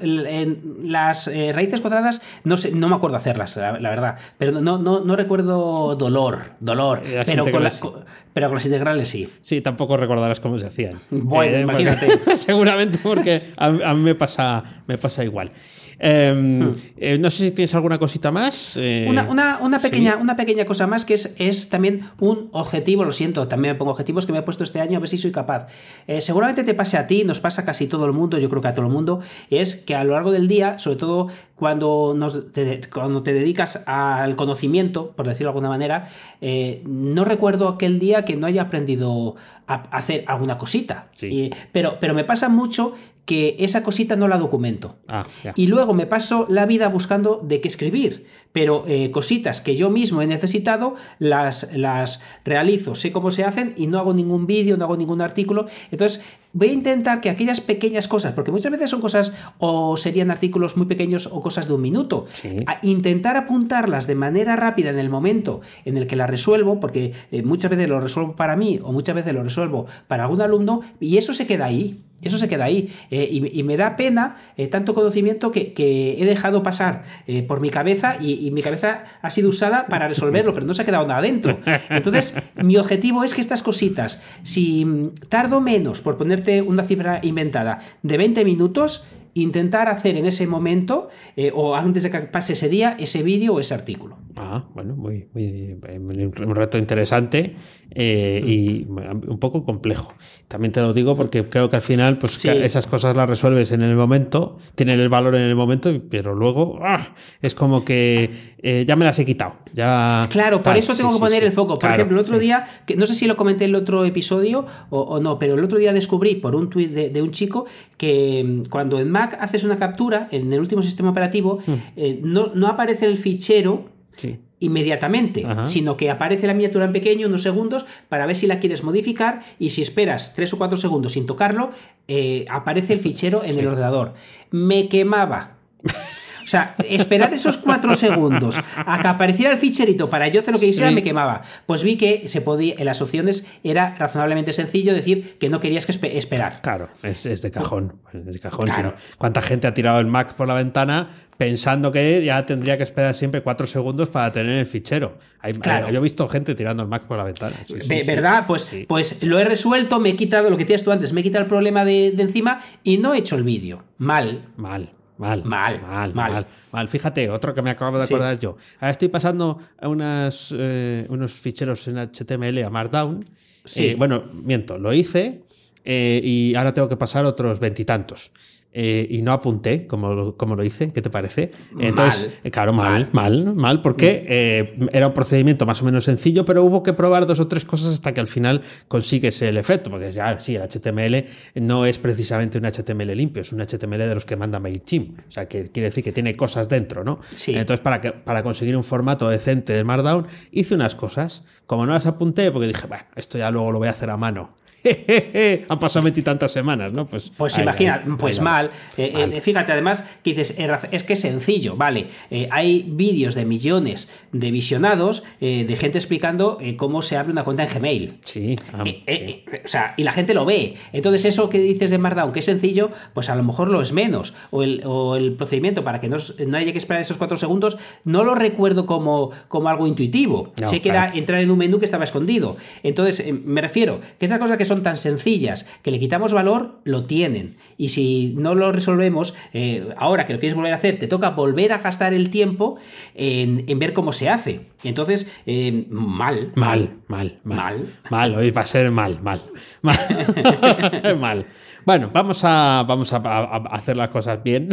las 1.07 1.27
eh, 1.27 1.51
raíces 1.53 1.79
cuadradas, 1.81 2.21
no 2.43 2.57
sé, 2.57 2.71
no 2.71 2.89
me 2.89 2.95
acuerdo 2.95 3.17
hacerlas, 3.17 3.55
la, 3.57 3.79
la 3.79 3.89
verdad. 3.89 4.15
Pero 4.37 4.51
no, 4.61 4.77
no, 4.77 4.99
no 5.01 5.15
recuerdo 5.15 5.95
dolor, 5.95 6.51
dolor. 6.59 7.01
Las 7.07 7.25
Pero 7.25 7.43
con, 7.43 7.63
la- 7.63 7.69
integrales 7.69 7.73
sí. 7.75 7.81
con- 7.81 8.05
pero 8.33 8.47
con 8.47 8.55
las 8.55 8.65
integrales 8.65 9.09
sí. 9.09 9.29
Sí, 9.41 9.61
tampoco 9.61 9.97
recordarás 9.97 10.39
cómo 10.39 10.57
se 10.59 10.67
hacían. 10.67 10.91
Bueno, 11.09 11.67
porque- 11.67 11.81
imagínate. 11.83 12.35
seguramente 12.35 12.99
porque 13.01 13.43
a, 13.57 13.65
a 13.65 13.93
mí 13.93 14.01
me 14.01 14.15
pasa, 14.15 14.63
me 14.85 14.97
pasa 14.97 15.23
igual. 15.23 15.51
Eh, 15.99 16.71
eh, 16.97 17.17
no 17.17 17.29
sé 17.29 17.45
si 17.45 17.51
tienes 17.51 17.73
alguna 17.75 17.97
cosita 17.97 18.31
más. 18.31 18.77
eh, 18.77 19.05
Hmm. 19.07 19.09
Una, 19.29 19.57
una- 19.61 19.79
sí. 19.79 19.83
pequeña, 19.89 20.17
una 20.17 20.35
pequeña 20.35 20.65
cosa 20.65 20.85
más 20.87 21.05
que 21.05 21.13
es, 21.15 21.33
es 21.37 21.69
también 21.69 22.01
un 22.19 22.49
objetivo, 22.51 23.03
lo 23.03 23.11
siento, 23.11 23.47
también 23.47 23.73
me 23.73 23.77
pongo 23.79 23.91
objetivos 23.91 24.25
que 24.25 24.31
me 24.31 24.39
he 24.39 24.41
puesto 24.43 24.63
este 24.63 24.79
año 24.79 24.97
a 24.97 24.99
ver 24.99 25.09
si 25.09 25.17
soy 25.17 25.31
capaz. 25.31 25.67
Eh, 26.07 26.21
seguramente 26.21 26.63
te 26.63 26.73
pase 26.73 26.97
a 26.97 27.07
ti, 27.07 27.23
nos 27.23 27.39
pasa 27.39 27.61
a 27.61 27.65
casi 27.65 27.87
todo 27.87 28.05
el 28.05 28.13
mundo, 28.13 28.37
yo 28.37 28.49
creo 28.49 28.61
que 28.61 28.67
a 28.67 28.73
todo 28.73 28.85
el 28.85 28.91
mundo, 28.91 29.21
es 29.49 29.75
que 29.75 29.95
a 29.95 30.03
lo 30.03 30.13
largo 30.13 30.31
del 30.31 30.47
día, 30.47 30.77
sobre 30.79 30.97
todo 30.97 31.27
cuando, 31.57 32.13
nos, 32.15 32.51
te, 32.53 32.81
cuando 32.93 33.23
te 33.23 33.33
dedicas 33.33 33.83
al 33.87 34.35
conocimiento, 34.35 35.11
por 35.11 35.27
decirlo 35.27 35.47
de 35.47 35.51
alguna 35.51 35.69
manera, 35.69 36.07
eh, 36.39 36.83
no 36.85 37.25
recuerdo 37.25 37.67
aquel 37.67 37.99
día 37.99 38.25
que 38.25 38.35
no 38.35 38.45
haya 38.45 38.63
aprendido 38.63 39.35
a 39.65 39.75
hacer 39.91 40.23
alguna 40.27 40.57
cosita. 40.57 41.07
Sí. 41.13 41.51
Pero, 41.71 41.97
pero 41.99 42.13
me 42.13 42.23
pasa 42.23 42.47
mucho 42.47 42.93
que 43.27 43.57
esa 43.59 43.83
cosita 43.83 44.15
no 44.15 44.29
la 44.29 44.37
documento. 44.37 44.95
Ah. 45.09 45.25
Y 45.55 45.67
luego 45.67 45.93
me 45.93 46.05
paso 46.05 46.45
la 46.47 46.65
vida 46.65 46.87
buscando 46.87 47.41
de 47.43 47.59
qué 47.59 47.67
escribir, 47.67 48.25
pero 48.53 48.85
eh, 48.87 49.11
cositas 49.11 49.59
que 49.59 49.75
yo 49.75 49.89
mismo 49.89 50.21
he 50.21 50.27
necesitado 50.27 50.95
las, 51.19 51.73
las 51.75 52.23
realizo, 52.45 52.95
sé 52.95 53.11
cómo 53.11 53.29
se 53.29 53.43
hacen 53.43 53.73
y 53.75 53.87
no 53.87 53.99
hago 53.99 54.13
ningún 54.13 54.47
vídeo, 54.47 54.77
no 54.77 54.85
hago 54.85 54.95
ningún 54.95 55.19
artículo. 55.19 55.67
Entonces 55.91 56.23
voy 56.53 56.69
a 56.69 56.73
intentar 56.73 57.21
que 57.21 57.29
aquellas 57.29 57.61
pequeñas 57.61 58.07
cosas, 58.07 58.33
porque 58.33 58.51
muchas 58.51 58.71
veces 58.71 58.89
son 58.89 59.01
cosas 59.01 59.33
o 59.59 59.95
serían 59.97 60.31
artículos 60.31 60.75
muy 60.77 60.85
pequeños 60.87 61.27
o 61.31 61.41
cosas 61.41 61.67
de 61.67 61.73
un 61.73 61.81
minuto, 61.81 62.25
Sí. 62.31 62.63
a 62.65 62.79
intentar 62.81 63.37
apuntarlas 63.37 64.07
de 64.07 64.15
manera 64.15 64.55
rápida 64.55 64.89
en 64.89 64.99
el 64.99 65.09
momento 65.09 65.61
en 65.85 65.97
el 65.97 66.07
que 66.07 66.15
las 66.15 66.29
resuelvo, 66.29 66.79
porque 66.79 67.13
eh, 67.31 67.43
muchas 67.43 67.69
veces 67.71 67.87
lo 67.89 67.99
resuelvo 67.99 68.35
para 68.35 68.55
mí 68.55 68.79
o 68.83 68.91
muchas 68.91 69.15
veces 69.15 69.33
lo 69.33 69.43
resuelvo 69.43 69.85
para 70.07 70.23
algún 70.23 70.41
alumno 70.41 70.81
y 70.99 71.17
eso 71.17 71.33
se 71.33 71.45
queda 71.47 71.65
ahí. 71.65 72.01
Eso 72.21 72.37
se 72.37 72.47
queda 72.47 72.65
ahí. 72.65 72.89
Eh, 73.11 73.27
y, 73.31 73.59
y 73.59 73.63
me 73.63 73.77
da 73.77 73.95
pena 73.95 74.37
eh, 74.57 74.67
tanto 74.67 74.93
conocimiento 74.93 75.51
que, 75.51 75.73
que 75.73 76.21
he 76.21 76.25
dejado 76.25 76.63
pasar 76.63 77.03
eh, 77.27 77.43
por 77.43 77.59
mi 77.61 77.69
cabeza 77.69 78.17
y, 78.19 78.49
mi 78.51 78.61
cabeza 78.63 79.03
ha 79.21 79.29
sido 79.29 79.49
usada 79.49 79.85
para 79.87 80.07
resolverlo, 80.07 80.51
pero 80.53 80.65
no 80.65 80.73
se 80.73 80.81
ha 80.81 80.85
quedado 80.85 81.05
nada 81.05 81.21
dentro. 81.21 81.59
Entonces, 81.89 82.35
mi 82.55 82.77
objetivo 82.77 83.23
es 83.23 83.33
que 83.35 83.41
estas 83.41 83.61
cositas, 83.61 84.21
si 84.43 84.85
tardo 85.29 85.61
menos, 85.61 86.01
por 86.01 86.17
ponerte 86.17 86.61
una 86.61 86.83
cifra 86.85 87.19
inventada, 87.23 87.79
de 88.01 88.17
20 88.17 88.43
minutos, 88.45 89.05
intentar 89.35 89.87
hacer 89.87 90.17
en 90.17 90.25
ese 90.25 90.47
momento 90.47 91.09
eh, 91.35 91.51
o 91.53 91.75
antes 91.75 92.01
de 92.01 92.09
que 92.09 92.19
pase 92.21 92.53
ese 92.53 92.69
día 92.69 92.95
ese 92.99 93.21
vídeo 93.21 93.53
o 93.53 93.59
ese 93.59 93.75
artículo. 93.75 94.17
Ah, 94.35 94.65
bueno, 94.73 94.95
muy, 94.95 95.27
muy- 95.33 95.77
un 95.77 96.55
reto 96.55 96.79
interesante 96.79 97.55
eh, 97.91 98.43
y 98.45 98.85
un 99.27 99.37
poco 99.39 99.63
complejo. 99.63 100.13
También 100.47 100.71
te 100.71 100.81
lo 100.81 100.93
digo 100.93 101.15
porque 101.17 101.43
creo 101.49 101.69
que 101.69 101.75
al 101.77 101.81
final 101.81 102.17
pues, 102.17 102.33
Sí. 102.33 102.49
esas 102.49 102.87
cosas 102.87 103.15
las 103.17 103.29
resuelves 103.29 103.71
en 103.71 103.81
el 103.81 103.95
momento, 103.95 104.57
tienen 104.75 104.99
el 104.99 105.09
valor 105.09 105.35
en 105.35 105.41
el 105.41 105.55
momento, 105.55 105.91
pero 106.09 106.33
luego 106.35 106.79
¡ah! 106.83 107.13
es 107.41 107.55
como 107.55 107.83
que 107.83 108.29
eh, 108.61 108.85
ya 108.87 108.95
me 108.95 109.05
las 109.05 109.17
he 109.19 109.25
quitado. 109.25 109.55
Ya, 109.73 110.27
Claro, 110.31 110.57
por 110.57 110.63
tal. 110.73 110.77
eso 110.77 110.95
tengo 110.95 111.11
Sí, 111.11 111.17
que 111.17 111.19
poner 111.19 111.39
sí. 111.41 111.45
el 111.45 111.51
foco. 111.51 111.73
Por 111.73 111.79
Claro, 111.79 111.95
ejemplo, 111.95 112.17
el 112.17 112.23
otro 112.25 112.39
día, 112.39 112.65
que 112.85 112.95
no 112.95 113.05
sé 113.05 113.13
si 113.13 113.27
lo 113.27 113.35
comenté 113.37 113.65
en 113.65 113.71
el 113.71 113.75
otro 113.75 114.05
episodio 114.05 114.65
o, 114.89 115.01
o 115.01 115.19
no, 115.19 115.37
pero 115.39 115.55
el 115.55 115.63
otro 115.63 115.77
día 115.77 115.93
descubrí 115.93 116.35
por 116.35 116.55
un 116.55 116.69
tuit 116.69 116.91
de, 116.91 117.09
de 117.09 117.21
un 117.21 117.31
chico 117.31 117.65
que 117.97 118.43
mm, 118.45 118.69
cuando 118.69 118.99
en 118.99 119.09
Mac 119.11 119.37
haces 119.39 119.63
una 119.63 119.77
captura, 119.77 120.27
en 120.31 120.51
el 120.53 120.59
último 120.59 120.81
sistema 120.81 121.09
operativo, 121.11 121.59
Hmm. 121.67 121.73
eh, 121.95 122.19
no, 122.23 122.51
no 122.55 122.67
aparece 122.67 123.05
el 123.05 123.17
fichero 123.17 123.85
Sí. 124.17 124.39
inmediatamente, 124.59 125.45
Ajá. 125.45 125.67
sino 125.67 125.95
que 125.97 126.09
aparece 126.09 126.47
la 126.47 126.53
miniatura 126.55 126.85
en 126.85 126.91
pequeño 126.91 127.27
unos 127.27 127.43
segundos 127.43 127.85
para 128.09 128.25
ver 128.25 128.35
si 128.35 128.47
la 128.47 128.59
quieres 128.59 128.83
modificar 128.83 129.41
y 129.59 129.69
si 129.69 129.83
esperas 129.83 130.33
3 130.35 130.53
o 130.53 130.57
4 130.57 130.75
segundos 130.77 131.11
sin 131.13 131.27
tocarlo, 131.27 131.69
eh, 132.07 132.45
aparece 132.49 132.93
el 132.93 132.99
fichero 133.07 133.43
en 133.43 133.59
el 133.59 133.67
ordenador. 133.67 134.15
Me 134.51 134.89
quemaba. 134.89 135.57
O 136.47 136.49
sea, 136.49 136.75
esperar 136.87 137.33
esos 137.33 137.57
cuatro 137.57 137.93
segundos 137.93 138.57
a 138.77 139.01
que 139.01 139.07
apareciera 139.09 139.51
el 139.51 139.57
ficherito 139.57 140.09
para 140.09 140.29
yo 140.29 140.39
hacer 140.39 140.53
lo 140.53 140.61
que 140.61 140.67
quisiera 140.67 140.91
me 140.91 141.03
quemaba. 141.03 141.41
Pues 141.65 141.83
vi 141.83 141.97
que 141.97 142.29
se 142.29 142.39
podía, 142.39 142.75
en 142.77 142.85
las 142.85 143.01
opciones 143.01 143.45
era 143.65 143.95
razonablemente 143.95 144.53
sencillo 144.53 144.93
decir 144.93 145.37
que 145.39 145.49
no 145.49 145.59
querías 145.59 145.85
que 145.85 145.91
esperar. 145.91 146.61
Claro, 146.61 146.87
es, 147.03 147.41
de 147.41 147.51
cajón. 147.51 147.97
Es 148.13 148.33
de 148.33 148.39
cajón 148.39 148.69
¿Cuánta 149.17 149.41
gente 149.41 149.67
ha 149.67 149.73
tirado 149.73 149.99
el 149.99 150.05
Mac 150.05 150.35
por 150.35 150.47
la 150.47 150.53
ventana 150.53 151.09
pensando 151.35 151.91
que 151.91 152.23
ya 152.23 152.45
tendría 152.45 152.77
que 152.77 152.83
esperar 152.83 153.13
siempre 153.13 153.41
cuatro 153.41 153.67
segundos 153.67 154.07
para 154.07 154.31
tener 154.31 154.57
el 154.57 154.65
fichero. 154.65 155.17
claro. 155.61 155.89
Yo 155.91 155.99
he 155.99 156.01
visto 156.01 156.29
gente 156.29 156.55
tirando 156.55 156.81
el 156.81 156.89
Mac 156.89 157.03
por 157.03 157.17
la 157.17 157.25
ventana. 157.25 157.57
¿Verdad? 158.05 158.45
Pues, 158.47 158.71
pues 158.87 159.21
lo 159.21 159.37
he 159.37 159.43
resuelto, 159.43 159.99
me 159.99 160.11
he 160.11 160.15
quitado 160.15 160.49
lo 160.49 160.55
que 160.55 160.63
decías 160.63 160.83
tú 160.83 160.91
antes, 160.91 161.11
me 161.11 161.19
he 161.19 161.23
quitado 161.23 161.43
el 161.43 161.49
problema 161.49 161.83
de, 161.83 162.07
encima 162.07 162.61
y 162.83 162.99
no 162.99 163.13
he 163.13 163.17
hecho 163.17 163.35
el 163.35 163.43
vídeo. 163.43 163.83
Mal. 163.97 164.45
Mal. 164.55 164.91
Mal, 165.17 165.43
mal, 165.43 165.81
mal, 165.81 166.13
mal, 166.13 166.47
mal, 166.71 166.87
Fíjate, 166.87 167.29
otro 167.29 167.53
que 167.53 167.61
me 167.61 167.71
acabo 167.71 167.97
de 167.97 168.03
acordar 168.03 168.37
yo. 168.37 168.57
Ahora 168.79 168.91
estoy 168.91 169.07
pasando 169.07 169.59
unas, 169.81 170.53
eh, 170.57 171.07
unos 171.09 171.33
ficheros 171.33 171.87
en 171.87 171.97
HTML 171.97 172.63
a 172.63 172.69
Markdown. 172.69 173.25
Sí. 173.65 173.87
Eh, 173.87 173.95
bueno, 173.95 174.25
miento, 174.31 174.77
lo 174.77 174.93
hice 174.93 175.41
eh, 175.83 176.21
y 176.23 176.55
ahora 176.55 176.73
tengo 176.73 176.87
que 176.87 176.97
pasar 176.97 177.25
otros 177.25 177.59
veintitantos. 177.59 178.31
Eh, 178.79 179.07
y 179.09 179.23
no 179.23 179.31
apunté 179.31 179.87
como 179.87 180.13
lo, 180.13 180.37
como 180.37 180.55
lo 180.55 180.63
hice, 180.63 180.93
¿qué 180.93 181.01
te 181.01 181.09
parece? 181.09 181.49
Entonces, 181.79 182.37
eh, 182.43 182.51
claro, 182.51 182.73
mal, 182.73 183.09
mal, 183.11 183.55
mal, 183.55 183.81
porque 183.81 184.23
eh, 184.29 184.77
era 184.91 185.07
un 185.07 185.15
procedimiento 185.15 185.65
más 185.65 185.81
o 185.81 185.85
menos 185.85 186.03
sencillo, 186.03 186.45
pero 186.45 186.63
hubo 186.63 186.83
que 186.83 186.93
probar 186.93 187.25
dos 187.25 187.39
o 187.39 187.47
tres 187.47 187.65
cosas 187.65 187.91
hasta 187.91 188.13
que 188.13 188.21
al 188.21 188.27
final 188.27 188.61
consigues 188.87 189.41
el 189.41 189.57
efecto, 189.57 189.89
porque 189.89 190.11
ya, 190.11 190.39
sí, 190.39 190.57
el 190.57 190.61
HTML 190.61 191.25
no 191.55 191.87
es 191.87 191.97
precisamente 191.97 192.59
un 192.59 192.65
HTML 192.65 193.17
limpio, 193.17 193.41
es 193.41 193.51
un 193.51 193.61
HTML 193.61 193.97
de 193.97 194.13
los 194.13 194.25
que 194.25 194.35
manda 194.35 194.59
MailChimp, 194.59 195.21
o 195.27 195.31
sea, 195.31 195.47
que 195.47 195.71
quiere 195.71 195.89
decir 195.89 196.03
que 196.03 196.11
tiene 196.11 196.35
cosas 196.35 196.69
dentro, 196.69 197.03
¿no? 197.03 197.19
Entonces, 197.47 197.79
para, 197.79 197.99
que, 197.99 198.11
para 198.11 198.43
conseguir 198.43 198.77
un 198.77 198.83
formato 198.83 199.27
decente 199.27 199.73
de 199.73 199.83
Markdown, 199.83 200.27
hice 200.51 200.75
unas 200.75 200.93
cosas, 200.93 201.45
como 201.65 201.87
no 201.87 201.93
las 201.93 202.05
apunté, 202.05 202.51
porque 202.51 202.67
dije, 202.67 202.85
bueno, 202.85 203.05
esto 203.15 203.39
ya 203.39 203.49
luego 203.49 203.71
lo 203.71 203.79
voy 203.79 203.87
a 203.87 203.91
hacer 203.91 204.11
a 204.11 204.17
mano 204.17 204.53
Han 205.69 205.79
pasado 205.79 206.03
veintitantas 206.03 206.51
semanas, 206.51 206.91
¿no? 206.91 207.05
Pues, 207.05 207.31
pues 207.35 207.57
imagina, 207.57 208.03
pues 208.17 208.41
mal. 208.41 208.69
Eh, 208.97 209.29
eh, 209.33 209.41
fíjate, 209.41 209.71
además, 209.71 210.03
que 210.23 210.33
dices, 210.33 210.55
es 210.91 211.03
que 211.03 211.13
es 211.13 211.21
sencillo, 211.21 211.75
vale. 211.75 212.07
Eh, 212.29 212.47
hay 212.51 212.85
vídeos 212.87 213.35
de 213.35 213.45
millones 213.45 214.09
de 214.31 214.51
visionados 214.51 215.23
de 215.39 215.75
gente 215.77 215.97
explicando 215.97 216.59
cómo 216.77 217.01
se 217.01 217.17
abre 217.17 217.31
una 217.31 217.43
cuenta 217.43 217.63
en 217.63 217.69
Gmail. 217.69 218.17
Sí, 218.23 218.55
O 218.73 219.67
sea, 219.67 219.93
y 219.97 220.03
la 220.03 220.13
gente 220.13 220.33
lo 220.33 220.45
ve. 220.45 220.75
Entonces, 220.93 221.25
eso 221.25 221.49
que 221.49 221.59
dices 221.59 221.89
de 221.91 221.97
Markdown, 221.97 222.31
que 222.31 222.39
es 222.39 222.45
sencillo, 222.45 222.91
pues 223.13 223.29
a 223.29 223.35
lo 223.35 223.43
mejor 223.43 223.69
lo 223.69 223.81
es 223.81 223.91
menos. 223.91 224.33
O 224.51 224.63
el, 224.63 225.35
procedimiento 225.37 225.83
para 225.83 225.99
que 225.99 226.09
no, 226.09 226.17
haya 226.57 226.71
que 226.71 226.77
esperar 226.77 227.01
esos 227.01 227.17
cuatro 227.17 227.37
segundos, 227.37 227.77
no 228.03 228.23
lo 228.23 228.35
recuerdo 228.35 228.85
como, 228.85 229.31
como 229.47 229.69
algo 229.69 229.87
intuitivo. 229.87 230.53
sé 230.55 230.81
que 230.81 230.89
era 230.89 231.11
entrar 231.13 231.41
en 231.41 231.51
un 231.51 231.57
menú 231.57 231.79
que 231.79 231.85
estaba 231.85 232.03
escondido. 232.03 232.57
Entonces, 232.83 233.23
me 233.45 233.61
refiero 233.61 233.99
que 234.19 234.25
esa 234.25 234.39
cosa 234.39 234.57
que 234.57 234.65
son 234.67 234.83
tan 234.83 234.97
sencillas 234.97 235.67
que 235.81 235.91
le 235.91 235.99
quitamos 235.99 236.33
valor, 236.33 236.79
lo 236.83 237.03
tienen. 237.03 237.57
Y 237.77 237.89
si 237.89 238.33
no 238.37 238.55
lo 238.55 238.71
resolvemos, 238.71 239.35
eh, 239.53 239.89
ahora 239.97 240.25
que 240.25 240.33
lo 240.33 240.39
quieres 240.39 240.55
volver 240.55 240.73
a 240.73 240.75
hacer, 240.75 240.99
te 240.99 241.07
toca 241.07 241.31
volver 241.31 241.73
a 241.73 241.79
gastar 241.79 242.13
el 242.13 242.29
tiempo 242.29 242.77
en, 243.15 243.65
ver 243.79 243.93
cómo 243.93 244.13
se 244.13 244.29
hace. 244.29 244.67
Entonces, 244.83 245.31
eh, 245.45 245.85
mal, 245.89 246.51
mal, 246.55 246.97
mal, 247.07 247.39
mal, 247.43 247.85
mal, 248.09 248.35
hoy 248.35 248.51
va 248.51 248.61
a 248.61 248.65
ser 248.65 248.91
mal, 248.91 249.21
mal, 249.21 249.41
mal. 249.81 251.17
mal. 251.19 251.45
Bueno, 251.87 252.09
vamos 252.11 252.43
a, 252.43 252.83
vamos 252.85 253.13
a, 253.13 253.45
hacer 253.71 253.95
las 253.95 254.09
cosas 254.09 254.43
bien. 254.43 254.67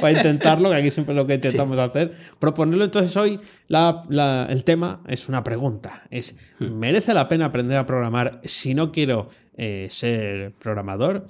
Voy 0.00 0.10
a 0.10 0.10
intentarlo, 0.10 0.70
que 0.70 0.76
aquí 0.76 0.90
siempre 0.90 1.12
es 1.12 1.18
lo 1.18 1.26
que 1.26 1.34
intentamos 1.34 1.78
hacer. 1.78 2.12
Proponerlo. 2.38 2.82
Entonces, 2.82 3.14
hoy 3.18 3.38
el 3.68 4.64
tema 4.64 5.02
es 5.06 5.28
una 5.28 5.44
pregunta. 5.44 6.02
Es, 6.08 6.34
hmm. 6.60 6.78
¿merece 6.78 7.12
la 7.12 7.28
pena 7.28 7.44
aprender 7.44 7.76
a 7.76 7.84
programar 7.84 8.40
si 8.42 8.72
no 8.72 8.90
quiero 8.90 9.28
eh, 9.54 9.88
ser 9.90 10.54
programador? 10.54 11.28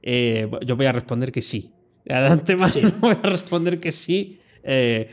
Eh, 0.00 0.48
yo 0.64 0.76
voy 0.76 0.86
a 0.86 0.92
responder 0.92 1.32
que 1.32 1.42
sí. 1.42 1.72
Adelante 2.08 2.54
más, 2.54 2.78
voy 3.00 3.16
a 3.20 3.28
responder 3.28 3.80
que 3.80 3.90
sí. 3.90 4.38
Eh, 4.62 5.10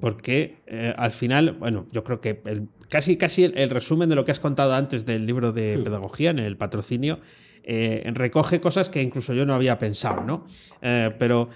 porque 0.00 0.58
al 0.98 1.12
final, 1.12 1.52
bueno, 1.52 1.86
yo 1.92 2.04
creo 2.04 2.20
que 2.20 2.42
casi, 2.92 3.16
casi 3.16 3.44
el, 3.44 3.70
resumen 3.70 4.10
de 4.10 4.16
lo 4.16 4.26
que 4.26 4.32
has 4.32 4.38
contado 4.38 4.74
antes 4.74 5.06
del 5.06 5.24
libro 5.24 5.50
de 5.50 5.78
hmm. 5.78 5.84
pedagogía 5.84 6.28
en 6.28 6.40
el 6.40 6.58
patrocinio 6.58 7.20
eh, 7.62 8.02
recoge 8.12 8.60
cosas 8.60 8.90
que 8.90 9.00
incluso 9.00 9.32
yo 9.32 9.46
no 9.46 9.54
había 9.54 9.78
pensado, 9.78 10.22
¿no? 10.22 10.46
Eh, 10.82 11.10
pero 11.18 11.48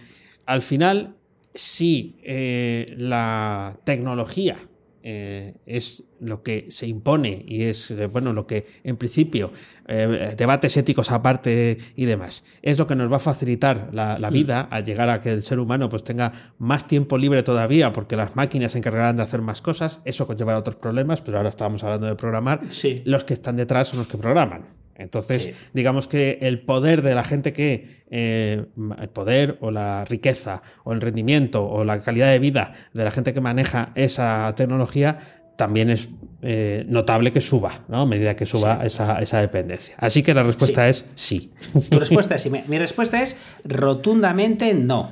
al 0.47 0.63
final, 0.63 1.15
si 1.53 2.19
eh, 2.23 2.87
la 2.97 3.79
tecnología 3.85 4.57
es 5.07 6.03
lo 6.19 6.43
que 6.43 6.67
se 6.71 6.89
impone 6.89 7.45
y 7.47 7.63
es 7.63 7.95
bueno 8.11 8.33
lo 8.33 8.47
que 8.47 8.67
en 8.83 8.97
principio 8.97 9.53
debates 9.87 10.77
éticos 10.77 11.13
aparte 11.13 11.79
y 11.95 12.07
demás 12.07 12.43
es 12.63 12.77
lo 12.79 12.89
que 12.89 12.97
nos 12.97 13.13
va 13.13 13.17
a 13.17 13.21
facilitar 13.21 13.91
la, 13.93 14.19
mm. 14.19 14.33
vida 14.33 14.61
al 14.63 14.85
llegar 14.85 15.09
a 15.09 15.21
que 15.21 15.31
el 15.31 15.43
ser 15.43 15.61
humano 15.61 15.89
pues 15.89 16.03
tenga 16.03 16.55
más 16.59 16.89
tiempo 16.89 17.19
libre 17.19 17.43
todavía 17.43 17.93
porque 17.93 18.17
las 18.17 18.35
máquinas 18.35 18.73
se 18.73 18.79
encargarán 18.79 19.17
de 19.17 19.23
hacer 19.23 19.43
más 19.43 19.63
cosas. 19.63 20.01
Eso 20.05 20.27
conlleva 20.27 20.59
otros 20.59 20.77
problemas 20.77 21.23
pero 21.23 21.37
ahora 21.37 21.51
estábamos 21.51 21.85
hablando 21.85 22.07
de 22.07 22.17
programar. 22.17 22.61
Los 23.05 23.25
que 23.25 23.35
están 23.35 23.57
detrás 23.57 23.89
son 23.89 24.01
los 24.01 24.09
que 24.09 24.19
programan 24.19 24.86
entonces, 24.99 25.55
digamos 25.73 26.09
que 26.09 26.39
el 26.43 26.61
poder 26.61 27.03
de 27.03 27.15
la 27.15 27.25
gente 27.25 27.53
que, 27.53 28.05
eh, 28.11 28.65
el 29.01 29.09
poder 29.09 29.59
o 29.61 29.71
la 29.71 30.05
riqueza 30.05 30.63
o 30.85 30.93
el 30.93 31.01
rendimiento 31.01 31.67
o 31.67 31.85
la 31.85 32.01
calidad 32.03 32.31
de 32.31 32.39
vida 32.39 32.73
de 32.95 33.05
la 33.05 33.11
gente 33.11 33.33
que 33.33 33.41
maneja 33.41 33.93
esa 33.95 34.53
tecnología 34.57 35.19
también 35.57 35.91
es 35.91 36.11
eh, 36.43 36.85
notable 36.87 37.33
que 37.33 37.41
suba, 37.41 37.81
¿no? 37.89 38.03
A 38.03 38.07
medida 38.07 38.37
que 38.37 38.45
suba 38.45 38.81
esa, 38.85 39.21
esa, 39.21 39.41
dependencia. 39.41 39.95
Así 39.99 40.23
que 40.23 40.35
la 40.35 40.43
respuesta 40.43 40.87
es 40.87 41.07
sí. 41.15 41.51
Tu 41.91 41.99
respuesta 41.99 42.35
es 42.35 42.43
sí. 42.43 42.51
Mi, 42.51 42.79
respuesta 42.79 43.23
es 43.23 43.41
rotundamente 43.65 44.75
no. 44.75 45.11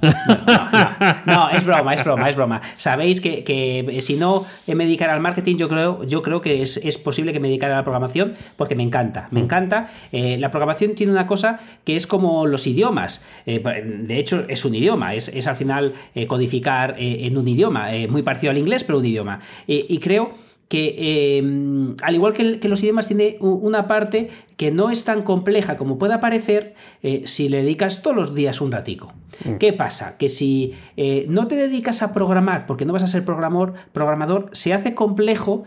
No, 1.27 1.49
es 1.49 1.65
broma, 1.65 1.95
es 1.95 2.05
broma, 2.05 2.29
es 2.29 2.37
broma. 2.37 2.61
Sabéis 2.77 3.23
que, 3.23 3.43
que, 3.43 4.01
si 4.03 4.17
no 4.17 4.45
me 4.67 4.85
dedicara 4.85 5.15
al 5.15 5.21
marketing, 5.21 5.57
yo 5.57 5.69
creo, 5.69 6.05
yo 6.05 6.21
creo 6.21 6.43
que 6.43 6.61
es, 6.61 6.77
es, 6.77 6.99
posible 6.99 7.33
que 7.33 7.41
me 7.41 7.49
dedicara 7.49 7.73
a 7.73 7.77
la 7.79 7.85
programación 7.85 8.35
porque 8.57 8.75
me 8.75 8.83
encanta. 8.83 9.29
Me 9.31 9.41
mm. 9.41 9.45
encanta. 9.45 9.91
Eh, 10.13 10.37
la 10.39 10.51
programación 10.51 10.95
tiene 10.95 11.11
una 11.13 11.27
cosa 11.27 11.59
que 11.85 11.97
es 11.97 12.07
como 12.07 12.47
los 12.47 12.67
idiomas. 12.67 13.23
Eh, 13.47 13.61
de 13.61 14.19
hecho, 14.19 14.45
es 14.49 14.65
un 14.67 14.75
idioma. 14.75 15.15
Es, 15.15 15.29
es 15.29 15.47
al 15.47 15.57
final 15.57 15.95
codificar 16.29 16.97
en 16.99 17.39
un 17.39 17.49
idioma. 17.49 17.89
muy 18.11 18.23
parecido 18.23 18.51
al 18.51 18.59
inglés, 18.59 18.85
pero 18.85 18.99
un 18.99 19.07
idioma. 19.07 19.41
y 19.67 19.99
creo 19.99 20.43
que 20.68 21.38
em, 21.38 21.94
al 22.03 22.14
igual 22.14 22.33
que, 22.33 22.68
los 22.68 22.83
idiomas 22.83 23.07
tiene 23.07 23.37
una 23.40 23.87
parte 23.87 24.31
que 24.57 24.70
no 24.70 24.90
es 24.90 25.05
tan 25.05 25.22
compleja 25.22 25.77
como 25.77 25.98
pueda 25.98 26.20
parecer 26.20 26.74
eh, 27.03 27.22
si 27.27 27.48
le 27.48 27.59
dedicas 27.59 28.03
todos 28.03 28.16
los 28.16 28.35
días 28.35 28.61
un 28.61 28.72
ratico. 28.72 29.12
Mm. 29.44 29.57
¿Qué 29.57 29.72
pasa? 29.72 30.16
Que 30.16 30.29
si 30.29 30.72
eh, 30.96 31.27
no 31.29 31.48
te 31.48 31.57
dedicas 31.57 32.03
a 32.03 32.14
programar 32.14 32.66
porque 32.66 32.85
no 32.85 32.92
vas 32.92 33.03
a 33.03 33.07
ser 33.07 33.24
programador, 33.24 33.74
programador 33.92 34.50
se 34.53 34.72
hace 34.72 34.94
complejo 34.94 35.64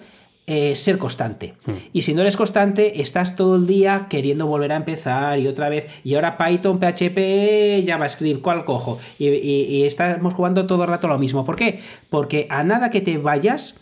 eh, 0.49 0.75
ser 0.75 0.97
constante. 0.97 1.55
Mm. 1.65 1.71
Y 1.93 2.01
si 2.03 2.13
no 2.13 2.21
eres 2.21 2.37
constante, 2.37 3.01
estás 3.01 3.35
todo 3.35 3.57
el 3.57 3.67
día 3.67 4.07
queriendo 4.09 4.47
volver 4.47 4.71
a 4.71 4.77
empezar 4.77 5.37
y 5.39 5.47
otra 5.47 5.69
vez. 5.69 5.87
Y 6.03 6.15
ahora 6.15 6.37
Python, 6.37 6.79
PHP, 6.79 7.85
JavaScript, 7.85 8.41
¿cuál 8.41 8.63
cojo? 8.63 8.97
Y, 9.19 9.27
y 9.27 9.83
estamos 9.83 10.33
jugando 10.33 10.65
todo 10.65 10.83
el 10.83 10.89
rato 10.89 11.07
lo 11.07 11.19
mismo. 11.19 11.45
¿Por 11.45 11.55
qué? 11.55 11.81
Porque 12.09 12.47
a 12.49 12.63
nada 12.63 12.89
que 12.89 13.01
te 13.01 13.17
vayas, 13.17 13.79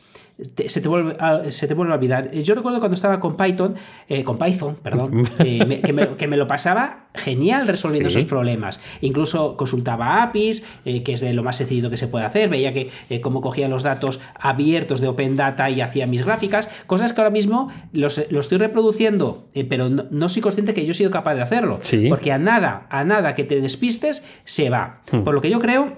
se, 0.68 0.82
te 0.82 0.90
vuelve 0.90 1.16
a, 1.20 1.50
se 1.50 1.68
te 1.68 1.74
vuelve 1.74 1.94
a 1.94 1.96
olvidar. 1.96 2.32
Yo 2.32 2.56
recuerdo 2.56 2.80
cuando 2.80 2.96
estaba 2.96 3.20
con 3.20 3.38
Python, 3.38 3.76
eh, 4.10 4.24
con 4.24 4.38
Python, 4.38 4.76
perdón, 4.76 5.24
eh, 5.40 5.82
que, 5.82 6.28
me, 6.28 6.38
lo 6.38 6.48
pasaba 6.48 7.06
genial 7.14 7.68
resolviendo 7.68 8.10
esos 8.10 8.26
problemas. 8.26 8.80
Incluso 9.00 9.56
consultaba 9.56 10.22
APIs, 10.24 10.66
eh, 10.84 11.04
que 11.04 11.14
es 11.14 11.22
de 11.22 11.34
lo 11.34 11.42
más 11.42 11.56
sencillo 11.56 11.90
que 11.90 11.96
se 11.96 12.08
puede 12.08 12.26
hacer. 12.26 12.50
Veía 12.50 12.74
que 12.74 12.92
cómo 13.22 13.40
cogía 13.40 13.70
los 13.70 13.84
datos 13.84 14.20
abiertos 14.38 15.00
de 15.00 15.08
Open 15.08 15.38
Data 15.38 15.70
y 15.70 15.80
hacía 15.80 16.06
mis 16.06 16.26
gráficas. 16.26 16.68
Cosas 16.86 17.14
que 17.14 17.22
ahora 17.22 17.32
mismo 17.32 17.72
los, 17.94 18.18
estoy 18.18 18.58
reproduciendo, 18.58 19.48
pero 19.70 19.90
no, 19.90 20.30
soy 20.30 20.42
consciente 20.42 20.74
que 20.74 20.86
yo 20.86 20.92
he 20.92 20.96
sido 20.96 21.12
capaz 21.12 21.36
de 21.36 21.44
hacerlo. 21.44 21.80
Porque 22.10 22.34
a 22.34 22.38
nada, 22.38 22.88
a 22.90 23.06
nada 23.06 23.36
que 23.36 23.46
te 23.46 23.62
despistes, 23.62 24.26
se 24.44 24.70
va. 24.70 25.02
Hmm. 25.12 25.22
Por 25.22 25.34
lo 25.34 25.42
que 25.42 25.50
yo 25.50 25.60
creo 25.60 25.94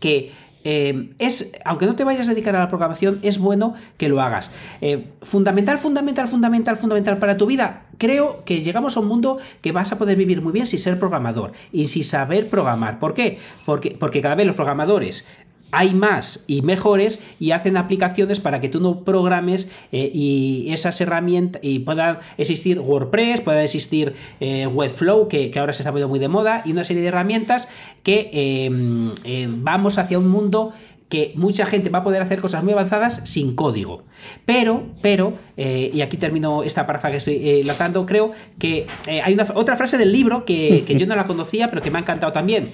que 0.00 0.30
eh, 0.64 1.10
es, 1.18 1.52
aunque 1.64 1.86
no 1.86 1.96
te 1.96 2.04
vayas 2.04 2.28
a 2.28 2.32
dedicar 2.32 2.54
a 2.56 2.58
la 2.58 2.68
programación, 2.68 3.18
es 3.22 3.38
bueno 3.38 3.74
que 3.96 4.08
lo 4.08 4.20
hagas. 4.20 4.50
Eh, 4.80 5.06
fundamental, 5.22 5.78
fundamental, 5.78 6.28
fundamental, 6.28 6.76
fundamental 6.76 7.18
para 7.18 7.36
tu 7.36 7.46
vida. 7.46 7.86
Creo 7.98 8.44
que 8.44 8.62
llegamos 8.62 8.96
a 8.96 9.00
un 9.00 9.06
mundo 9.06 9.38
que 9.60 9.72
vas 9.72 9.92
a 9.92 9.98
poder 9.98 10.16
vivir 10.16 10.42
muy 10.42 10.52
bien 10.52 10.66
sin 10.66 10.78
ser 10.78 10.98
programador 10.98 11.52
y 11.72 11.86
sin 11.86 12.04
saber 12.04 12.48
programar. 12.50 12.98
¿Por 12.98 13.14
qué? 13.14 13.38
Porque, 13.66 13.96
porque 13.98 14.20
cada 14.20 14.34
vez 14.34 14.46
los 14.46 14.56
programadores 14.56 15.26
hay 15.70 15.94
más 15.94 16.44
y 16.46 16.62
mejores 16.62 17.22
y 17.38 17.50
hacen 17.50 17.76
aplicaciones 17.76 18.40
para 18.40 18.60
que 18.60 18.68
tú 18.68 18.80
no 18.80 19.04
programes 19.04 19.68
eh, 19.92 20.10
y 20.12 20.72
esas 20.72 21.00
herramientas 21.00 21.60
y 21.62 21.80
puedan 21.80 22.18
existir 22.38 22.80
WordPress, 22.80 23.40
pueda 23.42 23.62
existir 23.62 24.14
eh, 24.40 24.66
Webflow, 24.66 25.28
que, 25.28 25.52
ahora 25.58 25.72
se 25.72 25.82
está 25.82 25.90
poniendo 25.90 26.08
muy 26.08 26.18
de 26.18 26.28
moda, 26.28 26.62
y 26.64 26.72
una 26.72 26.84
serie 26.84 27.02
de 27.02 27.08
herramientas 27.08 27.68
que 28.02 28.30
em, 28.32 29.12
em, 29.24 29.62
vamos 29.62 29.98
hacia 29.98 30.18
un 30.18 30.28
mundo 30.28 30.72
que 31.08 31.32
mucha 31.36 31.64
gente 31.64 31.88
va 31.88 32.00
a 32.00 32.04
poder 32.04 32.20
hacer 32.20 32.38
cosas 32.38 32.62
muy 32.62 32.74
avanzadas 32.74 33.22
sin 33.24 33.54
código. 33.54 34.02
Pero, 34.44 34.88
pero, 35.00 35.32
eh, 35.56 35.90
y 35.92 36.02
aquí 36.02 36.18
termino 36.18 36.62
esta 36.62 36.86
parfa 36.86 37.10
que 37.10 37.16
estoy 37.16 37.62
lanzando, 37.62 38.04
creo 38.04 38.32
que 38.58 38.86
hay 39.06 39.32
una, 39.32 39.46
otra 39.54 39.76
frase 39.76 39.96
del 39.96 40.12
libro 40.12 40.44
que, 40.44 40.84
yo 40.86 41.06
no 41.06 41.16
la 41.16 41.26
conocía, 41.26 41.68
pero 41.68 41.80
que 41.80 41.90
me 41.90 41.96
ha 41.96 42.02
encantado 42.02 42.32
también. 42.32 42.68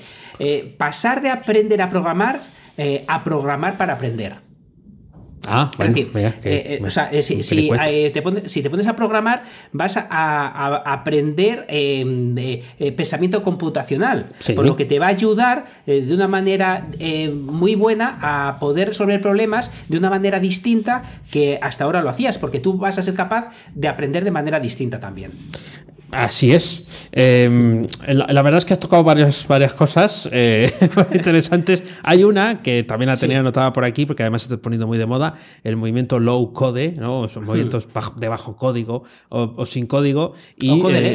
pasar 0.78 1.22
de 1.22 1.30
aprender 1.30 1.80
a 1.80 1.88
programar 1.88 2.40
eh, 2.76 3.04
a 3.06 3.22
programar 3.22 3.76
para 3.76 3.94
aprender. 3.94 4.44
Ah, 5.46 5.70
es 5.78 7.28
decir, 7.28 7.44
si, 7.44 7.68
te 8.12 8.22
pones, 8.22 8.86
a 8.86 8.96
programar, 8.96 9.42
vas 9.72 9.98
a, 9.98 10.82
aprender 10.90 11.66
eh, 11.68 12.94
pensamiento 12.96 13.42
computacional, 13.42 14.28
por 14.56 14.64
lo 14.64 14.74
que 14.74 14.86
te 14.86 14.98
va 14.98 15.06
a 15.06 15.10
ayudar 15.10 15.66
eh, 15.86 16.00
de 16.00 16.14
una 16.14 16.28
manera 16.28 16.88
muy 17.34 17.74
buena 17.74 18.18
a 18.22 18.58
poder 18.58 18.88
resolver 18.88 19.20
problemas 19.20 19.70
de 19.88 19.98
una 19.98 20.08
manera 20.08 20.40
distinta 20.40 21.02
que 21.30 21.58
hasta 21.60 21.84
ahora 21.84 22.00
lo 22.00 22.08
hacías, 22.08 22.38
porque 22.38 22.58
tú 22.58 22.78
vas 22.78 22.98
a 22.98 23.02
ser 23.02 23.14
capaz 23.14 23.50
de 23.74 23.88
aprender 23.88 24.24
de 24.24 24.30
manera 24.30 24.60
distinta 24.60 24.98
también. 24.98 25.32
Así 26.14 26.52
es. 26.52 26.84
Em, 27.12 27.86
la, 28.06 28.42
verdad 28.42 28.58
es 28.58 28.64
que 28.64 28.72
has 28.72 28.80
tocado 28.80 29.04
varias, 29.04 29.46
varias 29.46 29.74
cosas 29.74 30.28
eh, 30.32 30.72
interesantes. 31.12 31.82
Hay 32.02 32.24
una 32.24 32.62
que 32.62 32.82
también 32.82 33.08
la 33.08 33.16
tenía 33.16 33.40
anotada 33.40 33.72
por 33.72 33.84
aquí, 33.84 34.06
porque 34.06 34.22
además 34.22 34.42
se 34.42 34.54
está 34.54 34.62
poniendo 34.62 34.86
muy 34.86 34.98
de 34.98 35.06
moda, 35.06 35.34
el 35.64 35.76
movimiento 35.76 36.18
low 36.18 36.52
code, 36.52 36.94
¿no? 36.98 37.28
Son 37.28 37.44
movimientos 37.44 37.88
de 38.16 38.28
bajo 38.28 38.56
código 38.56 39.04
o, 39.28 39.66
sin 39.66 39.86
código. 39.86 40.34
Y, 40.56 40.70
o, 40.70 40.90
eh, 40.90 41.14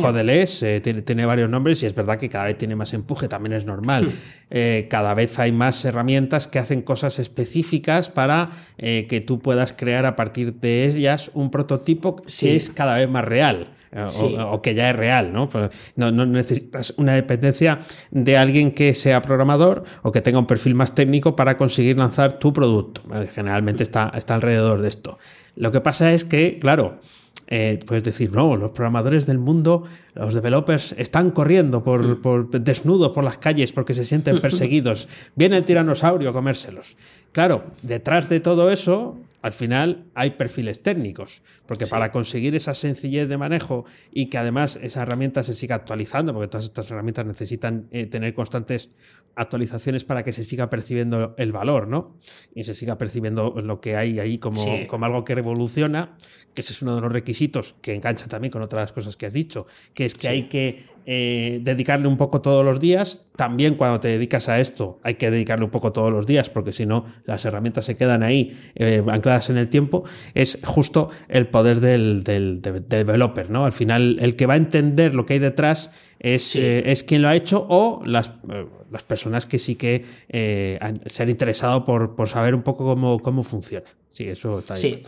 codeless, 0.00 0.62
eh, 0.62 0.80
tiene, 0.80 1.02
tiene, 1.02 1.26
varios 1.26 1.50
nombres 1.50 1.82
y 1.82 1.86
es 1.86 1.94
verdad 1.94 2.18
que 2.18 2.28
cada 2.28 2.44
vez 2.44 2.58
tiene 2.58 2.76
más 2.76 2.92
empuje, 2.92 3.28
también 3.28 3.54
es 3.54 3.64
normal. 3.64 4.06
Hmm. 4.06 4.88
cada 4.88 5.14
vez 5.14 5.38
hay 5.38 5.52
más 5.52 5.84
herramientas 5.84 6.46
que 6.46 6.58
hacen 6.58 6.82
cosas 6.82 7.18
específicas 7.18 8.08
para 8.10 8.50
que 8.78 9.22
tú 9.26 9.40
puedas 9.40 9.72
crear 9.72 10.06
a 10.06 10.16
partir 10.16 10.54
de 10.54 10.86
ellas 10.86 11.30
un 11.34 11.50
prototipo 11.50 12.16
que 12.16 12.56
es 12.56 12.70
cada 12.70 12.96
vez 12.96 13.08
más 13.08 13.24
real. 13.24 13.68
Eh, 13.92 14.06
o, 14.40 14.60
que 14.60 14.74
ya 14.74 14.90
es 14.90 14.96
real, 14.96 15.32
¿no? 15.32 15.48
Pues, 15.48 15.70
¿no? 15.96 16.10
¿no? 16.10 16.26
necesitas 16.26 16.92
una 16.96 17.14
dependencia 17.14 17.80
de 18.10 18.36
alguien 18.36 18.72
que 18.72 18.94
sea 18.94 19.22
programador 19.22 19.84
o 20.02 20.12
que 20.12 20.20
tenga 20.20 20.38
un 20.38 20.46
perfil 20.46 20.74
más 20.74 20.94
técnico 20.94 21.36
para 21.36 21.56
conseguir 21.56 21.98
lanzar 21.98 22.38
tu 22.38 22.52
producto. 22.52 23.02
Eh, 23.14 23.26
generalmente 23.32 23.82
está, 23.82 24.12
está 24.14 24.34
alrededor 24.34 24.82
de 24.82 24.88
esto. 24.88 25.18
Lo 25.56 25.72
que 25.72 25.80
pasa 25.80 26.12
es 26.12 26.24
que, 26.24 26.58
claro, 26.60 27.00
eh, 27.46 27.80
puedes 27.86 28.04
decir, 28.04 28.30
no, 28.30 28.56
los 28.56 28.70
programadores 28.72 29.24
del 29.24 29.38
mundo, 29.38 29.84
los 30.14 30.34
developers, 30.34 30.94
están 30.98 31.30
corriendo 31.30 31.82
por, 31.82 32.02
mm. 32.02 32.22
por 32.22 32.50
desnudos 32.50 33.12
por 33.12 33.24
las 33.24 33.38
calles 33.38 33.72
porque 33.72 33.94
se 33.94 34.04
sienten 34.04 34.40
perseguidos. 34.42 35.08
Viene 35.34 35.56
el 35.56 35.64
tiranosaurio 35.64 36.30
a 36.30 36.32
comérselos. 36.34 36.96
Claro, 37.32 37.64
detrás 37.82 38.28
de 38.28 38.40
todo 38.40 38.70
eso 38.70 39.16
al 39.40 39.52
final 39.52 40.06
hay 40.14 40.30
perfiles 40.30 40.82
técnicos, 40.82 41.42
porque 41.66 41.86
para 41.86 42.10
conseguir 42.10 42.54
esa 42.54 42.74
sencillez 42.74 43.28
de 43.28 43.36
manejo 43.36 43.84
y 44.12 44.26
que 44.26 44.38
además 44.38 44.78
esa 44.82 45.02
herramienta 45.02 45.42
se 45.42 45.54
siga 45.54 45.76
actualizando, 45.76 46.32
porque 46.32 46.48
todas 46.48 46.64
estas 46.64 46.90
herramientas 46.90 47.24
necesitan 47.26 47.88
eh, 47.92 48.06
tener 48.06 48.34
constantes 48.34 48.90
actualizaciones 49.36 50.04
para 50.04 50.24
que 50.24 50.32
se 50.32 50.42
siga 50.42 50.68
percibiendo 50.68 51.34
el 51.38 51.52
valor, 51.52 51.86
¿no? 51.86 52.18
Y 52.54 52.64
se 52.64 52.74
siga 52.74 52.98
percibiendo 52.98 53.54
lo 53.62 53.80
que 53.80 53.96
hay 53.96 54.18
ahí 54.18 54.38
como, 54.38 54.64
como 54.88 55.06
algo 55.06 55.24
que 55.24 55.36
revoluciona, 55.36 56.16
que 56.54 56.62
ese 56.62 56.72
es 56.72 56.82
uno 56.82 56.96
de 56.96 57.02
los 57.02 57.12
requisitos 57.12 57.76
que 57.80 57.94
engancha 57.94 58.26
también 58.26 58.50
con 58.50 58.62
otras 58.62 58.92
cosas 58.92 59.16
que 59.16 59.26
has 59.26 59.32
dicho, 59.32 59.66
que 59.94 60.04
es 60.04 60.14
que 60.16 60.26
hay 60.26 60.48
que 60.48 60.86
eh, 61.10 61.60
dedicarle 61.62 62.06
un 62.06 62.18
poco 62.18 62.42
todos 62.42 62.62
los 62.62 62.80
días. 62.80 63.24
También 63.34 63.76
cuando 63.76 63.98
te 63.98 64.08
dedicas 64.08 64.50
a 64.50 64.60
esto 64.60 65.00
hay 65.02 65.14
que 65.14 65.30
dedicarle 65.30 65.64
un 65.64 65.70
poco 65.70 65.90
todos 65.90 66.12
los 66.12 66.26
días 66.26 66.50
porque 66.50 66.70
si 66.70 66.84
no 66.84 67.06
las 67.24 67.46
herramientas 67.46 67.86
se 67.86 67.96
quedan 67.96 68.22
ahí 68.22 68.60
eh, 68.74 69.02
ancladas 69.08 69.48
en 69.48 69.56
el 69.56 69.70
tiempo. 69.70 70.04
Es 70.34 70.58
justo 70.62 71.08
el 71.28 71.46
poder 71.46 71.80
del, 71.80 72.22
developer, 72.22 73.48
¿no? 73.48 73.64
Al 73.64 73.72
final 73.72 74.18
el 74.20 74.36
que 74.36 74.44
va 74.44 74.52
a 74.52 74.58
entender 74.58 75.14
lo 75.14 75.24
que 75.24 75.32
hay 75.32 75.38
detrás 75.38 75.92
es, 76.18 76.54
eh, 76.56 76.82
es 76.84 77.04
quien 77.04 77.22
lo 77.22 77.28
ha 77.28 77.36
hecho 77.36 77.66
o 77.70 78.02
las, 78.04 78.32
las 78.90 79.04
personas 79.04 79.46
que 79.46 79.58
sí 79.58 79.76
que 79.76 80.04
se 80.30 81.22
han 81.22 81.30
interesado 81.30 81.86
por, 81.86 82.16
por, 82.16 82.28
saber 82.28 82.54
un 82.54 82.62
poco 82.62 82.84
cómo, 82.84 83.18
cómo 83.20 83.44
funciona. 83.44 83.86
Sí, 84.12 84.28
eso 84.28 84.58
está 84.58 84.76
sí. 84.76 85.02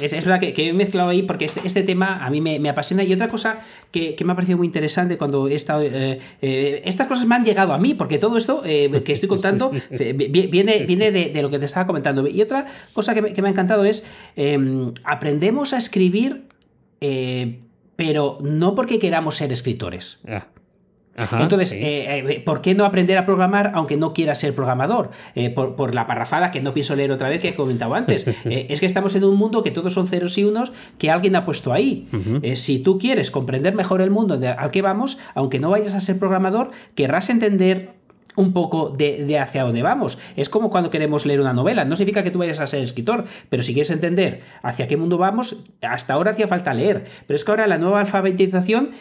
Es, 0.00 0.12
verdad 0.12 0.40
que, 0.40 0.54
he 0.56 0.72
mezclado 0.72 1.10
ahí 1.10 1.22
porque 1.22 1.44
este, 1.44 1.60
este 1.64 1.82
tema 1.82 2.24
a 2.24 2.30
mí 2.30 2.40
me, 2.40 2.68
apasiona. 2.68 3.02
Y 3.02 3.12
otra 3.12 3.28
cosa 3.28 3.60
que, 3.90 4.16
me 4.24 4.32
ha 4.32 4.34
parecido 4.34 4.58
muy 4.58 4.66
interesante 4.66 5.16
cuando 5.18 5.48
he 5.48 5.54
estado. 5.54 5.82
Eh, 5.82 6.18
eh, 6.42 6.82
estas 6.84 7.06
cosas 7.06 7.26
me 7.26 7.34
han 7.34 7.44
llegado 7.44 7.72
a 7.72 7.78
mí, 7.78 7.94
porque 7.94 8.18
todo 8.18 8.36
esto 8.36 8.62
eh, 8.64 9.02
que 9.04 9.12
estoy 9.12 9.28
contando 9.28 9.70
viene, 9.90 10.84
viene 10.86 11.10
de, 11.10 11.42
lo 11.42 11.50
que 11.50 11.58
te 11.58 11.64
estaba 11.64 11.86
comentando. 11.86 12.26
Y 12.26 12.40
otra 12.42 12.66
cosa 12.92 13.14
que 13.14 13.22
me, 13.22 13.48
ha 13.48 13.50
encantado 13.50 13.84
es: 13.84 14.04
em, 14.36 14.92
aprendemos 15.04 15.72
a 15.72 15.78
escribir, 15.78 16.44
pero 17.96 18.38
no 18.40 18.74
porque 18.74 18.98
queramos 18.98 19.36
ser 19.36 19.52
escritores. 19.52 20.20
Entonces, 21.16 21.72
eh, 21.72 22.18
eh, 22.18 22.42
¿por 22.44 22.60
qué 22.62 22.74
no 22.74 22.84
aprender 22.84 23.18
a 23.18 23.26
programar 23.26 23.72
aunque 23.74 23.96
no 23.96 24.12
quiera 24.12 24.34
ser 24.34 24.54
programador? 24.54 25.10
Eh, 25.34 25.50
por, 25.50 25.94
la 25.94 26.06
parrafada 26.06 26.50
que 26.50 26.60
no 26.60 26.72
pienso 26.72 26.94
leer 26.94 27.10
otra 27.10 27.28
vez 27.28 27.40
que 27.42 27.48
he 27.48 27.54
comentado 27.54 27.94
antes. 27.94 28.26
es 28.44 28.80
que 28.80 28.86
estamos 28.86 29.14
en 29.16 29.24
un 29.24 29.36
mundo 29.36 29.62
que 29.62 29.70
todos 29.70 29.92
son 29.92 30.06
ceros 30.06 30.36
y 30.38 30.44
unos 30.44 30.72
que 30.98 31.10
alguien 31.10 31.36
ha 31.36 31.44
puesto 31.44 31.72
ahí. 31.72 32.08
si 32.54 32.78
tú 32.78 32.98
quieres 32.98 33.30
comprender 33.30 33.74
mejor 33.74 34.02
el 34.02 34.10
mundo 34.10 34.38
al 34.56 34.70
que 34.70 34.82
vamos, 34.82 35.18
aunque 35.34 35.58
no 35.58 35.70
vayas 35.70 35.94
a 35.94 36.00
ser 36.00 36.18
programador, 36.18 36.70
querrás 36.94 37.30
entender 37.30 38.00
un 38.36 38.52
poco 38.52 38.90
de, 38.90 39.24
de, 39.24 39.38
hacia 39.38 39.64
dónde 39.64 39.82
vamos. 39.82 40.18
Es 40.36 40.48
como 40.48 40.70
cuando 40.70 40.88
queremos 40.90 41.26
leer 41.26 41.40
una 41.40 41.52
novela. 41.52 41.84
No 41.84 41.96
significa 41.96 42.22
que 42.22 42.30
tú 42.30 42.38
vayas 42.38 42.60
a 42.60 42.66
ser 42.66 42.82
escritor, 42.82 43.24
pero 43.48 43.62
si 43.62 43.74
quieres 43.74 43.90
entender 43.90 44.42
hacia 44.62 44.86
qué 44.86 44.96
mundo 44.96 45.18
vamos, 45.18 45.64
hasta 45.82 46.14
ahora 46.14 46.30
hacía 46.30 46.46
falta 46.46 46.72
leer. 46.72 47.04
Pero 47.26 47.36
es 47.36 47.44
que 47.44 47.50
ahora 47.50 47.66
la 47.66 47.78
nueva 47.78 48.00
alfabetización 48.00 48.92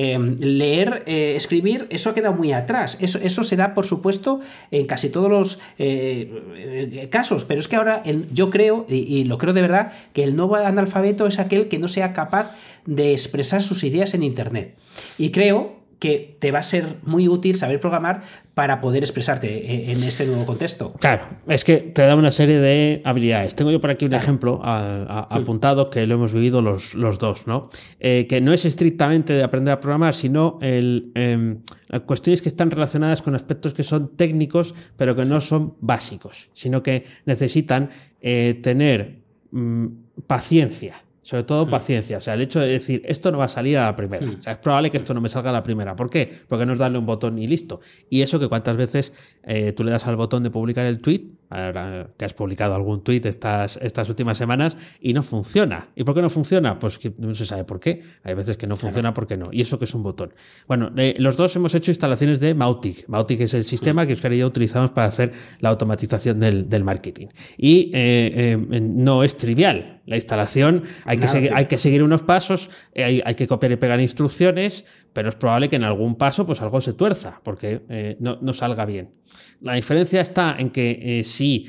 Em, 0.00 0.36
leer, 0.38 1.02
eh, 1.06 1.34
escribir, 1.34 1.88
eso 1.90 2.10
ha 2.10 2.14
quedado 2.14 2.32
muy 2.32 2.52
atrás. 2.52 2.96
Eso, 3.00 3.18
eso 3.18 3.42
se 3.42 3.56
da, 3.56 3.74
por 3.74 3.84
supuesto, 3.84 4.38
en 4.70 4.86
casi 4.86 5.08
todos 5.08 5.28
los 5.28 5.58
eh, 5.76 6.30
eh, 6.54 7.08
casos, 7.10 7.44
pero 7.44 7.58
es 7.58 7.66
que 7.66 7.74
ahora 7.74 8.04
yo 8.32 8.48
creo, 8.48 8.86
y, 8.88 9.24
lo 9.24 9.38
creo 9.38 9.52
de 9.54 9.60
verdad, 9.60 9.90
que 10.12 10.22
el 10.22 10.36
nuevo 10.36 10.54
analfabeto 10.54 11.26
es 11.26 11.40
aquel 11.40 11.66
que 11.66 11.80
no 11.80 11.88
sea 11.88 12.12
capaz 12.12 12.52
de 12.86 13.10
expresar 13.10 13.60
sus 13.60 13.82
ideas 13.82 14.14
en 14.14 14.22
Internet. 14.22 14.76
Y 15.18 15.30
creo 15.30 15.77
que 15.98 16.36
te 16.38 16.52
va 16.52 16.60
a 16.60 16.62
ser 16.62 16.98
muy 17.02 17.28
útil 17.28 17.56
saber 17.56 17.80
programar 17.80 18.22
para 18.54 18.80
poder 18.80 19.02
expresarte 19.02 19.90
en 19.90 20.02
este 20.04 20.26
nuevo 20.26 20.46
contexto. 20.46 20.92
Claro, 21.00 21.24
es 21.46 21.64
que 21.64 21.78
te 21.78 22.02
da 22.02 22.14
una 22.14 22.30
serie 22.30 22.60
de 22.60 23.02
habilidades. 23.04 23.54
Tengo 23.54 23.70
yo 23.70 23.80
por 23.80 23.90
aquí 23.90 24.04
un 24.04 24.14
ejemplo 24.14 24.60
apuntado 24.62 25.90
que 25.90 26.06
lo 26.06 26.14
hemos 26.14 26.32
vivido 26.32 26.62
los, 26.62 26.94
los 26.94 27.18
dos, 27.18 27.46
¿no? 27.46 27.68
Eh, 28.00 28.26
que 28.28 28.40
no 28.40 28.52
es 28.52 28.64
estrictamente 28.64 29.32
de 29.32 29.42
aprender 29.42 29.74
a 29.74 29.80
programar, 29.80 30.14
sino 30.14 30.58
el, 30.60 31.10
em, 31.14 31.62
cuestiones 32.06 32.42
que 32.42 32.48
están 32.48 32.70
relacionadas 32.70 33.22
con 33.22 33.34
aspectos 33.34 33.74
que 33.74 33.82
son 33.82 34.16
técnicos, 34.16 34.74
pero 34.96 35.16
que 35.16 35.24
no 35.24 35.40
son 35.40 35.74
básicos, 35.80 36.50
sino 36.52 36.82
que 36.82 37.04
necesitan 37.26 37.90
eh, 38.20 38.58
tener 38.62 39.18
mm, 39.50 39.86
paciencia 40.26 41.07
sobre 41.28 41.42
todo 41.42 41.66
mm. 41.66 41.70
paciencia. 41.70 42.16
O 42.16 42.20
sea, 42.22 42.32
el 42.32 42.40
hecho 42.40 42.58
de 42.58 42.68
decir, 42.68 43.02
esto 43.04 43.30
no 43.30 43.36
va 43.36 43.44
a 43.44 43.48
salir 43.48 43.76
a 43.76 43.84
la 43.84 43.94
primera. 43.94 44.24
Mm. 44.24 44.38
O 44.38 44.42
sea, 44.42 44.54
es 44.54 44.58
probable 44.60 44.90
que 44.90 44.96
esto 44.96 45.12
no 45.12 45.20
me 45.20 45.28
salga 45.28 45.50
a 45.50 45.52
la 45.52 45.62
primera. 45.62 45.94
¿Por 45.94 46.08
qué? 46.08 46.32
Porque 46.48 46.64
no 46.64 46.72
es 46.72 46.78
darle 46.78 46.96
un 46.96 47.04
botón 47.04 47.38
y 47.38 47.46
listo. 47.46 47.80
Y 48.08 48.22
eso 48.22 48.40
que 48.40 48.48
cuántas 48.48 48.78
veces 48.78 49.12
eh, 49.42 49.72
tú 49.72 49.84
le 49.84 49.90
das 49.90 50.06
al 50.06 50.16
botón 50.16 50.42
de 50.42 50.50
publicar 50.50 50.86
el 50.86 51.00
tweet, 51.00 51.26
ahora 51.50 52.10
que 52.16 52.24
has 52.24 52.34
publicado 52.34 52.74
algún 52.74 53.02
tweet 53.02 53.22
estas, 53.24 53.78
estas 53.78 54.08
últimas 54.08 54.36
semanas, 54.38 54.76
y 55.00 55.12
no 55.12 55.22
funciona. 55.22 55.88
¿Y 55.94 56.04
por 56.04 56.14
qué 56.14 56.22
no 56.22 56.30
funciona? 56.30 56.78
Pues 56.78 56.98
que 56.98 57.12
no 57.18 57.34
se 57.34 57.46
sabe 57.46 57.64
por 57.64 57.80
qué. 57.80 58.02
Hay 58.22 58.34
veces 58.34 58.56
que 58.56 58.66
no 58.66 58.76
funciona 58.76 59.14
porque 59.14 59.36
no. 59.36 59.46
Y 59.52 59.62
eso 59.62 59.78
que 59.78 59.84
es 59.84 59.94
un 59.94 60.02
botón. 60.02 60.34
Bueno, 60.66 60.90
eh, 60.96 61.14
los 61.18 61.36
dos 61.36 61.54
hemos 61.56 61.74
hecho 61.74 61.90
instalaciones 61.90 62.40
de 62.40 62.54
Mautic. 62.54 63.08
Mautic 63.08 63.40
es 63.40 63.54
el 63.54 63.64
sistema 63.64 64.06
que 64.06 64.12
Oscar 64.12 64.32
y 64.32 64.38
yo 64.38 64.46
utilizamos 64.46 64.90
para 64.90 65.06
hacer 65.06 65.32
la 65.60 65.70
automatización 65.70 66.40
del, 66.40 66.84
marketing. 66.84 67.26
Y 67.56 67.90
eh, 67.92 68.56
no 68.80 69.24
es 69.24 69.36
trivial. 69.36 69.98
La 70.08 70.16
instalación 70.16 70.84
hay, 71.04 71.18
que, 71.18 71.28
seguir, 71.28 71.52
hay 71.54 71.66
que 71.66 71.76
seguir 71.76 72.02
unos 72.02 72.22
pasos, 72.22 72.70
eh, 72.94 73.20
hay, 73.22 73.34
que 73.34 73.46
copiar 73.46 73.72
y 73.72 73.76
pegar 73.76 74.00
instrucciones, 74.00 74.86
pero 75.12 75.28
es 75.28 75.34
probable 75.34 75.68
que 75.68 75.76
en 75.76 75.84
algún 75.84 76.16
paso 76.16 76.46
pues 76.46 76.62
algo 76.62 76.80
se 76.80 76.94
tuerza, 76.94 77.42
porque 77.44 77.82
eh, 77.90 78.16
no, 78.18 78.54
salga 78.54 78.86
bien. 78.86 79.10
La 79.60 79.74
diferencia 79.74 80.20
está 80.20 80.56
en 80.58 80.70
que 80.70 81.20
eh, 81.20 81.24
si 81.24 81.66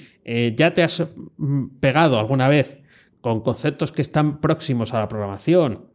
ya 0.55 0.73
te 0.75 0.83
has 0.83 1.07
mm, 1.37 1.79
pegado 1.79 2.19
alguna 2.19 2.47
vez 2.47 2.77
con 3.21 3.41
conceptos 3.41 3.91
que 3.91 4.03
están 4.03 4.39
próximos 4.41 4.93
a 4.93 4.99
la 4.99 5.07
programación 5.07 5.85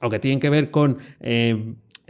o 0.00 0.08
que 0.08 0.20
tienen 0.20 0.38
que 0.38 0.48
ver 0.48 0.70
con 0.70 0.98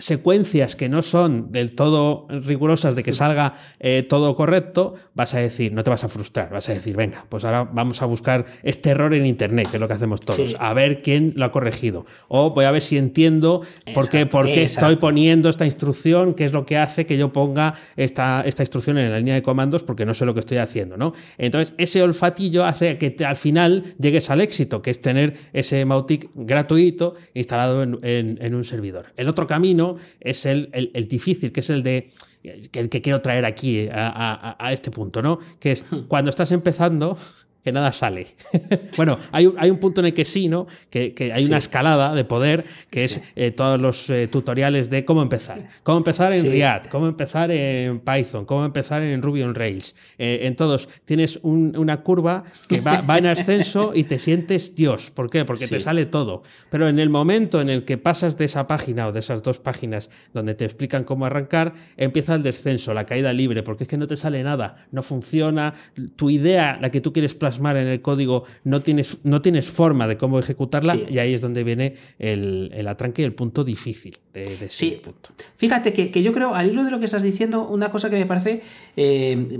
secuencias 0.01 0.77
que 0.77 0.89
no 0.89 1.03
son 1.03 1.53
del 1.53 1.73
todo 1.73 2.27
rigurosas 2.29 2.97
de 2.97 3.03
que 3.03 3.13
salga 3.13 3.55
eh, 3.79 4.05
todo 4.09 4.35
correcto, 4.35 4.95
vas 5.15 5.35
a 5.35 5.39
decir, 5.39 5.73
no 5.73 5.85
te 5.85 5.91
vas 5.91 6.05
a 6.05 6.09
frustrar, 6.09 6.51
vas 6.51 6.69
a 6.69 6.75
decir, 6.75 6.97
venga, 6.97 7.27
pues 7.29 7.45
ahora 7.45 7.69
vamos 7.71 8.03
a 8.03 8.07
buscar 8.07 8.47
este 8.63 8.91
error 8.91 9.15
en 9.15 9.27
Internet, 9.27 9.69
que 9.71 9.77
es 9.77 9.81
lo 9.81 9.87
que 9.87 9.95
hacemos 9.95 10.21
todos, 10.21 10.57
a 10.59 10.73
ver 10.75 11.03
quién 11.03 11.35
lo 11.37 11.45
ha 11.45 11.53
corregido. 11.53 12.07
O 12.29 12.51
voy 12.51 12.65
a 12.65 12.71
ver 12.71 12.83
si 12.83 12.97
entiendo 12.97 13.63
por 13.95 14.09
qué, 14.09 14.27
por 14.27 14.47
qué 14.47 14.63
estoy 14.65 14.97
poniendo 14.97 15.49
esta 15.49 15.67
instrucción, 15.67 16.35
qué 16.35 16.47
es 16.47 16.53
lo 16.53 16.67
que 16.67 16.79
hace 16.79 17.07
que 17.07 17.19
yo 17.19 17.33
ponga 17.33 17.75
esta, 17.97 18.43
esta 18.47 18.63
instrucción 18.63 18.99
en 18.99 19.11
la 19.11 19.19
línea 19.19 19.35
de 19.35 19.43
comandos, 19.43 19.83
porque 19.83 20.07
no 20.07 20.15
sé 20.15 20.25
lo 20.25 20.35
que 20.35 20.41
estoy 20.41 20.59
haciendo, 20.59 20.97
¿no? 20.97 21.13
Entonces, 21.39 21.75
ese 21.79 22.03
olfatillo 22.03 22.65
hace 22.65 22.99
que 22.99 23.15
al 23.25 23.37
final 23.37 23.95
llegues 23.99 24.31
al 24.31 24.41
éxito, 24.41 24.83
que 24.83 24.91
es 24.91 25.01
tener 25.01 25.35
ese 25.53 25.85
Mautic 25.85 26.31
gratuito 26.35 27.15
instalado 27.35 27.83
en 27.83 28.55
un 28.55 28.65
servidor. 28.65 29.13
El 29.17 29.29
otro 29.29 29.47
camino 29.47 29.90
es 30.21 30.47
el, 30.47 30.71
difícil, 31.09 31.53
que 31.53 31.61
es 31.61 31.71
el 31.71 31.83
de 31.83 32.11
el 32.43 32.89
que 32.89 33.03
quiero 33.03 33.21
traer 33.21 33.45
aquí 33.45 33.89
a, 33.93 34.57
a, 34.59 34.73
este 34.73 34.91
punto, 34.91 35.21
¿no? 35.21 35.41
Que 35.59 35.73
es 35.73 35.85
hmm. 35.91 36.07
cuando 36.09 36.31
estás 36.31 36.53
empezando, 36.53 37.19
que 37.63 37.73
nada 37.73 37.93
sale. 37.93 38.29
bueno, 38.97 39.19
hay 39.33 39.47
un, 39.47 39.55
hay 39.59 39.71
un, 39.71 39.79
punto 39.79 40.01
en 40.01 40.07
el 40.07 40.15
que 40.15 40.25
sí, 40.25 40.49
¿no? 40.49 40.67
Que, 40.89 41.33
hay 41.35 41.45
una 41.45 41.59
escalada 41.59 42.15
de 42.15 42.25
poder, 42.25 42.65
que 42.91 43.05
es 43.05 43.21
eh, 43.37 43.51
todos 43.53 43.81
los 43.81 44.09
eh, 44.11 44.29
tutoriales 44.29 44.89
de 44.91 45.05
cómo 45.05 45.23
empezar. 45.23 45.69
Cómo 45.83 45.99
empezar 45.99 46.33
en 46.33 46.47
React, 46.51 46.89
cómo 46.89 47.07
empezar 47.07 47.51
en 47.51 48.01
Python, 48.01 48.45
cómo 48.45 48.65
empezar 48.65 49.03
en 49.03 49.21
Ruby 49.23 49.43
on 49.43 49.55
Rails. 49.55 49.95
Eh, 50.19 50.41
en 50.43 50.57
todos 50.57 50.89
tienes 51.05 51.39
una 51.43 52.03
curva 52.03 52.45
que 52.69 52.81
va, 52.81 53.05
en 53.19 53.27
ascenso 53.27 53.93
y 53.95 54.05
te 54.05 54.19
sientes 54.19 54.75
Dios. 54.75 55.11
¿Por 55.11 55.29
qué? 55.29 55.45
Porque 55.45 55.69
te 55.69 55.81
sale 55.81 56.07
todo. 56.07 56.43
Pero 56.71 56.89
en 56.89 56.99
el 56.99 57.11
momento 57.11 57.61
en 57.61 57.69
el 57.69 57.85
que 57.85 57.99
pasas 57.99 58.37
de 58.39 58.47
esa 58.47 58.67
página 58.67 59.09
o 59.09 59.13
de 59.13 59.21
esas 59.21 59.43
dos 59.43 59.59
páginas 59.59 60.11
donde 60.33 60.55
te 60.55 60.65
explican 60.65 61.05
cómo 61.05 61.27
arrancar, 61.27 61.75
empieza 61.97 62.35
el 62.35 62.43
descenso, 62.43 62.95
la 62.95 63.05
caída 63.05 63.33
libre, 63.33 63.63
porque 63.63 63.85
es 63.85 63.89
que 63.89 63.97
no 63.97 64.07
te 64.07 64.17
sale 64.17 64.43
nada, 64.43 64.87
no 64.93 65.03
funciona. 65.03 65.75
Tu 66.17 66.31
idea, 66.31 66.79
la 66.81 66.91
que 66.91 67.01
tú 67.01 67.13
quieres 67.13 67.35
plantear, 67.35 67.50
plasmar 67.51 67.77
en 67.77 67.89
el 67.89 68.01
código, 68.01 68.45
no 68.63 68.81
tienes, 68.81 69.19
no 69.25 69.43
tienes 69.43 69.69
forma 69.69 70.07
de 70.07 70.17
cómo 70.17 70.39
ejecutarla 70.39 70.97
y 71.09 71.19
ahí 71.19 71.35
es 71.35 71.41
donde 71.41 71.65
viene 71.65 71.95
el, 72.19 72.71
el, 72.73 72.87
atranque 72.87 73.23
y 73.23 73.25
el 73.25 73.35
punto 73.35 73.65
difícil 73.65 74.17
de, 74.33 74.45
ese 74.55 74.69
sí. 74.69 75.01
punto. 75.03 75.31
Fíjate 75.57 75.93
que, 75.93 76.13
que, 76.13 76.23
yo 76.23 76.33
creo, 76.33 76.55
al 76.55 76.71
hilo 76.71 76.85
de 76.85 76.93
lo 76.93 77.01
que 77.01 77.07
estás 77.07 77.23
diciendo, 77.25 77.67
una 77.67 77.91
cosa 77.91 78.09
que 78.09 78.17
me 78.17 78.27
parece 78.27 78.63
eh, 78.97 79.59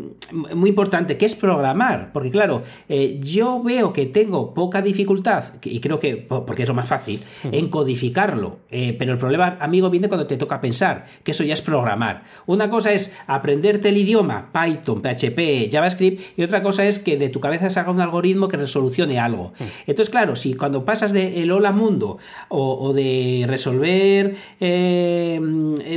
muy 0.55 0.69
importante, 0.69 1.17
que 1.17 1.27
es 1.27 1.35
programar, 1.35 2.13
porque 2.13 2.31
claro, 2.31 2.63
eh, 2.89 3.19
yo 3.21 3.61
veo 3.63 3.93
que 3.93 4.07
tengo 4.07 4.55
poca 4.55 4.81
dificultad, 4.81 5.55
y 5.65 5.81
creo 5.81 5.99
que, 5.99 6.17
porque 6.17 6.63
es 6.63 6.69
lo 6.69 6.75
más 6.75 6.87
fácil, 6.87 7.21
en 7.43 7.69
codificarlo, 7.69 8.59
eh, 8.71 8.95
pero 8.97 9.13
el 9.13 9.19
problema, 9.19 9.59
amigo, 9.61 9.91
viene 9.91 10.09
cuando 10.09 10.29
te 10.29 10.37
toca 10.37 10.61
pensar, 10.61 11.07
que 11.25 11.33
eso 11.33 11.43
ya 11.43 11.55
es 11.55 11.63
programar. 11.63 12.23
Una 12.47 12.71
cosa 12.71 12.93
es 12.93 13.17
aprenderte 13.27 13.89
el 13.89 13.97
idioma, 13.97 14.51
Python, 14.53 15.03
PHP, 15.03 15.69
JavaScript, 15.71 16.39
y 16.39 16.43
otra 16.45 16.63
cosa 16.63 16.87
es 16.87 17.01
que 17.01 17.17
de 17.17 17.29
tu 17.29 17.41
cabeza 17.41 17.67
haga 17.81 17.91
un 17.91 18.01
algoritmo 18.01 18.49
que 18.49 18.57
resolucione 18.57 19.19
algo. 19.19 19.53
Mm. 19.59 19.65
Entonces, 19.87 20.11
claro, 20.11 20.37
si 20.37 20.55
cuando 20.55 20.85
pasas 20.85 21.13
de 21.13 21.43
el 21.43 21.51
hola 21.51 21.73
mundo 21.73 22.19
o, 22.49 22.93
de 22.93 23.45
resolver 23.47 24.37
eh, 24.61 25.41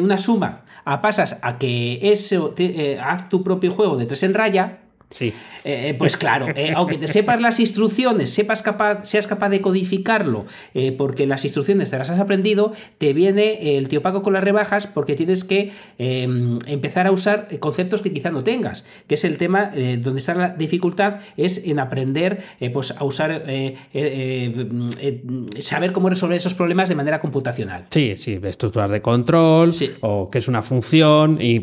una 0.02 0.18
suma 0.18 0.64
a 0.86 1.02
pasas 1.02 1.40
a 1.42 1.58
que 1.58 2.00
eso 2.12 2.54
eh, 2.58 3.00
haz 3.02 3.30
tu 3.30 3.44
propio 3.44 3.72
juego 3.72 3.98
de 3.98 4.06
tres 4.06 4.24
en 4.24 4.34
raya, 4.34 4.83
Sí. 5.14 5.34
Eh, 5.66 5.89
eh, 5.89 5.93
pues 5.93 6.18
claro, 6.18 6.47
eh, 6.55 6.74
aunque 6.76 6.97
te 6.97 7.07
sepas 7.07 7.39
las 7.39 7.59
instrucciones, 7.59 8.30
sepas 8.32 8.61
capaz, 8.61 9.05
seas 9.05 9.28
capaz 9.28 9.49
de 9.49 9.61
codificarlo, 9.61 10.45
porque 10.97 11.26
las 11.26 11.45
instrucciones 11.45 11.89
te 11.89 11.97
las 11.97 12.09
has 12.09 12.20
aprendido, 12.20 12.74
te 12.97 13.14
viene 13.14 13.78
el 13.78 13.88
tío 13.88 14.01
Paco 14.01 14.22
con 14.22 14.34
las 14.34 14.43
rebajas 14.43 14.88
porque 14.88 15.16
tienes 15.16 15.43
que 15.43 15.72
em, 15.97 16.59
empezar 16.66 17.07
a 17.07 17.11
usar 17.11 17.47
conceptos 17.59 18.01
que 18.01 18.11
quizá 18.11 18.30
no 18.32 18.43
tengas, 18.43 18.86
que 19.07 19.16
es 19.16 19.24
el 19.24 19.38
tema 19.38 19.72
donde 19.99 20.20
está 20.20 20.34
la 20.36 20.49
dificultad, 20.49 21.22
es 21.38 21.66
en 21.66 21.80
aprender 21.80 22.43
pues, 22.74 22.91
a 22.97 23.03
usar, 23.05 23.45
saber 25.61 25.91
cómo 25.93 26.09
resolver 26.09 26.38
esos 26.38 26.53
problemas 26.53 26.89
de 26.89 26.95
manera 26.95 27.20
computacional. 27.20 27.86
Sí, 27.89 28.16
sí, 28.18 28.39
estructuras 28.43 28.91
de 28.91 29.01
control, 29.01 29.70
o 30.01 30.30
qué 30.30 30.39
es 30.39 30.47
una 30.47 30.61
función, 30.61 31.38
y, 31.39 31.59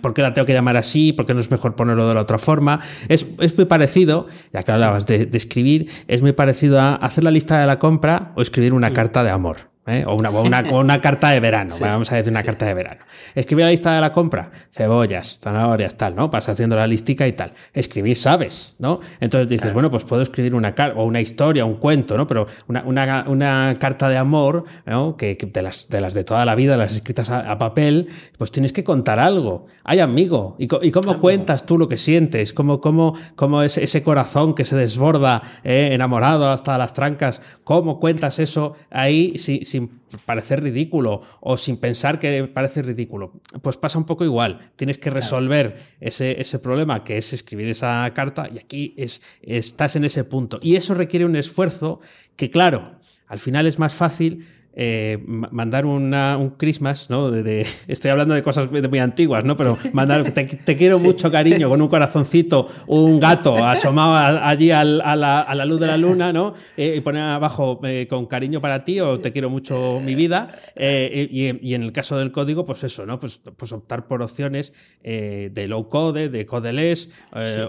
por 0.00 0.14
qué 0.14 0.22
la 0.22 0.34
tengo 0.34 0.46
que 0.46 0.52
llamar 0.52 0.76
así, 0.76 1.12
por 1.12 1.26
qué 1.26 1.34
no 1.34 1.40
es 1.40 1.50
mejor 1.50 1.74
ponerlo 1.74 2.06
de 2.08 2.14
la 2.14 2.20
otra 2.20 2.38
forma. 2.38 2.80
Es, 3.08 3.26
muy 3.56 3.64
parecido, 3.66 4.26
ya 4.52 4.62
que 4.62 4.72
hablabas 4.72 5.06
de, 5.06 5.26
de, 5.26 5.38
escribir, 5.38 5.90
es 6.08 6.22
muy 6.22 6.32
parecido 6.32 6.80
a 6.80 6.94
hacer 6.94 7.24
la 7.24 7.30
lista 7.30 7.60
de 7.60 7.66
la 7.66 7.78
compra 7.78 8.32
o 8.36 8.42
escribir 8.42 8.72
una 8.72 8.92
carta 8.92 9.24
de 9.24 9.30
amor. 9.30 9.70
¿Eh? 9.90 10.04
o, 10.06 10.14
una, 10.14 10.30
una, 10.30 11.00
carta 11.00 11.30
de 11.30 11.40
verano, 11.40 11.74
vamos 11.80 12.10
a 12.12 12.16
decir 12.16 12.30
una 12.30 12.42
carta 12.42 12.66
de 12.66 12.74
verano. 12.74 13.00
Escribir 13.34 13.64
la 13.64 13.70
lista 13.70 13.94
de 13.94 14.00
la 14.00 14.12
compra, 14.12 14.50
cebollas, 14.72 15.38
zanahorias, 15.42 15.96
tal, 15.96 16.14
¿no? 16.14 16.28
Vas 16.28 16.48
haciendo 16.48 16.76
la 16.76 16.86
listica 16.86 17.26
y 17.26 17.32
tal. 17.32 17.52
Escribir 17.72 18.16
sabes, 18.16 18.74
¿no? 18.78 19.00
Entonces 19.20 19.48
dices, 19.48 19.72
bueno, 19.72 19.90
pues 19.90 20.04
puedo 20.04 20.22
escribir 20.22 20.54
una 20.54 20.74
o 20.96 21.04
una 21.04 21.20
historia, 21.20 21.64
un 21.64 21.76
cuento, 21.76 22.16
¿no? 22.16 22.26
Pero 22.26 22.46
una, 22.68 23.24
una, 23.26 23.74
carta 23.78 24.08
de 24.08 24.16
amor, 24.16 24.64
¿no? 24.86 25.16
Que, 25.16 25.36
de, 25.36 25.62
las, 25.62 25.88
de 25.88 26.00
las 26.00 26.14
de 26.14 26.24
toda 26.24 26.44
la 26.44 26.54
vida, 26.54 26.76
las 26.76 26.94
escritas 26.94 27.30
a, 27.30 27.58
papel, 27.58 28.08
pues 28.38 28.50
tienes 28.50 28.72
que 28.72 28.84
contar 28.84 29.18
algo. 29.18 29.66
Hay 29.84 30.00
amigo. 30.00 30.56
¿Y, 30.58 30.66
cómo 30.68 31.18
cuentas 31.18 31.66
tú 31.66 31.78
lo 31.78 31.88
que 31.88 31.96
sientes? 31.96 32.52
¿Cómo, 32.52 32.80
cómo, 32.80 33.14
cómo 33.34 33.62
es 33.62 33.78
ese 33.78 34.02
corazón 34.02 34.54
que 34.54 34.64
se 34.64 34.76
desborda, 34.76 35.42
eh, 35.64 35.90
enamorado 35.92 36.50
hasta 36.50 36.78
las 36.78 36.92
trancas? 36.92 37.42
¿Cómo 37.64 37.98
cuentas 37.98 38.38
eso 38.38 38.74
ahí 38.90 39.36
si, 39.36 39.64
si 39.64 39.79
sin 39.80 40.20
parecer 40.26 40.62
ridículo 40.62 41.22
o 41.40 41.56
sin 41.56 41.76
pensar 41.76 42.18
que 42.18 42.44
parece 42.44 42.82
ridículo. 42.82 43.40
Pues 43.62 43.76
pasa 43.76 43.98
un 43.98 44.04
poco 44.04 44.24
igual. 44.24 44.72
Tienes 44.76 44.98
que 44.98 45.10
resolver 45.10 45.96
ese, 46.00 46.40
ese, 46.40 46.58
problema 46.58 47.04
que 47.04 47.16
es 47.16 47.32
escribir 47.32 47.68
esa 47.68 48.10
carta 48.14 48.48
y 48.52 48.58
aquí 48.58 48.94
es, 48.96 49.22
estás 49.42 49.96
en 49.96 50.04
ese 50.04 50.24
punto. 50.24 50.58
Y 50.62 50.76
eso 50.76 50.94
requiere 50.94 51.24
un 51.24 51.36
esfuerzo 51.36 52.00
que, 52.36 52.50
claro, 52.50 52.98
al 53.28 53.38
final 53.38 53.66
es 53.66 53.78
más 53.78 53.94
fácil 53.94 54.46
eh, 54.82 55.18
mandar 55.26 55.84
un 55.84 56.54
Christmas, 56.56 57.10
¿no? 57.10 57.30
De, 57.30 57.66
estoy 57.86 58.12
hablando 58.12 58.32
de 58.32 58.42
cosas 58.42 58.70
muy 58.70 58.98
antiguas, 58.98 59.44
¿no? 59.44 59.54
Pero 59.54 59.76
mandar, 59.92 60.30
te, 60.32 60.46
quiero 60.74 60.98
mucho 60.98 61.30
cariño, 61.30 61.68
con 61.68 61.82
un 61.82 61.88
corazoncito, 61.88 62.66
un 62.86 63.20
gato 63.20 63.58
asomado 63.66 64.16
allí 64.42 64.70
a, 64.70 64.82
la, 64.82 65.64
luz 65.66 65.80
de 65.80 65.86
la 65.86 65.98
luna, 65.98 66.32
¿no? 66.32 66.54
Eh, 66.78 66.94
y 66.96 67.00
poner 67.02 67.24
abajo 67.24 67.78
eh, 67.84 68.06
con 68.08 68.24
cariño 68.24 68.62
para 68.62 68.82
ti 68.82 69.00
o 69.00 69.20
te 69.20 69.32
quiero 69.32 69.50
mucho 69.50 70.00
mi 70.02 70.14
vida. 70.14 70.48
Y, 70.74 71.74
en 71.74 71.82
el 71.82 71.92
caso 71.92 72.16
del 72.16 72.32
código, 72.32 72.64
pues 72.64 72.82
eso, 72.82 73.04
¿no? 73.04 73.20
Pues, 73.20 73.36
pues 73.36 73.72
optar 73.72 74.08
por 74.08 74.22
opciones 74.22 74.72
de 75.02 75.66
low 75.68 75.90
code, 75.90 76.30
de 76.30 76.46
codeless, 76.46 77.10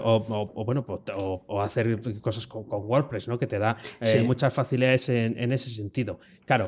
o, 0.02 0.64
bueno, 0.64 0.86
pues, 0.86 1.00
o, 1.14 1.60
hacer 1.60 2.00
cosas 2.22 2.46
con, 2.46 2.64
WordPress, 2.70 3.28
¿no? 3.28 3.38
Que 3.38 3.46
te 3.46 3.58
da 3.58 3.76
muchas 4.24 4.54
facilidades 4.54 5.10
en, 5.10 5.38
en 5.38 5.52
ese 5.52 5.68
sentido. 5.68 6.18
Claro, 6.46 6.66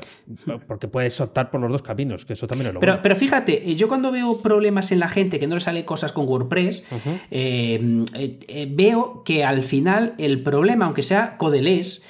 porque 0.67 0.87
puedes 0.87 1.19
optar 1.21 1.51
por 1.51 1.61
los 1.61 1.71
dos 1.71 1.81
caminos, 1.81 2.25
que 2.25 2.33
eso 2.33 2.47
también 2.47 2.67
es 2.67 2.73
lo 2.73 2.79
pero, 2.79 2.93
bueno. 2.93 3.03
Pero 3.03 3.15
fíjate, 3.15 3.69
eh, 3.69 3.75
yo 3.75 3.87
cuando 3.87 4.11
veo 4.11 4.39
problemas 4.41 4.91
en 4.91 4.99
la 4.99 5.09
gente 5.09 5.39
que 5.39 5.47
no 5.47 5.55
le 5.55 5.61
sale 5.61 5.85
cosas 5.85 6.11
con 6.11 6.27
WordPress, 6.27 6.85
eh, 7.31 8.05
eh, 8.13 8.67
veo 8.71 9.23
que 9.23 9.43
al 9.43 9.63
final 9.63 10.13
el 10.17 10.41
problema, 10.41 10.85
aunque 10.85 11.01
sea 11.01 11.37
codeless, 11.37 12.01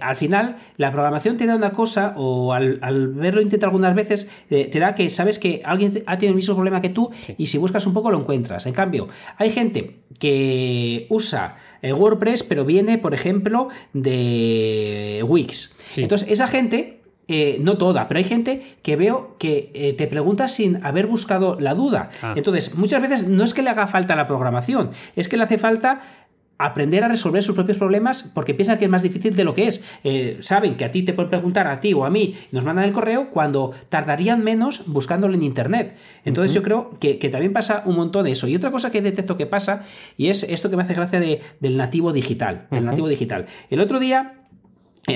al 0.00 0.16
final 0.16 0.56
la 0.76 0.92
programación 0.92 1.36
te 1.36 1.46
da 1.46 1.56
una 1.56 1.70
cosa, 1.72 2.14
o 2.16 2.52
al, 2.52 2.78
verlo 3.14 3.40
intentar 3.40 3.68
algunas 3.68 3.94
veces, 3.94 4.28
te 4.48 4.78
da 4.78 4.94
que 4.94 5.10
sabes 5.10 5.38
que 5.38 5.62
alguien 5.64 6.02
ha 6.06 6.18
tenido 6.18 6.32
el 6.32 6.36
mismo 6.36 6.54
problema 6.54 6.80
que 6.80 6.90
tú 6.90 7.10
y 7.36 7.46
si 7.46 7.58
buscas 7.58 7.86
un 7.86 7.94
poco 7.94 8.10
lo 8.10 8.20
encuentras. 8.20 8.66
En 8.66 8.72
cambio, 8.72 9.08
hay 9.36 9.50
gente 9.50 10.00
que 10.18 11.06
usa 11.08 11.56
WordPress, 11.82 12.42
pero 12.42 12.64
viene, 12.64 12.98
por 12.98 13.14
ejemplo, 13.14 13.68
de 13.92 15.24
Wix. 15.26 15.74
Entonces, 15.96 16.28
esa 16.30 16.46
gente 16.46 16.99
eh, 17.32 17.58
no 17.60 17.78
toda, 17.78 18.08
pero 18.08 18.18
hay 18.18 18.24
gente 18.24 18.76
que 18.82 18.96
veo 18.96 19.36
que 19.38 19.70
eh, 19.72 19.92
te 19.92 20.08
pregunta 20.08 20.48
sin 20.48 20.84
haber 20.84 21.06
buscado 21.06 21.56
la 21.60 21.74
duda. 21.74 22.10
Ah. 22.22 22.34
Entonces, 22.36 22.74
muchas 22.74 23.00
veces 23.00 23.28
no 23.28 23.44
es 23.44 23.54
que 23.54 23.62
le 23.62 23.70
haga 23.70 23.86
falta 23.86 24.16
la 24.16 24.26
programación, 24.26 24.90
es 25.14 25.28
que 25.28 25.36
le 25.36 25.44
hace 25.44 25.56
falta 25.56 26.00
aprender 26.58 27.04
a 27.04 27.08
resolver 27.08 27.40
sus 27.40 27.54
propios 27.54 27.78
problemas 27.78 28.24
porque 28.34 28.52
piensan 28.52 28.78
que 28.78 28.86
es 28.86 28.90
más 28.90 29.04
difícil 29.04 29.36
de 29.36 29.44
lo 29.44 29.54
que 29.54 29.68
es. 29.68 29.84
Eh, 30.02 30.38
saben 30.40 30.76
que 30.76 30.84
a 30.84 30.90
ti 30.90 31.04
te 31.04 31.12
pueden 31.12 31.30
preguntar, 31.30 31.68
a 31.68 31.78
ti 31.78 31.94
o 31.94 32.04
a 32.04 32.10
mí, 32.10 32.34
nos 32.50 32.64
mandan 32.64 32.84
el 32.84 32.92
correo 32.92 33.30
cuando 33.30 33.70
tardarían 33.90 34.42
menos 34.42 34.82
buscándolo 34.86 35.34
en 35.34 35.44
Internet. 35.44 35.94
Entonces 36.24 36.52
yo 36.52 36.64
creo 36.64 36.96
que, 36.98 37.14
también 37.30 37.52
pasa 37.52 37.84
un 37.86 37.94
montón 37.94 38.24
de 38.24 38.32
eso. 38.32 38.48
Y 38.48 38.56
otra 38.56 38.72
cosa 38.72 38.90
que 38.90 39.00
detecto 39.02 39.36
que 39.36 39.46
pasa, 39.46 39.84
y 40.16 40.30
es 40.30 40.42
esto 40.42 40.68
que 40.68 40.76
me 40.76 40.82
hace 40.82 40.94
gracia 40.94 41.20
del 41.20 41.76
nativo 41.76 42.12
digital. 42.12 42.66
nativo 42.72 43.06
digital. 43.06 43.46
El 43.70 43.78
otro 43.78 44.00
día 44.00 44.39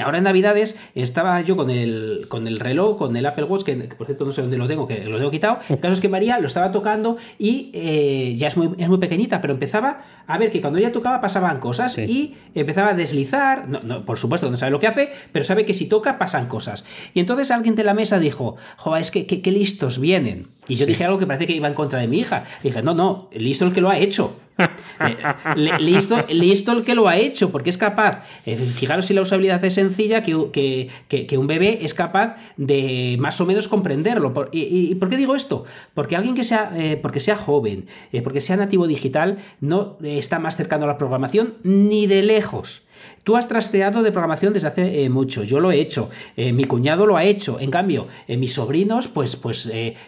Ahora 0.03 0.18
en 0.18 0.24
Navidades 0.24 0.78
estaba 0.95 1.41
yo 1.43 1.57
con 1.57 1.70
el, 1.70 2.26
con 2.28 2.49
el 2.49 2.59
reloj, 2.59 2.97
con 2.97 3.16
el 3.16 3.26
Apple 3.26 3.45
Watch, 3.45 3.64
que, 3.64 3.74
por 3.76 4.07
cierto 4.07 4.24
no 4.24 4.32
sé 4.32 4.41
dónde 4.41 4.57
lo 4.57 4.66
tengo, 4.66 4.87
que 4.87 5.05
lo 5.05 5.18
tengo 5.18 5.30
quitado. 5.30 5.59
El 5.68 5.78
caso 5.78 5.95
es 5.95 6.01
que 6.01 6.09
María 6.09 6.39
lo 6.39 6.47
estaba 6.47 6.72
tocando 6.72 7.16
y 7.39 7.70
eh, 7.74 8.35
ya 8.37 8.49
es 8.49 8.57
muy, 8.57 8.70
es 8.78 8.89
muy 8.89 8.99
pequeñita, 8.99 9.41
pero 9.41 9.53
empezaba 9.53 10.03
a 10.26 10.39
ver 10.39 10.51
que 10.51 10.61
cuando 10.61 10.78
ella 10.78 10.91
tocaba 10.91 11.20
pasaban 11.20 11.61
cosas 11.61 11.99
y 11.99 12.35
empezaba 12.55 12.91
a 12.91 12.95
deslizar. 12.95 13.68
No, 13.68 14.05
por 14.05 14.18
supuesto, 14.18 14.51
no 14.51 14.57
sabe 14.57 14.72
lo 14.72 14.80
que 14.80 14.87
hace, 14.87 15.11
pero 15.32 15.45
sabe 15.45 15.64
que 15.64 15.74
si 15.74 15.89
toca 15.89 16.18
pasan 16.18 16.47
cosas. 16.47 16.85
Y 17.12 17.20
entonces 17.20 17.51
alguien 17.51 17.74
de 17.74 17.85
la 17.85 17.95
mesa 17.95 18.18
dijo: 18.18 18.57
Joder, 18.76 19.03
es 19.03 19.11
que 19.11 19.26
qué 19.26 19.51
listos 19.51 20.01
vienen. 20.01 20.49
Y 20.66 20.76
yo 20.76 20.87
dije 20.87 21.05
algo 21.05 21.18
que 21.18 21.26
parece 21.26 21.47
que 21.47 21.55
iba 21.55 21.68
en 21.68 21.74
contra 21.74 21.99
de 21.99 22.09
mi 22.09 22.18
hija. 22.18 22.45
dije: 22.62 22.82
No, 22.82 22.95
no, 22.95 23.28
listo 23.32 23.66
el 23.66 23.72
que 23.72 23.80
lo 23.80 23.91
ha 23.91 23.99
hecho. 23.99 24.35
listo, 25.78 26.24
listo 26.28 26.72
el 26.72 26.84
que 26.84 26.94
lo 26.94 27.09
ha 27.09 27.16
hecho, 27.16 27.50
porque 27.50 27.70
es 27.70 27.78
capaz, 27.78 28.22
eh, 28.46 28.57
fijaros 28.57 29.07
si 29.07 29.14
la 29.14 29.22
usabilidad 29.22 29.64
es 29.64 29.74
sencilla, 29.74 30.22
que, 30.22 30.88
que, 31.09 31.38
un 31.38 31.46
bebé 31.46 31.78
es 31.82 31.94
capaz 31.94 32.36
de 32.57 33.16
más 33.18 33.40
o 33.40 33.46
menos 33.46 33.68
comprenderlo. 33.68 34.32
¿Y, 34.52 34.94
por 34.96 35.09
qué 35.09 35.16
digo 35.16 35.34
esto? 35.34 35.64
Porque 35.94 36.16
alguien 36.16 36.34
que 36.34 36.44
sea, 36.44 36.72
eh, 36.76 36.96
porque 36.96 37.20
sea 37.20 37.36
joven, 37.36 37.86
eh, 38.12 38.22
porque 38.22 38.40
sea 38.40 38.57
nativo 38.57 38.86
digital, 38.86 39.38
no 39.61 39.98
está 40.02 40.38
más 40.38 40.57
cercano 40.57 40.84
a 40.84 40.88
la 40.88 40.98
programación 40.98 41.55
ni 41.62 42.07
de 42.07 42.22
lejos. 42.22 42.84
Tú 43.24 43.36
has 43.36 43.49
trasteado 43.49 44.03
de 44.03 44.12
programación 44.12 44.53
desde 44.53 44.68
hace 44.68 45.03
eh, 45.03 45.09
mucho, 45.09 45.45
yo 45.45 45.59
lo 45.59 45.72
he 45.72 45.80
hecho, 45.80 46.11
eh, 46.36 46.53
mi 46.53 46.64
cuñado 46.64 47.07
lo 47.07 47.16
ha 47.16 47.24
hecho, 47.24 47.59
en 47.59 47.70
cambio, 47.70 48.07
eh, 48.28 48.36
mis 48.36 48.53
sobrinos, 48.53 49.09
pues, 49.09 49.34
pues 49.36 49.64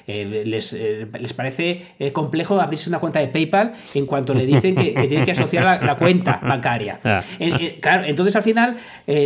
les, 0.06 0.72
les, 0.72 1.32
parece 1.32 1.86
complejo 2.12 2.60
abrirse 2.60 2.90
una 2.90 2.98
cuenta 2.98 3.20
de 3.20 3.28
PayPal 3.28 3.72
en 3.94 4.04
cuanto 4.04 4.34
le 4.34 4.44
dicen 4.44 4.76
que, 4.76 4.92
tienen 4.92 5.24
que 5.24 5.30
asociar 5.30 5.82
la, 5.82 5.96
cuenta 5.96 6.40
bancaria. 6.42 7.00
Ah. 7.04 7.22
claro, 7.80 8.04
entonces 8.04 8.36
al 8.36 8.42
final, 8.42 8.76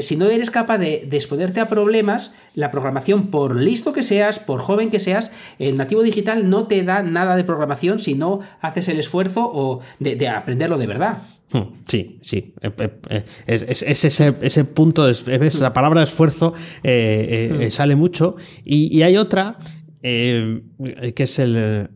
si 0.00 0.14
no 0.14 0.26
eres 0.26 0.52
capaz 0.52 0.78
de, 0.78 1.04
de 1.06 1.16
exponerte 1.16 1.58
a 1.58 1.68
problemas, 1.68 2.34
la 2.54 2.70
programación, 2.70 3.28
por 3.28 3.56
listo 3.56 3.92
que 3.92 4.04
seas, 4.04 4.38
por 4.38 4.60
joven 4.60 4.90
que 4.90 5.00
seas, 5.00 5.32
el 5.58 5.76
nativo 5.76 6.02
digital 6.02 6.48
no 6.48 6.68
te 6.68 6.84
da 6.84 7.02
nada 7.02 7.34
de 7.34 7.42
programación 7.42 7.98
si 7.98 8.14
no 8.14 8.40
haces 8.60 8.88
el 8.88 9.00
esfuerzo 9.00 9.50
o 9.52 9.80
de 9.98 10.28
aprenderlo 10.28 10.78
de 10.78 10.86
verdad. 10.86 11.18
Hmm, 11.52 11.82
sí, 11.86 12.18
sí. 12.22 12.54
Eh, 12.60 12.70
eh, 12.78 12.90
eh, 13.08 13.24
es, 13.46 13.82
ese, 13.82 14.36
ese, 14.40 14.64
punto, 14.64 15.08
es, 15.08 15.26
la 15.60 15.72
palabra 15.72 16.02
esfuerzo 16.02 16.52
hmm. 16.84 17.70
sale 17.70 17.96
mucho. 17.96 18.36
Y, 18.64 19.02
hay 19.02 19.16
otra 19.16 19.58
que 20.02 20.62
es 21.16 21.38
el, 21.38 21.90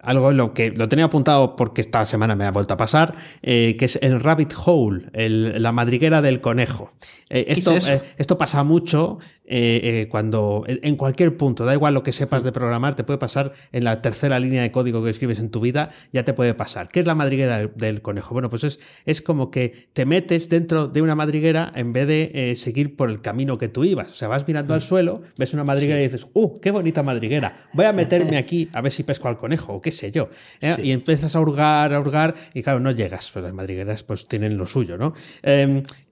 algo 0.00 0.30
lo 0.32 0.54
que 0.54 0.70
lo 0.70 0.88
tenía 0.88 1.06
apuntado 1.06 1.56
porque 1.56 1.80
esta 1.80 2.04
semana 2.06 2.36
me 2.36 2.44
ha 2.44 2.52
vuelto 2.52 2.74
a 2.74 2.76
pasar, 2.76 3.14
que 3.42 3.76
es 3.80 3.98
el 4.02 4.20
rabbit 4.20 4.52
hole, 4.64 5.10
la 5.14 5.72
madriguera 5.72 6.22
del 6.22 6.40
conejo. 6.40 6.92
esto, 7.30 7.76
esto 8.16 8.38
pasa 8.38 8.62
mucho 8.62 9.18
eh, 9.50 9.80
eh, 9.82 10.08
cuando 10.10 10.64
en 10.66 10.96
cualquier 10.96 11.36
punto, 11.38 11.64
da 11.64 11.72
igual 11.72 11.94
lo 11.94 12.02
que 12.02 12.12
sepas 12.12 12.44
de 12.44 12.52
programar, 12.52 12.94
te 12.94 13.02
puede 13.02 13.18
pasar 13.18 13.52
en 13.72 13.84
la 13.84 14.02
tercera 14.02 14.38
línea 14.38 14.60
de 14.60 14.70
código 14.70 15.02
que 15.02 15.08
escribes 15.08 15.38
en 15.38 15.50
tu 15.50 15.60
vida, 15.60 15.90
ya 16.12 16.22
te 16.24 16.34
puede 16.34 16.52
pasar. 16.52 16.88
¿Qué 16.88 17.00
es 17.00 17.06
la 17.06 17.14
madriguera 17.14 17.66
del 17.66 18.02
conejo? 18.02 18.34
Bueno, 18.34 18.50
pues 18.50 18.64
es, 18.64 18.78
es 19.06 19.22
como 19.22 19.50
que 19.50 19.88
te 19.94 20.04
metes 20.04 20.50
dentro 20.50 20.86
de 20.86 21.00
una 21.00 21.14
madriguera 21.14 21.72
en 21.74 21.94
vez 21.94 22.06
de 22.06 22.30
eh, 22.34 22.56
seguir 22.56 22.94
por 22.94 23.08
el 23.08 23.22
camino 23.22 23.56
que 23.56 23.68
tú 23.68 23.84
ibas. 23.84 24.12
O 24.12 24.14
sea, 24.14 24.28
vas 24.28 24.46
mirando 24.46 24.74
al 24.74 24.80
mm. 24.80 24.82
suelo, 24.82 25.22
ves 25.38 25.54
una 25.54 25.64
madriguera 25.64 25.98
y 25.98 26.02
dices, 26.02 26.26
¡uh, 26.34 26.60
qué 26.60 26.70
bonita 26.70 27.02
madriguera! 27.02 27.68
Voy 27.72 27.86
a 27.86 27.94
meterme 27.94 28.36
aquí 28.36 28.68
a 28.74 28.82
ver 28.82 28.92
si 28.92 29.02
pesco 29.02 29.28
al 29.28 29.38
conejo 29.38 29.72
o 29.72 29.80
qué 29.80 29.90
sé 29.90 30.10
yo. 30.10 30.28
Y 30.82 30.90
empiezas 30.90 31.34
a 31.34 31.40
hurgar, 31.40 31.94
a 31.94 32.00
hurgar 32.00 32.34
y 32.52 32.62
claro, 32.62 32.80
no 32.80 32.90
llegas. 32.90 33.30
Pero 33.32 33.46
las 33.46 33.54
madrigueras 33.54 34.02
pues 34.02 34.28
tienen 34.28 34.58
lo 34.58 34.66
suyo, 34.66 34.98
¿no? 34.98 35.14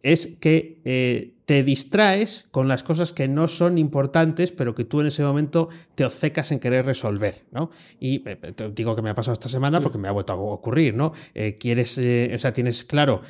Es 0.06 0.36
que 0.40 1.34
te 1.46 1.62
distraes 1.62 2.44
con 2.50 2.66
las 2.66 2.82
cosas 2.82 3.12
que 3.12 3.28
no 3.28 3.46
son 3.46 3.78
importantes, 3.78 4.50
pero 4.50 4.74
que 4.74 4.84
tú 4.84 5.00
en 5.00 5.06
ese 5.06 5.22
momento 5.22 5.68
te 5.94 6.04
obcecas 6.04 6.50
en 6.50 6.58
querer 6.58 6.84
resolver, 6.84 7.44
¿no? 7.52 7.70
Y 8.00 8.28
eh, 8.28 8.36
te 8.36 8.68
digo 8.70 8.96
que 8.96 9.02
me 9.02 9.10
ha 9.10 9.14
pasado 9.14 9.34
esta 9.34 9.48
semana 9.48 9.80
porque 9.80 9.96
me 9.96 10.08
ha 10.08 10.10
vuelto 10.10 10.32
a 10.32 10.36
ocurrir, 10.36 10.94
¿no? 10.94 11.12
Eh, 11.34 11.56
quieres, 11.56 11.98
eh, 11.98 12.32
o 12.34 12.38
sea, 12.38 12.52
tienes 12.52 12.84
claro 12.84 13.22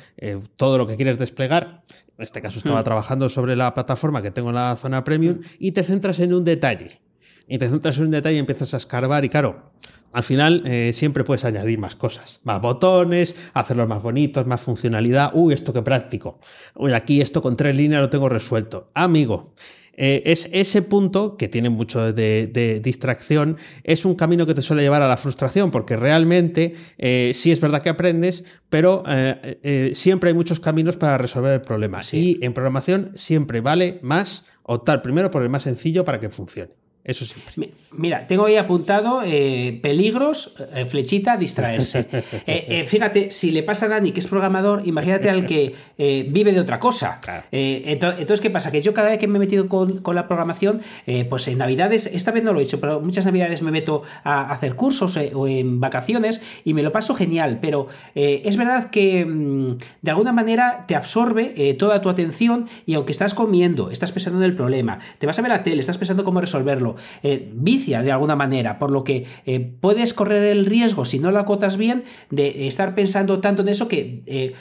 todo 0.55 0.79
lo 0.79 0.87
que 0.87 0.95
quieres 0.95 1.19
desplegar. 1.19 1.83
En 2.17 2.23
este 2.23 2.41
caso 2.41 2.57
estaba 2.57 2.81
mm. 2.81 2.85
trabajando 2.85 3.29
sobre 3.29 3.55
la 3.55 3.75
plataforma 3.75 4.23
que 4.23 4.31
tengo 4.31 4.49
en 4.49 4.55
la 4.55 4.75
zona 4.75 5.03
premium 5.03 5.39
y 5.59 5.71
te 5.71 5.83
centras 5.83 6.19
en 6.19 6.33
un 6.33 6.43
detalle. 6.43 6.99
Y 7.47 7.59
te 7.59 7.69
centras 7.69 7.97
en 7.99 8.05
un 8.05 8.11
detalle 8.11 8.35
y 8.37 8.39
empiezas 8.39 8.73
a 8.73 8.77
escarbar 8.77 9.23
y 9.23 9.29
claro, 9.29 9.71
al 10.17 10.23
final 10.23 10.63
eh, 10.65 10.93
siempre 10.95 11.23
puedes 11.23 11.45
añadir 11.45 11.77
más 11.77 11.95
cosas, 11.95 12.41
más 12.43 12.59
botones, 12.59 13.35
hacerlos 13.53 13.87
más 13.87 14.01
bonitos, 14.01 14.47
más 14.47 14.59
funcionalidad. 14.59 15.29
Uy, 15.35 15.53
esto 15.53 15.73
qué 15.73 15.83
práctico. 15.83 16.39
Uy, 16.73 16.93
aquí 16.93 17.21
esto 17.21 17.39
con 17.39 17.55
tres 17.55 17.77
líneas 17.77 18.01
lo 18.01 18.09
tengo 18.09 18.27
resuelto. 18.27 18.89
Amigo, 18.95 19.53
eh, 19.93 20.23
es 20.25 20.49
ese 20.53 20.81
punto 20.81 21.37
que 21.37 21.47
tiene 21.47 21.69
mucho 21.69 22.13
de, 22.13 22.81
distracción, 22.83 23.57
es 23.83 24.05
un 24.05 24.15
camino 24.15 24.47
que 24.47 24.55
te 24.55 24.63
suele 24.63 24.81
llevar 24.81 25.03
a 25.03 25.07
la 25.07 25.17
frustración, 25.17 25.69
porque 25.69 25.95
realmente 25.95 26.73
eh, 26.97 27.33
sí 27.35 27.51
es 27.51 27.61
verdad 27.61 27.83
que 27.83 27.89
aprendes, 27.89 28.43
pero 28.71 29.03
siempre 29.93 30.31
hay 30.31 30.33
muchos 30.33 30.59
caminos 30.59 30.97
para 30.97 31.19
resolver 31.19 31.53
el 31.53 31.61
problema. 31.61 32.01
Y 32.11 32.43
en 32.43 32.53
programación 32.53 33.11
siempre 33.13 33.61
vale 33.61 33.99
más 34.01 34.45
optar 34.63 35.03
primero 35.03 35.29
por 35.29 35.43
el 35.43 35.49
más 35.49 35.61
sencillo 35.61 36.03
para 36.03 36.19
que 36.19 36.29
funcione. 36.29 36.86
Eso 37.07 37.23
sí. 37.23 37.41
Mira, 37.93 38.27
tengo 38.27 38.45
ahí 38.45 38.57
apuntado 38.57 39.21
eh, 39.23 39.79
peligros, 39.81 40.55
eh, 40.75 40.85
flechita, 40.85 41.37
distraerse. 41.37 42.05
Eh, 42.49 42.85
fíjate, 42.87 43.31
si 43.31 43.51
le 43.51 43.63
pasa 43.63 43.85
a 43.85 43.89
Dani, 43.89 44.11
que 44.11 44.19
es 44.19 44.27
programador, 44.27 44.81
imagínate 44.85 45.29
al 45.29 45.45
que 45.45 45.73
vive 45.97 46.51
de 46.51 46.59
otra 46.59 46.79
cosa. 46.79 47.19
entonces, 47.51 48.41
¿qué 48.41 48.49
pasa? 48.49 48.71
Que 48.71 48.81
yo 48.81 48.93
cada 48.93 49.09
vez 49.09 49.19
que 49.19 49.27
me 49.27 49.37
he 49.37 49.39
metido 49.39 49.67
con, 49.67 50.01
la 50.13 50.27
programación, 50.27 50.81
pues 51.29 51.47
en 51.47 51.57
Navidades, 51.57 52.07
esta 52.07 52.31
vez 52.31 52.43
no 52.43 52.51
lo 52.51 52.59
he 52.59 52.63
hecho, 52.63 52.79
pero 52.81 52.99
muchas 52.99 53.25
Navidades 53.25 53.61
me 53.61 53.71
meto 53.71 54.03
a 54.23 54.51
hacer 54.51 54.75
cursos 54.75 55.17
o 55.33 55.47
en 55.47 55.79
vacaciones 55.79 56.41
y 56.65 56.73
me 56.73 56.83
lo 56.83 56.91
paso 56.91 57.15
genial. 57.15 57.59
Pero 57.61 57.87
es 58.15 58.57
verdad 58.57 58.89
que 58.89 59.25
mm, 59.25 59.77
de 60.01 60.11
alguna 60.11 60.33
manera 60.33 60.85
te 60.87 60.95
absorbe 60.95 61.75
toda 61.77 62.01
tu 62.01 62.09
atención 62.09 62.67
y 62.85 62.95
aunque 62.95 63.11
estás 63.11 63.33
comiendo, 63.33 63.91
estás 63.91 64.11
pensando 64.11 64.39
en 64.39 64.45
el 64.45 64.55
problema, 64.55 64.99
te 65.19 65.27
vas 65.27 65.37
a 65.39 65.41
ver 65.41 65.51
la 65.51 65.63
tele, 65.63 65.79
estás 65.79 65.97
pensando 65.97 66.23
cómo 66.23 66.41
resolverlo 66.41 66.96
eh, 67.23 67.49
vicia 67.53 68.01
de 68.01 68.11
alguna 68.11 68.35
manera, 68.35 68.79
por 68.79 68.91
lo 68.91 69.03
que 69.03 69.25
eh, 69.45 69.59
puedes 69.59 70.13
correr 70.13 70.43
el 70.43 70.65
riesgo, 70.65 71.05
si 71.05 71.19
no 71.19 71.31
lo 71.31 71.39
acotas 71.39 71.77
bien, 71.77 72.03
de 72.29 72.67
estar 72.67 72.95
pensando 72.95 73.39
tanto 73.39 73.61
en 73.61 73.69
eso 73.69 73.87
que 73.87 74.23
eh, 74.25 74.53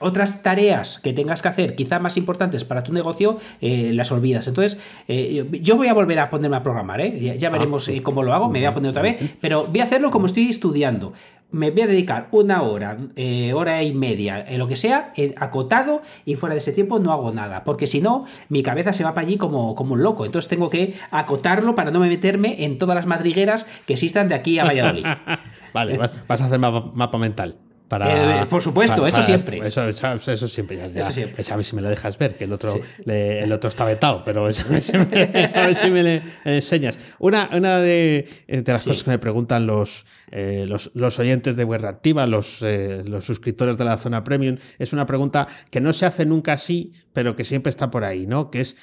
otras 0.00 0.42
tareas 0.42 0.98
que 0.98 1.12
tengas 1.12 1.42
que 1.42 1.48
hacer, 1.48 1.74
quizá 1.74 1.98
más 1.98 2.16
importantes 2.16 2.64
para 2.64 2.82
tu 2.82 2.92
negocio, 2.92 3.38
las 3.60 4.10
olvidas. 4.10 4.48
Entonces, 4.48 4.80
yo 5.06 5.76
voy 5.76 5.88
a 5.88 5.94
volver 5.94 6.18
a 6.18 6.28
ponerme 6.28 6.56
a 6.56 6.62
programar, 6.62 7.00
ya, 7.14 7.48
ah, 7.48 7.50
veremos 7.50 7.88
cómo 8.02 8.24
lo 8.24 8.34
hago, 8.34 8.48
me 8.48 8.58
voy 8.58 8.66
a 8.66 8.74
poner 8.74 8.90
otra 8.90 9.02
vez, 9.02 9.36
pero 9.40 9.64
voy 9.66 9.80
a 9.80 9.84
hacerlo 9.84 10.10
como 10.10 10.26
estoy 10.26 10.48
estudiando 10.48 11.12
me 11.52 11.70
voy 11.70 11.82
a 11.82 11.86
dedicar 11.86 12.28
una 12.32 12.62
hora, 12.62 12.96
eh, 13.16 13.52
hora 13.52 13.82
y 13.82 13.94
media, 13.94 14.44
en 14.46 14.58
lo 14.58 14.66
que 14.66 14.76
sea, 14.76 15.12
acotado 15.36 16.02
y 16.24 16.34
fuera 16.34 16.54
de 16.54 16.58
ese 16.58 16.72
tiempo 16.72 16.98
no 16.98 17.12
hago 17.12 17.32
nada, 17.32 17.64
porque 17.64 17.86
si 17.86 18.00
no, 18.00 18.24
mi 18.48 18.62
cabeza 18.62 18.92
se 18.92 19.04
va 19.04 19.14
para 19.14 19.26
allí 19.26 19.36
como, 19.36 19.74
como 19.74 19.94
un 19.94 20.02
loco. 20.02 20.24
Entonces 20.24 20.48
tengo 20.48 20.70
que 20.70 20.94
acotarlo 21.10 21.74
para 21.74 21.90
no 21.90 22.00
meterme 22.00 22.64
en 22.64 22.78
todas 22.78 22.94
las 22.94 23.06
madrigueras 23.06 23.66
que 23.86 23.92
existan 23.92 24.28
de 24.28 24.34
aquí 24.34 24.58
a 24.58 24.64
Valladolid. 24.64 25.06
vale, 25.74 25.98
vas 25.98 26.40
a 26.40 26.46
hacer 26.46 26.58
mapa 26.58 27.18
mental. 27.18 27.56
Eh, 28.00 28.46
por 28.48 28.62
supuesto, 28.62 29.06
eso, 29.06 29.22
siempre. 29.22 29.58
Eso, 29.66 29.88
eso, 29.88 30.48
siempre. 30.48 30.76
Ya, 30.76 31.06
a 31.06 31.56
ver 31.56 31.64
si 31.64 31.76
me 31.76 31.82
lo 31.82 31.88
dejas 31.88 32.16
ver, 32.18 32.36
que 32.36 32.44
el 32.44 32.52
otro, 32.52 32.80
el 33.04 33.52
otro 33.52 33.68
está 33.68 33.84
vetado, 33.84 34.22
pero 34.24 34.48
eso, 34.50 34.64
a 34.66 34.70
ver 34.70 35.74
si 35.74 35.90
me 35.90 36.22
enseñas. 36.44 36.98
Una, 37.18 37.50
una 37.52 37.78
de, 37.78 38.26
las 38.48 38.84
cosas 38.84 39.02
que 39.04 39.10
me 39.10 39.18
preguntan 39.18 39.66
los, 39.66 40.06
eh, 40.30 40.64
los, 40.66 41.18
oyentes 41.18 41.56
de 41.56 41.64
Web 41.64 41.84
Activa, 41.86 42.26
los, 42.26 42.62
eh, 42.62 43.02
los 43.06 43.24
suscriptores 43.24 43.76
de 43.76 43.84
la 43.84 43.96
zona 43.98 44.24
premium, 44.24 44.56
es 44.78 44.92
una 44.92 45.06
pregunta 45.06 45.46
que 45.70 45.80
no 45.80 45.92
se 45.92 46.06
hace 46.06 46.24
nunca 46.24 46.54
así, 46.54 46.92
pero 47.12 47.36
que 47.36 47.44
siempre 47.44 47.70
está 47.70 47.90
por 47.90 48.04
ahí, 48.04 48.26
¿no? 48.26 48.50
Que 48.50 48.60
es 48.60 48.76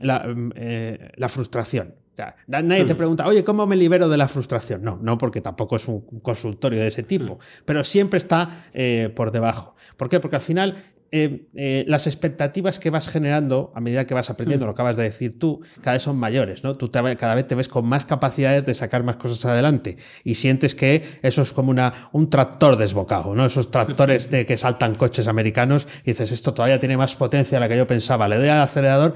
la, 0.00 0.34
la 1.16 1.28
frustración 1.28 1.94
nadie 2.46 2.84
te 2.84 2.94
pregunta, 2.94 3.26
oye, 3.26 3.44
¿cómo 3.44 3.66
me 3.66 3.76
libero 3.76 4.08
de 4.08 4.16
la 4.16 4.28
frustración? 4.28 4.82
No, 4.82 4.98
no, 5.00 5.18
porque 5.18 5.40
tampoco 5.40 5.76
es 5.76 5.88
un 5.88 6.00
consultorio 6.22 6.80
de 6.80 6.88
ese 6.88 7.02
tipo, 7.02 7.38
pero 7.64 7.84
siempre 7.84 8.18
está 8.18 8.66
eh, 8.72 9.12
por 9.14 9.30
debajo. 9.30 9.74
¿Por 9.96 10.08
qué? 10.08 10.20
Porque 10.20 10.36
al 10.36 10.42
final 10.42 10.76
eh, 11.12 11.46
eh, 11.54 11.84
las 11.86 12.08
expectativas 12.08 12.80
que 12.80 12.90
vas 12.90 13.08
generando 13.08 13.72
a 13.76 13.80
medida 13.80 14.06
que 14.06 14.14
vas 14.14 14.28
aprendiendo, 14.28 14.64
mm. 14.64 14.68
lo 14.68 14.72
acabas 14.72 14.96
de 14.96 15.04
decir 15.04 15.38
tú, 15.38 15.60
cada 15.80 15.94
vez 15.94 16.02
son 16.02 16.16
mayores, 16.16 16.64
¿no? 16.64 16.74
Tú 16.74 16.90
cada 16.90 17.34
vez 17.34 17.46
te 17.46 17.54
ves 17.54 17.68
con 17.68 17.86
más 17.86 18.04
capacidades 18.04 18.66
de 18.66 18.74
sacar 18.74 19.04
más 19.04 19.16
cosas 19.16 19.44
adelante 19.44 19.98
y 20.24 20.34
sientes 20.34 20.74
que 20.74 21.02
eso 21.22 21.42
es 21.42 21.52
como 21.52 21.70
una, 21.70 21.92
un 22.12 22.28
tractor 22.28 22.76
desbocado, 22.76 23.34
¿no? 23.34 23.46
Esos 23.46 23.70
tractores 23.70 24.30
de 24.30 24.44
que 24.46 24.56
saltan 24.56 24.94
coches 24.94 25.28
americanos 25.28 25.86
y 26.02 26.10
dices, 26.10 26.32
esto 26.32 26.52
todavía 26.52 26.80
tiene 26.80 26.96
más 26.96 27.14
potencia 27.14 27.56
de 27.56 27.60
la 27.60 27.68
que 27.68 27.76
yo 27.76 27.86
pensaba, 27.86 28.26
le 28.26 28.36
doy 28.36 28.48
al 28.48 28.60
acelerador 28.60 29.14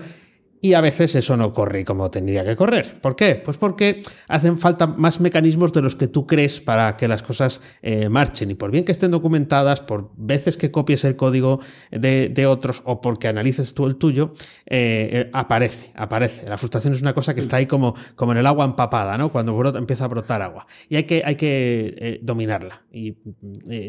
y 0.63 0.75
a 0.75 0.81
veces 0.81 1.15
eso 1.15 1.37
no 1.37 1.53
corre 1.53 1.85
como 1.85 2.11
tendría 2.11 2.45
que 2.45 2.55
correr. 2.55 3.01
¿Por 3.01 3.17
qué? 3.17 3.41
Pues 3.43 3.57
porque 3.57 4.01
hacen 4.29 4.59
falta 4.59 4.87
más 4.87 5.21
mecanismos 5.21 5.73
de 5.73 5.81
los 5.81 5.97
que 5.97 6.07
tú 6.07 6.27
crees 6.27 6.61
para 6.61 6.97
que 6.97 7.09
las 7.09 7.23
cosas 7.23 7.63
eh, 7.83 8.09
marchen. 8.09 8.51
Y 8.51 8.55
por 8.55 8.71
bien 8.71 8.85
que 8.85 8.93
estén 8.93 9.11
documentadas, 9.11 9.81
por 9.81 10.11
veces 10.17 10.57
que 10.57 10.71
copies 10.71 11.05
el 11.05 11.17
código 11.17 11.61
de, 11.91 12.47
otros 12.47 12.83
o 12.85 13.01
porque 13.01 13.29
analices 13.29 13.75
tú 13.75 13.87
el 13.87 13.97
tuyo, 13.97 14.35
eh, 14.67 15.09
eh, 15.13 15.31
aparece, 15.33 15.93
aparece. 15.95 16.49
La 16.49 16.59
frustración 16.59 16.95
es 16.95 17.01
una 17.01 17.15
cosa 17.15 17.35
que 17.35 17.41
está 17.41 17.57
ahí 17.57 17.67
como, 17.67 17.95
como 18.15 18.33
en 18.33 18.39
el 18.39 18.47
agua 18.47 18.65
empapada, 18.65 19.17
¿no? 19.17 19.31
Cuando 19.33 19.79
empieza 19.79 20.05
a 20.05 20.09
brotar 20.09 20.43
agua. 20.43 20.67
Y 20.89 20.97
hay 20.97 21.05
que, 21.05 21.23
hay 21.25 21.37
que 21.37 22.21
dominarla. 22.23 22.83
Y 22.93 23.17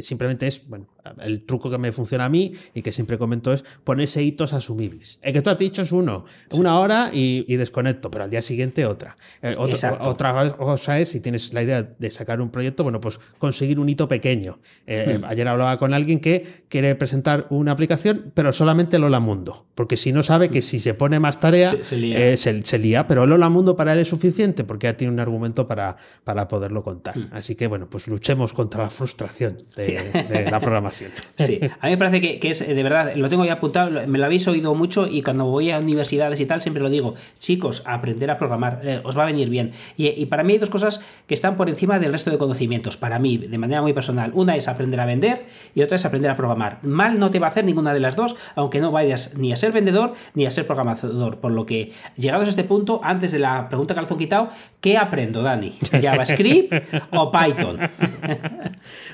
simplemente 0.02 0.48
es, 0.48 0.68
bueno, 0.68 0.88
el 1.22 1.44
truco 1.44 1.70
que 1.70 1.78
me 1.78 1.92
funciona 1.92 2.26
a 2.26 2.30
mí 2.30 2.54
y 2.74 2.82
que 2.82 2.92
siempre 2.92 3.18
comento 3.18 3.52
es 3.52 3.64
ponerse 3.84 4.22
hitos 4.22 4.54
asumibles. 4.54 5.20
El 5.22 5.34
que 5.34 5.42
tú 5.42 5.50
has 5.50 5.58
dicho 5.58 5.82
es 5.82 5.92
uno 5.92 6.26
una 6.62 6.80
hora 6.80 7.10
y, 7.12 7.56
desconecto, 7.56 8.10
pero 8.10 8.24
al 8.24 8.30
día 8.30 8.42
siguiente 8.42 8.86
otra. 8.86 9.18
Eh, 9.42 9.56
otra, 9.58 10.52
cosa 10.58 11.00
es, 11.00 11.10
si 11.10 11.20
tienes 11.20 11.54
la 11.54 11.64
idea 11.64 11.84
de 11.84 12.12
sacar 12.12 12.42
un 12.42 12.50
proyecto, 12.50 12.84
bueno, 12.84 13.02
pues 13.02 13.20
conseguir 13.38 13.80
un 13.80 13.90
hito 13.90 14.08
pequeño. 14.08 14.60
Eh, 14.88 15.20
hmm. 15.20 15.26
Ayer 15.26 15.48
hablaba 15.48 15.78
con 15.78 15.94
alguien 15.94 16.20
que 16.20 16.64
quiere 16.70 16.96
presentar 16.96 17.48
una 17.50 17.72
aplicación, 17.72 18.32
pero 18.34 18.54
solamente 18.54 19.00
Lola 19.00 19.20
Mundo, 19.20 19.66
porque 19.76 19.98
si 19.98 20.12
no 20.12 20.24
sabe 20.24 20.50
que 20.50 20.60
hmm. 20.60 20.64
si 20.64 20.80
se 20.80 20.94
pone 20.94 21.20
más 21.20 21.40
tarea, 21.40 21.76
se, 21.84 21.98
lía. 21.98 22.32
Eh, 22.34 23.06
pero 23.08 23.26
Lola 23.26 23.50
Mundo 23.50 23.76
para 23.76 23.94
él 23.94 24.00
es 24.00 24.08
suficiente 24.08 24.64
porque 24.64 24.88
ya 24.88 24.98
tiene 24.98 25.14
un 25.14 25.20
argumento 25.20 25.68
para, 25.68 25.98
para 26.24 26.48
poderlo 26.48 26.84
contar. 26.84 27.18
Hmm. 27.18 27.30
Así 27.32 27.56
que, 27.56 27.68
bueno, 27.68 27.88
pues 27.90 28.08
luchemos 28.08 28.54
contra 28.54 28.84
la 28.84 28.90
frustración 28.90 29.58
de, 29.76 30.48
la 30.50 30.60
programación. 30.60 31.12
Sí, 31.42 31.60
a 31.80 31.88
mí 31.88 31.92
me 31.92 31.98
parece 31.98 32.22
que, 32.22 32.40
que, 32.40 32.52
es, 32.52 32.68
de 32.68 32.84
verdad, 32.84 33.16
lo 33.16 33.28
tengo 33.28 33.44
ya 33.46 33.54
apuntado, 33.54 34.08
me 34.08 34.20
lo 34.20 34.26
habéis 34.26 34.48
oído 34.48 34.76
mucho 34.76 35.08
y 35.08 35.24
cuando 35.24 35.46
voy 35.46 35.72
a 35.72 35.80
universidades 35.80 36.40
y 36.40 36.46
siempre 36.60 36.84
lo 36.84 36.90
digo, 36.90 37.14
chicos, 37.40 37.84
aprender 37.86 38.30
a 38.32 38.38
programar, 38.38 38.82
eh, 38.84 39.02
os 39.04 39.18
va 39.18 39.24
a 39.24 39.26
venir 39.28 39.50
bien. 39.50 39.72
Y, 39.96 40.26
para 40.26 40.44
mí 40.44 40.54
hay 40.54 40.60
dos 40.60 40.70
cosas 40.70 41.02
que 41.28 41.34
están 41.34 41.56
por 41.56 41.70
encima 41.70 42.00
del 42.00 42.12
resto 42.12 42.32
de 42.32 42.38
conocimientos, 42.38 42.98
para 42.98 43.20
mí, 43.20 43.38
de 43.38 43.58
manera 43.58 43.82
muy 43.82 43.94
personal. 43.94 44.32
Una 44.34 44.56
es 44.56 44.68
aprender 44.68 45.00
a 45.00 45.06
vender 45.06 45.46
y 45.76 45.84
otra 45.84 45.96
es 45.96 46.06
aprender 46.06 46.32
a 46.32 46.36
programar. 46.36 46.80
Mal 46.82 47.20
no 47.20 47.32
te 47.32 47.40
va 47.40 47.48
a 47.48 47.50
hacer 47.50 47.64
ninguna 47.64 47.94
de 47.94 48.00
las 48.00 48.16
dos, 48.16 48.36
aunque 48.56 48.82
no 48.82 48.92
vayas 48.92 49.38
ni 49.38 49.54
a 49.54 49.56
ser 49.56 49.72
vendedor 49.72 50.14
ni 50.34 50.46
a 50.46 50.52
ser 50.52 50.66
programador. 50.66 51.38
Por 51.38 51.52
lo 51.52 51.66
que, 51.66 51.94
llegados 52.18 52.48
a 52.48 52.50
este 52.50 52.64
punto, 52.64 53.02
antes 53.04 53.32
de 53.32 53.40
la 53.40 53.70
pregunta 53.70 53.94
calzón 53.94 54.18
quitado, 54.18 54.50
¿qué 54.80 54.98
aprendo, 54.98 55.44
Dani? 55.44 55.78
¿JavaScript 56.02 56.74
o 57.12 57.32
Python? 57.32 57.80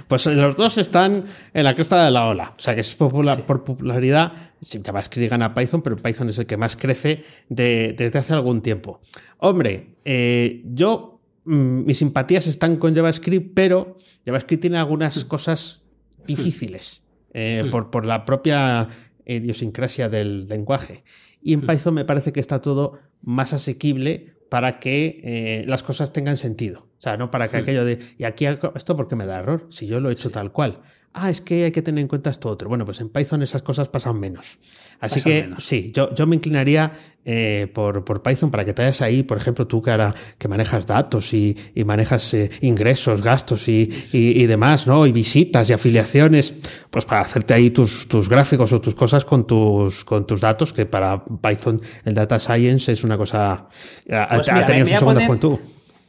pues 0.07 0.25
los 0.25 0.55
dos 0.55 0.77
están 0.77 1.25
en 1.53 1.63
la 1.63 1.75
cresta 1.75 2.03
de 2.05 2.11
la 2.11 2.27
ola. 2.27 2.53
O 2.57 2.59
sea 2.59 2.73
que 2.73 2.81
es 2.81 2.95
popular, 2.95 3.41
por 3.41 3.63
popularidad. 3.63 4.33
JavaScript 4.61 5.29
gana 5.29 5.53
Python, 5.53 5.81
pero 5.81 5.97
Python 5.97 6.29
es 6.29 6.39
el 6.39 6.45
que 6.45 6.57
más 6.57 6.75
crece 6.75 7.23
desde 7.49 8.17
hace 8.17 8.33
algún 8.33 8.61
tiempo. 8.61 9.01
Hombre, 9.37 9.95
eh, 10.05 10.63
yo, 10.65 11.21
mm, 11.45 11.85
mis 11.85 11.97
simpatías 11.97 12.47
están 12.47 12.77
con 12.77 12.95
JavaScript, 12.95 13.53
pero 13.53 13.97
JavaScript 14.25 14.61
tiene 14.61 14.77
algunas 14.77 15.23
cosas 15.25 15.81
difíciles 16.25 17.03
eh, 17.33 17.63
hmm. 17.65 17.69
por, 17.69 17.89
por, 17.89 18.05
la 18.05 18.25
propia 18.25 18.87
idiosincrasia 19.25 20.09
del 20.09 20.47
lenguaje. 20.47 21.03
Y 21.41 21.53
en 21.53 21.61
hmm. 21.61 21.67
Python 21.67 21.93
me 21.93 22.05
parece 22.05 22.33
que 22.33 22.39
está 22.39 22.61
todo 22.61 22.99
más 23.21 23.53
asequible 23.53 24.33
para 24.49 24.79
que 24.79 25.21
eh, 25.23 25.65
las 25.67 25.83
cosas 25.83 26.13
tengan 26.13 26.37
sentido. 26.37 26.87
O 26.97 27.01
sea, 27.01 27.17
no 27.17 27.31
para 27.31 27.47
que 27.47 27.57
hmm. 27.57 27.61
aquello 27.61 27.85
de, 27.85 27.99
y 28.17 28.23
aquí 28.23 28.45
esto 28.45 28.95
porque 28.95 29.15
me 29.15 29.25
da 29.25 29.39
error, 29.39 29.67
si 29.69 29.87
yo 29.87 29.99
lo 29.99 30.09
he 30.09 30.13
hecho 30.13 30.29
tal 30.31 30.51
cual 30.51 30.81
ah, 31.17 31.29
es 31.29 31.41
que 31.41 31.65
hay 31.65 31.71
que 31.71 31.81
tener 31.81 32.01
en 32.01 32.07
cuenta 32.07 32.29
esto 32.29 32.49
otro. 32.49 32.69
Bueno, 32.69 32.85
pues 32.85 33.01
en 33.01 33.09
Python 33.09 33.41
esas 33.41 33.61
cosas 33.61 33.89
pasan 33.89 34.19
menos. 34.19 34.59
Así 34.99 35.21
que 35.21 35.49
sí, 35.59 35.91
yo, 35.93 36.13
yo, 36.15 36.25
me 36.25 36.35
inclinaría 36.35 36.91
eh, 37.23 37.69
por, 37.73 38.03
por, 38.03 38.23
Python 38.23 38.49
para 38.49 38.65
que 38.65 38.73
te 38.73 38.81
hayas 38.81 39.01
ahí, 39.01 39.21
por 39.23 39.37
ejemplo, 39.37 39.67
tú 39.67 39.81
que 39.81 39.91
ahora 39.91 40.13
que 40.37 40.47
manejas 40.47 40.87
datos 40.87 41.33
y, 41.33 41.55
manejas 41.85 42.33
eh, 42.33 42.49
ingresos, 42.61 43.21
gastos 43.21 43.67
y, 43.67 43.89
y, 44.11 44.45
demás, 44.45 44.87
¿no? 44.87 45.05
Y 45.05 45.11
visitas 45.11 45.69
y 45.69 45.73
afiliaciones, 45.73 46.53
pues 46.89 47.05
para 47.05 47.21
hacerte 47.21 47.53
ahí 47.53 47.69
tus, 47.69 48.07
tus 48.07 48.27
gráficos 48.27 48.73
o 48.73 48.81
tus 48.81 48.95
cosas 48.95 49.23
con 49.23 49.45
tus, 49.45 50.03
con 50.03 50.25
tus 50.25 50.41
datos, 50.41 50.73
que 50.73 50.85
para 50.85 51.23
Python 51.25 51.79
el 52.05 52.13
data 52.13 52.39
science 52.39 52.91
es 52.91 53.03
una 53.03 53.17
cosa... 53.17 53.67
Pues 54.05 54.49
ha, 54.49 54.65
tenido 54.65 54.87
su 54.87 54.95
segunda 54.95 55.25
juventud. 55.25 55.59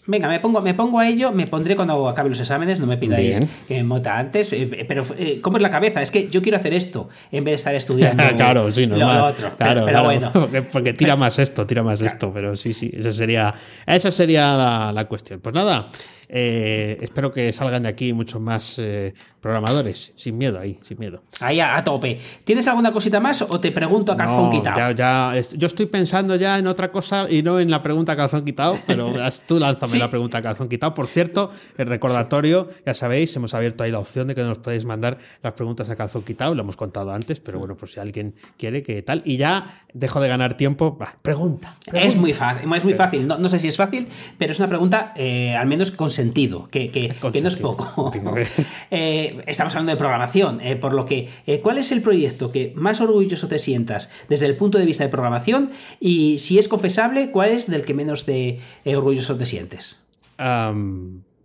Venga, 0.09 0.27
me 0.27 0.41
pongo, 0.41 0.63
me 0.63 0.73
pongo 0.73 1.01
a 1.01 1.07
ello, 1.07 1.33
me 1.33 1.47
pondré 1.47 1.77
cuando 1.77 2.09
acabe 2.09 2.31
los 2.31 2.41
exámenes, 2.41 2.81
no 2.81 2.87
me 2.87 2.97
pidáis 2.97 3.43
que 3.69 3.83
mota 3.83 4.19
antes, 4.19 4.55
eh, 4.55 4.87
pero 4.89 5.05
eh, 5.19 5.39
¿cómo 5.43 5.59
es 5.59 5.63
la 5.63 5.69
cabeza? 5.69 6.01
Es 6.01 6.11
que 6.11 6.31
yo 6.31 6.41
quiero 6.41 6.57
hacer 6.57 6.73
esto 6.73 7.11
en 7.31 7.45
vez 7.45 7.53
de 7.53 7.57
estar 7.57 7.75
estudiando 7.75 8.25
claro, 8.37 8.71
sí, 8.73 8.87
normal. 8.87 9.19
lo 9.19 9.27
otro. 9.27 9.57
Claro, 9.59 9.85
pero, 9.85 10.05
bueno. 10.05 10.33
Porque, 10.73 10.95
tira 10.95 11.15
más 11.17 11.39
esto, 11.39 11.67
tira 11.67 11.83
más 11.83 12.01
esto, 12.01 12.33
pero 12.33 12.57
sí, 12.57 12.73
sí, 12.73 12.91
esa 12.91 13.13
sería, 13.13 13.55
esa 13.85 14.11
sería 14.11 14.57
la, 14.57 14.93
la 14.95 15.05
cuestión. 15.05 15.41
Pues 15.41 15.55
nada, 15.55 15.91
eh, 16.29 16.99
espero 17.01 17.33
que 17.33 17.53
salgan 17.53 17.85
de 17.85 17.89
aquí 17.89 18.13
muchos 18.13 18.41
más 18.41 18.79
eh, 18.79 19.15
programadores, 19.41 20.13
sin 20.17 20.37
miedo 20.37 20.61
ahí, 20.61 20.79
sin 20.83 20.99
miedo. 20.99 21.23
Ahí 21.41 21.61
a, 21.61 21.83
tope. 21.83 22.19
¿Tienes 22.45 22.67
alguna 22.69 22.93
cosita 22.93 23.21
más 23.21 23.43
o 23.43 23.61
te 23.61 23.71
pregunto 23.73 24.13
a 24.13 24.17
calzón 24.17 24.51
quitado? 24.51 24.93
Ya, 24.93 25.33
yo 25.57 25.67
estoy 25.67 25.87
pensando 25.87 26.37
ya 26.37 26.59
en 26.59 26.67
otra 26.67 26.91
cosa 26.91 27.27
y 27.31 27.43
no 27.43 27.59
en 27.61 27.71
la 27.71 27.83
pregunta 27.83 28.13
a 28.13 28.17
calzón 28.17 28.45
quitado, 28.45 28.79
pero 28.87 29.15
tú 29.47 29.59
lánzame 29.59 29.99
la 29.99 30.11
pregunta 30.11 30.39
a 30.39 30.43
calzón 30.43 30.69
quitado. 30.69 30.95
Por 30.95 31.07
cierto, 31.07 31.51
el 31.77 31.87
recordatorio, 31.87 32.69
ya 32.85 32.95
sabéis, 32.95 33.35
hemos 33.37 33.55
abierto 33.55 33.85
ahí 33.85 33.91
la 33.91 33.99
opción 33.99 34.29
de 34.29 34.35
que 34.35 34.43
nos 34.43 34.59
podéis 34.59 34.85
mandar 34.85 35.19
las 35.43 35.55
preguntas 35.55 35.89
a 35.89 35.97
calzón 35.97 36.23
quitado, 36.23 36.55
lo 36.55 36.63
hemos 36.63 36.77
contado 36.77 37.13
antes, 37.13 37.41
pero 37.41 37.59
bueno, 37.59 37.77
por 37.77 37.89
si 37.89 38.01
alguien 38.01 38.35
quiere 38.57 38.83
que 38.83 39.03
tal. 39.03 39.23
Y 39.25 39.37
ya 39.37 39.65
dejo 39.95 40.21
de 40.21 40.29
ganar 40.29 40.57
tiempo. 40.57 40.99
pregunta, 41.23 41.79
Es 41.93 42.17
muy 42.17 42.33
fácil, 42.33 42.73
es 42.75 42.85
muy 42.85 42.95
fácil. 42.95 43.27
No, 43.27 43.49
sé 43.49 43.59
si 43.59 43.69
es 43.69 43.77
fácil, 43.77 44.09
pero 44.37 44.53
es 44.53 44.59
una 44.59 44.69
pregunta 44.69 45.13
eh, 45.17 45.55
al 45.55 45.67
menos 45.67 45.91
con 45.91 46.11
sentido, 46.19 46.69
que, 46.73 46.91
que, 46.91 47.41
no 47.41 47.49
es 47.49 47.57
poco. 47.57 48.13
Eh, 48.91 49.43
estamos 49.47 49.75
hablando 49.75 49.93
de 49.93 49.99
programación, 49.99 50.61
eh, 50.61 50.75
por 50.75 50.93
lo 50.93 51.05
que, 51.05 51.29
eh, 51.47 51.61
¿cuál 51.61 51.79
es 51.79 51.93
el 51.93 52.01
proyecto 52.01 52.51
que 52.51 52.73
más 52.75 53.01
orgulloso 53.01 53.47
te 53.47 53.59
sientas 53.59 54.11
desde 54.29 54.47
el 54.47 54.57
punto 54.57 54.79
de 54.79 54.87
vista 54.87 55.05
de 55.05 55.11
programación? 55.11 55.71
Y 56.01 56.39
si 56.39 56.59
es 56.59 56.69
confesable, 56.69 57.31
¿cuál 57.31 57.51
es 57.51 57.71
del 57.71 57.85
que 57.85 57.95
menos 57.95 58.27
de, 58.27 58.61
orgulloso 58.85 59.37
te 59.37 59.47
sientes? 59.47 59.99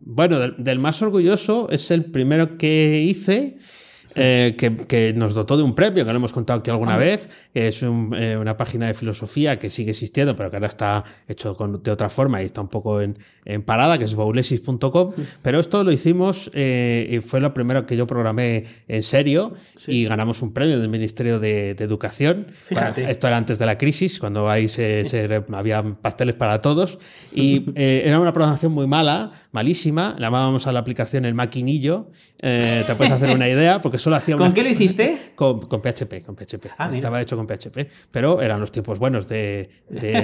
bueno, 0.06 0.40
del, 0.40 0.80
más 0.80 1.02
orgulloso 1.02 1.70
es 1.70 1.92
el 1.92 2.06
primero 2.06 2.58
que 2.58 3.02
hice. 3.02 3.58
Eh, 4.16 4.56
que, 4.58 5.14
nos 5.14 5.34
dotó 5.34 5.58
de 5.58 5.64
un 5.64 5.76
premio, 5.76 6.06
que 6.06 6.12
lo 6.12 6.18
hemos 6.18 6.34
contado 6.34 6.60
aquí 6.60 6.70
alguna 6.70 6.96
ah. 6.96 6.98
vez. 6.98 7.30
Es 7.54 7.84
eh, 7.84 8.38
una 8.40 8.58
página 8.58 8.88
de 8.88 8.94
filosofía 8.94 9.58
que 9.60 9.70
sigue 9.70 9.92
existiendo, 9.92 10.36
pero 10.36 10.50
que 10.50 10.58
ahora 10.58 10.68
está 10.68 11.04
hecho 11.28 11.56
de 11.56 11.92
otra 11.92 12.10
forma 12.10 12.42
y 12.42 12.46
está 12.46 12.62
un 12.62 12.68
poco 12.68 13.02
en, 13.02 13.18
parada, 13.66 13.98
que 13.98 14.06
es 14.06 14.16
boulesis.com. 14.16 15.12
Pero 15.42 15.60
esto 15.60 15.84
lo 15.84 15.92
hicimos 15.92 16.52
eh, 16.54 17.08
y 17.12 17.20
fue 17.20 17.42
lo 17.42 17.54
primero 17.54 17.86
que 17.86 17.98
yo 17.98 18.08
programé 18.08 18.66
en 18.88 19.04
serio 19.04 19.54
y 19.88 20.06
ganamos 20.06 20.42
un 20.42 20.54
premio 20.54 20.80
del 20.80 20.90
Ministerio 20.90 21.40
de, 21.40 21.76
Educación. 21.84 22.48
esto 22.70 23.28
era 23.28 23.36
antes 23.36 23.60
de 23.60 23.66
la 23.66 23.78
crisis, 23.78 24.20
cuando 24.20 24.50
ahí 24.50 24.70
se, 24.70 25.44
había 25.52 25.84
pasteles 26.02 26.36
para 26.36 26.62
todos. 26.62 27.00
Y 27.34 27.66
era 27.76 28.20
una 28.20 28.32
programación 28.32 28.72
muy 28.72 28.88
mala, 28.88 29.32
malísima. 29.52 30.16
Llamábamos 30.18 30.66
a 30.68 30.72
la 30.72 30.80
aplicación 30.80 31.26
el 31.26 31.34
maquinillo. 31.34 32.08
te 32.40 32.96
puedes 32.96 33.12
hacer 33.12 33.32
una 33.32 33.50
idea, 33.50 33.82
porque 33.82 33.98
solo 34.04 34.18
hacía 34.18 34.36
¿Con 34.36 34.54
qué 34.54 34.64
lo 34.64 34.70
hiciste? 34.70 35.18
Con, 35.36 35.62
PHP, 35.62 36.26
con 36.26 36.36
PHP. 36.36 36.68
Ah, 36.78 36.92
Estaba 36.94 37.22
hecho 37.22 37.38
con 37.38 37.48
PHP. 37.48 37.90
Pero 38.12 38.42
eran 38.42 38.60
los 38.60 38.72
tiempos 38.72 39.00
buenos 39.00 39.28
de, 39.28 39.70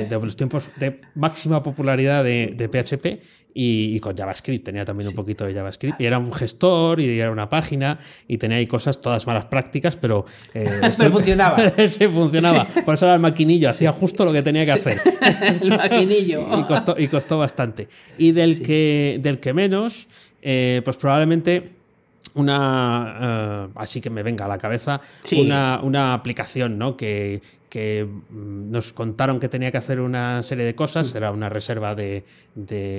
los 0.09 0.36
tiempos 0.36 0.71
de 0.77 1.01
máxima 1.15 1.63
popularidad 1.63 2.23
de, 2.23 2.69
PHP 2.69 3.23
y, 3.53 3.99
con 4.01 4.15
JavaScript. 4.15 4.65
Tenía 4.65 4.84
también 4.84 5.09
un 5.09 5.15
poquito 5.15 5.45
de 5.45 5.53
JavaScript. 5.53 5.99
Y 6.01 6.05
era 6.05 6.19
un 6.19 6.34
gestor 6.34 6.99
y 6.99 7.19
era 7.19 7.32
una 7.32 7.47
página 7.47 7.99
y 8.27 8.38
tenía 8.38 8.57
ahí 8.57 8.67
cosas 8.67 8.99
todas 8.99 9.25
malas 9.25 9.45
prácticas, 9.45 9.95
pero. 9.95 10.25
Eh, 10.53 10.82
esto, 10.84 11.09
funcionaba. 11.09 11.57
sí, 11.88 12.07
funcionaba. 12.07 12.65
Por 12.65 12.93
eso 12.93 13.05
era 13.05 13.15
el 13.15 13.21
maquinillo, 13.21 13.69
hacía 13.69 13.93
justo 13.93 14.25
lo 14.25 14.34
que 14.34 14.41
tenía 14.41 14.65
que 14.65 14.73
hacer. 14.73 15.01
el 15.61 15.69
maquinillo. 15.69 16.59
y, 16.59 16.63
costó, 16.65 16.95
y 16.97 17.07
costó 17.07 17.38
bastante. 17.38 17.88
Y 18.17 18.34
del, 18.34 18.61
que, 18.61 19.19
del 19.21 19.39
que 19.39 19.53
menos, 19.53 20.09
eh, 20.41 20.82
pues 20.84 20.97
probablemente 20.97 21.78
una, 22.34 23.15
eh, 23.20 23.67
así 23.76 24.01
que 24.01 24.09
me 24.09 24.24
venga 24.24 24.45
a 24.45 24.47
la 24.47 24.57
cabeza, 24.57 25.01
una, 25.38 25.80
una, 25.82 26.13
aplicación 26.13 26.78
¿no? 26.78 26.95
que, 26.97 27.41
que 27.70 28.05
mm, 28.05 28.72
nos 28.72 28.93
contaron 28.93 29.39
que 29.39 29.47
tenía 29.47 29.72
que 29.72 29.78
hacer 29.78 29.99
una 30.01 30.43
serie 30.43 30.65
de 30.65 30.76
cosas, 30.76 31.13
mm. 31.13 31.17
era 31.17 31.32
una 31.32 31.49
reserva 31.49 31.95
de, 31.95 32.26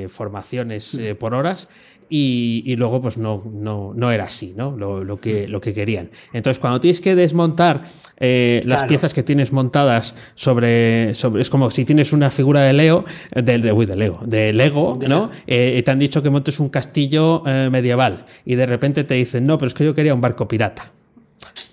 formaciones 0.08 0.94
mm. 0.94 1.00
eh, 1.00 1.14
por 1.14 1.34
horas, 1.34 1.68
y, 2.12 2.74
luego 2.76 3.00
pues 3.00 3.18
no, 3.18 3.44
no, 3.52 3.92
no 3.94 4.10
era 4.10 4.24
así, 4.24 4.52
¿no? 4.56 4.76
Lo, 4.76 5.20
que, 5.20 5.46
lo 5.46 5.60
que 5.60 5.72
querían. 5.72 6.10
Entonces, 6.32 6.58
cuando 6.58 6.80
tienes 6.80 7.00
que 7.00 7.14
desmontar 7.14 7.84
eh, 8.16 8.60
las 8.64 8.82
piezas 8.84 9.14
que 9.14 9.22
tienes 9.22 9.52
montadas 9.52 10.16
sobre, 10.34 11.14
sobre, 11.14 11.42
es 11.42 11.50
como 11.50 11.70
si 11.70 11.84
tienes 11.84 12.12
una 12.12 12.30
figura 12.30 12.62
de 12.62 12.72
Leo, 12.72 13.04
de, 13.32 13.42
de, 13.42 13.58
de 13.58 13.96
Lego, 13.96 14.20
de 14.26 14.52
Lego, 14.52 14.98
¿no? 15.06 15.30
Eh, 15.46 15.80
te 15.84 15.90
han 15.92 16.00
dicho 16.00 16.20
que 16.20 16.30
montes 16.30 16.58
un 16.58 16.68
castillo 16.68 17.44
medieval, 17.70 18.24
y 18.44 18.56
de 18.56 18.66
repente 18.66 19.04
te 19.04 19.14
dicen, 19.14 19.46
no, 19.46 19.58
pero 19.58 19.68
es 19.68 19.74
que 19.74 19.84
yo 19.84 19.94
quería 19.94 20.12
un 20.12 20.20
barco 20.20 20.48
pirata 20.48 20.90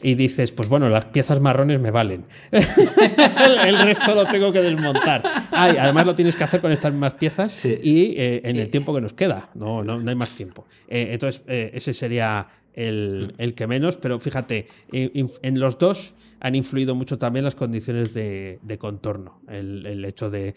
y 0.01 0.15
dices, 0.15 0.51
pues 0.51 0.69
bueno, 0.69 0.89
las 0.89 1.05
piezas 1.05 1.39
marrones 1.41 1.79
me 1.79 1.91
valen. 1.91 2.25
el, 2.51 3.79
resto 3.79 4.15
lo 4.15 4.25
tengo 4.25 4.51
que 4.51 4.61
desmontar. 4.61 5.23
además 5.51 6.05
lo 6.05 6.15
tienes 6.15 6.35
que 6.35 6.43
hacer 6.43 6.61
con 6.61 6.71
estas 6.71 6.91
mismas 6.91 7.15
piezas 7.15 7.65
y 7.65 8.15
eh, 8.17 8.41
en 8.43 8.57
el 8.57 8.69
tiempo 8.69 8.93
que 8.93 9.01
nos 9.01 9.13
queda. 9.13 9.49
No, 9.55 9.83
no, 9.83 9.99
no 9.99 10.09
hay 10.09 10.15
más 10.15 10.31
tiempo. 10.31 10.65
Eh, 10.87 11.09
entonces, 11.11 11.43
eh, 11.47 11.71
ese 11.73 11.93
sería 11.93 12.47
el, 12.73 13.33
el, 13.39 13.55
que 13.55 13.65
menos, 13.65 13.97
pero 13.97 14.19
fíjate, 14.19 14.67
en 14.91 15.59
los 15.59 15.79
dos 15.79 16.13
han 16.39 16.53
influido 16.53 16.93
mucho 16.93 17.17
también 17.17 17.43
las 17.43 17.55
condiciones 17.55 18.13
de, 18.13 18.77
contorno, 18.79 19.41
el, 19.49 20.05
hecho 20.05 20.29
de 20.29 20.53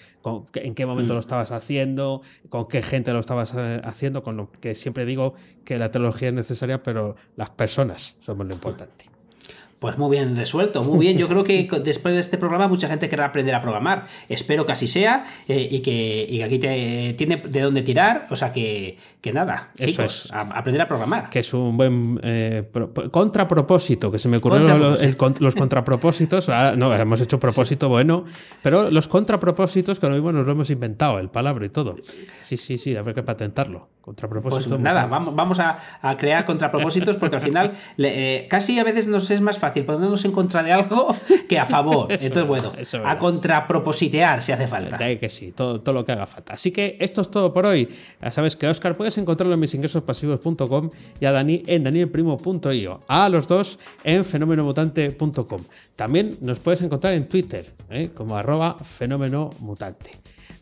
en 0.55 0.74
qué 0.74 0.84
momento 0.84 1.14
mm. 1.14 1.16
lo 1.16 1.20
estabas 1.20 1.51
haciendo, 1.51 2.20
con 2.51 2.68
qué 2.68 2.82
gente 2.82 3.12
lo 3.12 3.20
estabas 3.20 3.55
haciendo, 3.55 4.22
con 4.22 4.36
lo 4.36 4.53
que 4.53 4.74
siempre 4.74 5.07
digo 5.07 5.34
que 5.64 5.78
la 5.78 5.91
tecnología 5.91 6.28
es 6.28 6.34
necesaria, 6.34 6.82
pero 6.82 7.16
las 7.36 7.51
personas 7.51 8.16
somos 8.20 8.47
lo 8.47 8.53
importante. 8.53 9.10
Pues 9.81 9.97
muy 9.97 10.11
bien 10.11 10.37
resuelto, 10.37 10.83
muy 10.83 10.99
bien. 10.99 11.16
Yo 11.16 11.26
creo 11.26 11.43
que 11.43 11.66
después 11.83 12.12
de 12.12 12.20
este 12.20 12.37
programa 12.37 12.68
mucha 12.68 12.87
gente 12.87 13.09
querrá 13.09 13.24
aprender 13.24 13.55
a 13.55 13.62
programar. 13.62 14.05
Espero 14.28 14.66
que 14.66 14.72
así 14.72 14.87
sea 14.87 15.24
eh, 15.49 15.68
y, 15.70 15.81
que, 15.81 16.43
aquí 16.45 16.59
te, 16.59 17.14
tiene 17.16 17.39
de 17.39 17.61
dónde 17.62 17.81
tirar. 17.81 18.24
O 18.31 18.37
sea 18.37 18.53
que, 18.53 18.99
que 19.22 19.33
nada, 19.33 19.70
Eso 19.78 20.03
es. 20.03 20.31
aprender 20.33 20.83
a 20.83 20.87
programar. 20.87 21.31
Que 21.31 21.39
es 21.39 21.55
un 21.55 21.78
buen 21.78 22.20
eh, 22.22 22.68
contrapropósito, 23.11 24.12
que 24.12 24.18
se 24.18 24.28
me 24.28 24.37
ocurrieron 24.37 24.78
los, 25.41 25.55
contrapropósitos. 25.55 26.51
Ah, 26.51 26.74
no, 26.76 26.95
hemos 26.95 27.22
hecho 27.22 27.41
propósito 27.41 27.89
bueno, 27.89 28.26
pero 28.62 28.91
los 28.91 29.09
contrapropósitos 29.09 29.99
que 29.99 30.09
lo 30.09 30.12
mismo 30.12 30.31
nos 30.31 30.45
lo 30.45 30.53
hemos 30.53 30.70
inventado, 30.70 31.18
el 31.18 31.31
palabra 31.31 31.64
y 31.64 31.70
todo. 31.70 31.97
Sí, 32.43 32.59
sí, 32.59 32.76
sí, 32.76 32.97
habrá 32.97 33.14
que 33.14 33.22
patentarlo. 33.22 33.89
Contrapropósito. 34.03 34.70
Pues 34.70 34.81
nada, 34.81 35.07
vamos, 35.07 35.35
vamos 35.35 35.61
a, 35.61 35.78
crear 36.18 36.45
contrapropósitos 36.45 37.16
porque 37.16 37.37
al 37.37 37.43
final 37.43 37.74
eh, 37.99 38.47
casi 38.51 38.78
a 38.78 38.85
veces 38.85 39.07
nos 39.07 39.31
es 39.31 39.41
más 39.41 39.59
fácil 39.59 39.70
fácil 39.71 39.85
ponernos 39.85 40.25
en 40.25 40.33
contra 40.33 40.62
de 40.62 40.73
algo 40.73 41.14
que 41.49 41.59
a 41.59 41.64
favor. 41.64 42.09
Entonces, 42.11 42.47
bueno, 42.47 42.73
a 43.05 43.18
contrapropositear 43.18 44.43
si 44.43 44.53
hace 44.53 44.66
falta. 44.66 44.99
que 44.99 45.29
sí, 45.29 45.53
todo, 45.53 45.81
todo 45.81 45.95
lo 45.95 46.05
que 46.05 46.12
haga 46.12 46.27
falta. 46.27 46.55
Así 46.55 46.71
que 46.71 46.97
esto 47.01 47.21
es 47.21 47.31
todo 47.31 47.53
por 47.53 47.66
hoy. 47.66 47.89
Ya 48.21 48.33
sabes 48.33 48.57
que 48.57 48.66
Oscar 48.68 48.97
puedes 48.97 49.16
encontrarlo 49.18 49.55
en 49.55 49.61
misingresospasivos.com 49.61 50.91
y 51.21 51.25
a 51.25 51.33
Dani 51.33 51.62
en 51.66 51.85
danielprimo.io. 51.85 53.01
A 53.09 53.29
los 53.29 53.49
dos 53.49 53.79
en 54.05 54.25
fenomenomutante.com. 54.25 55.61
También 55.97 56.37
nos 56.41 56.59
puedes 56.59 56.83
encontrar 56.83 57.14
en 57.14 57.29
Twitter 57.29 57.73
¿eh? 57.91 58.11
como 58.14 58.37
arroba 58.37 58.77
fenomenomutante. 58.79 60.11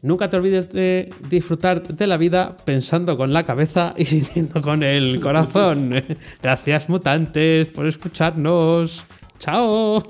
Nunca 0.03 0.31
te 0.31 0.37
olvides 0.37 0.71
de 0.71 1.13
disfrutar 1.29 1.83
de 1.83 2.07
la 2.07 2.17
vida 2.17 2.57
pensando 2.65 3.17
con 3.17 3.33
la 3.33 3.45
cabeza 3.45 3.95
y 3.97 4.05
sintiendo 4.07 4.63
con 4.63 4.83
el 4.83 5.21
corazón. 5.21 6.03
Gracias 6.43 6.89
mutantes 6.89 7.69
por 7.69 7.87
escucharnos. 7.87 9.05
Chao. 9.39 10.03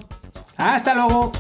Hasta 0.57 0.95
luego. 0.95 1.33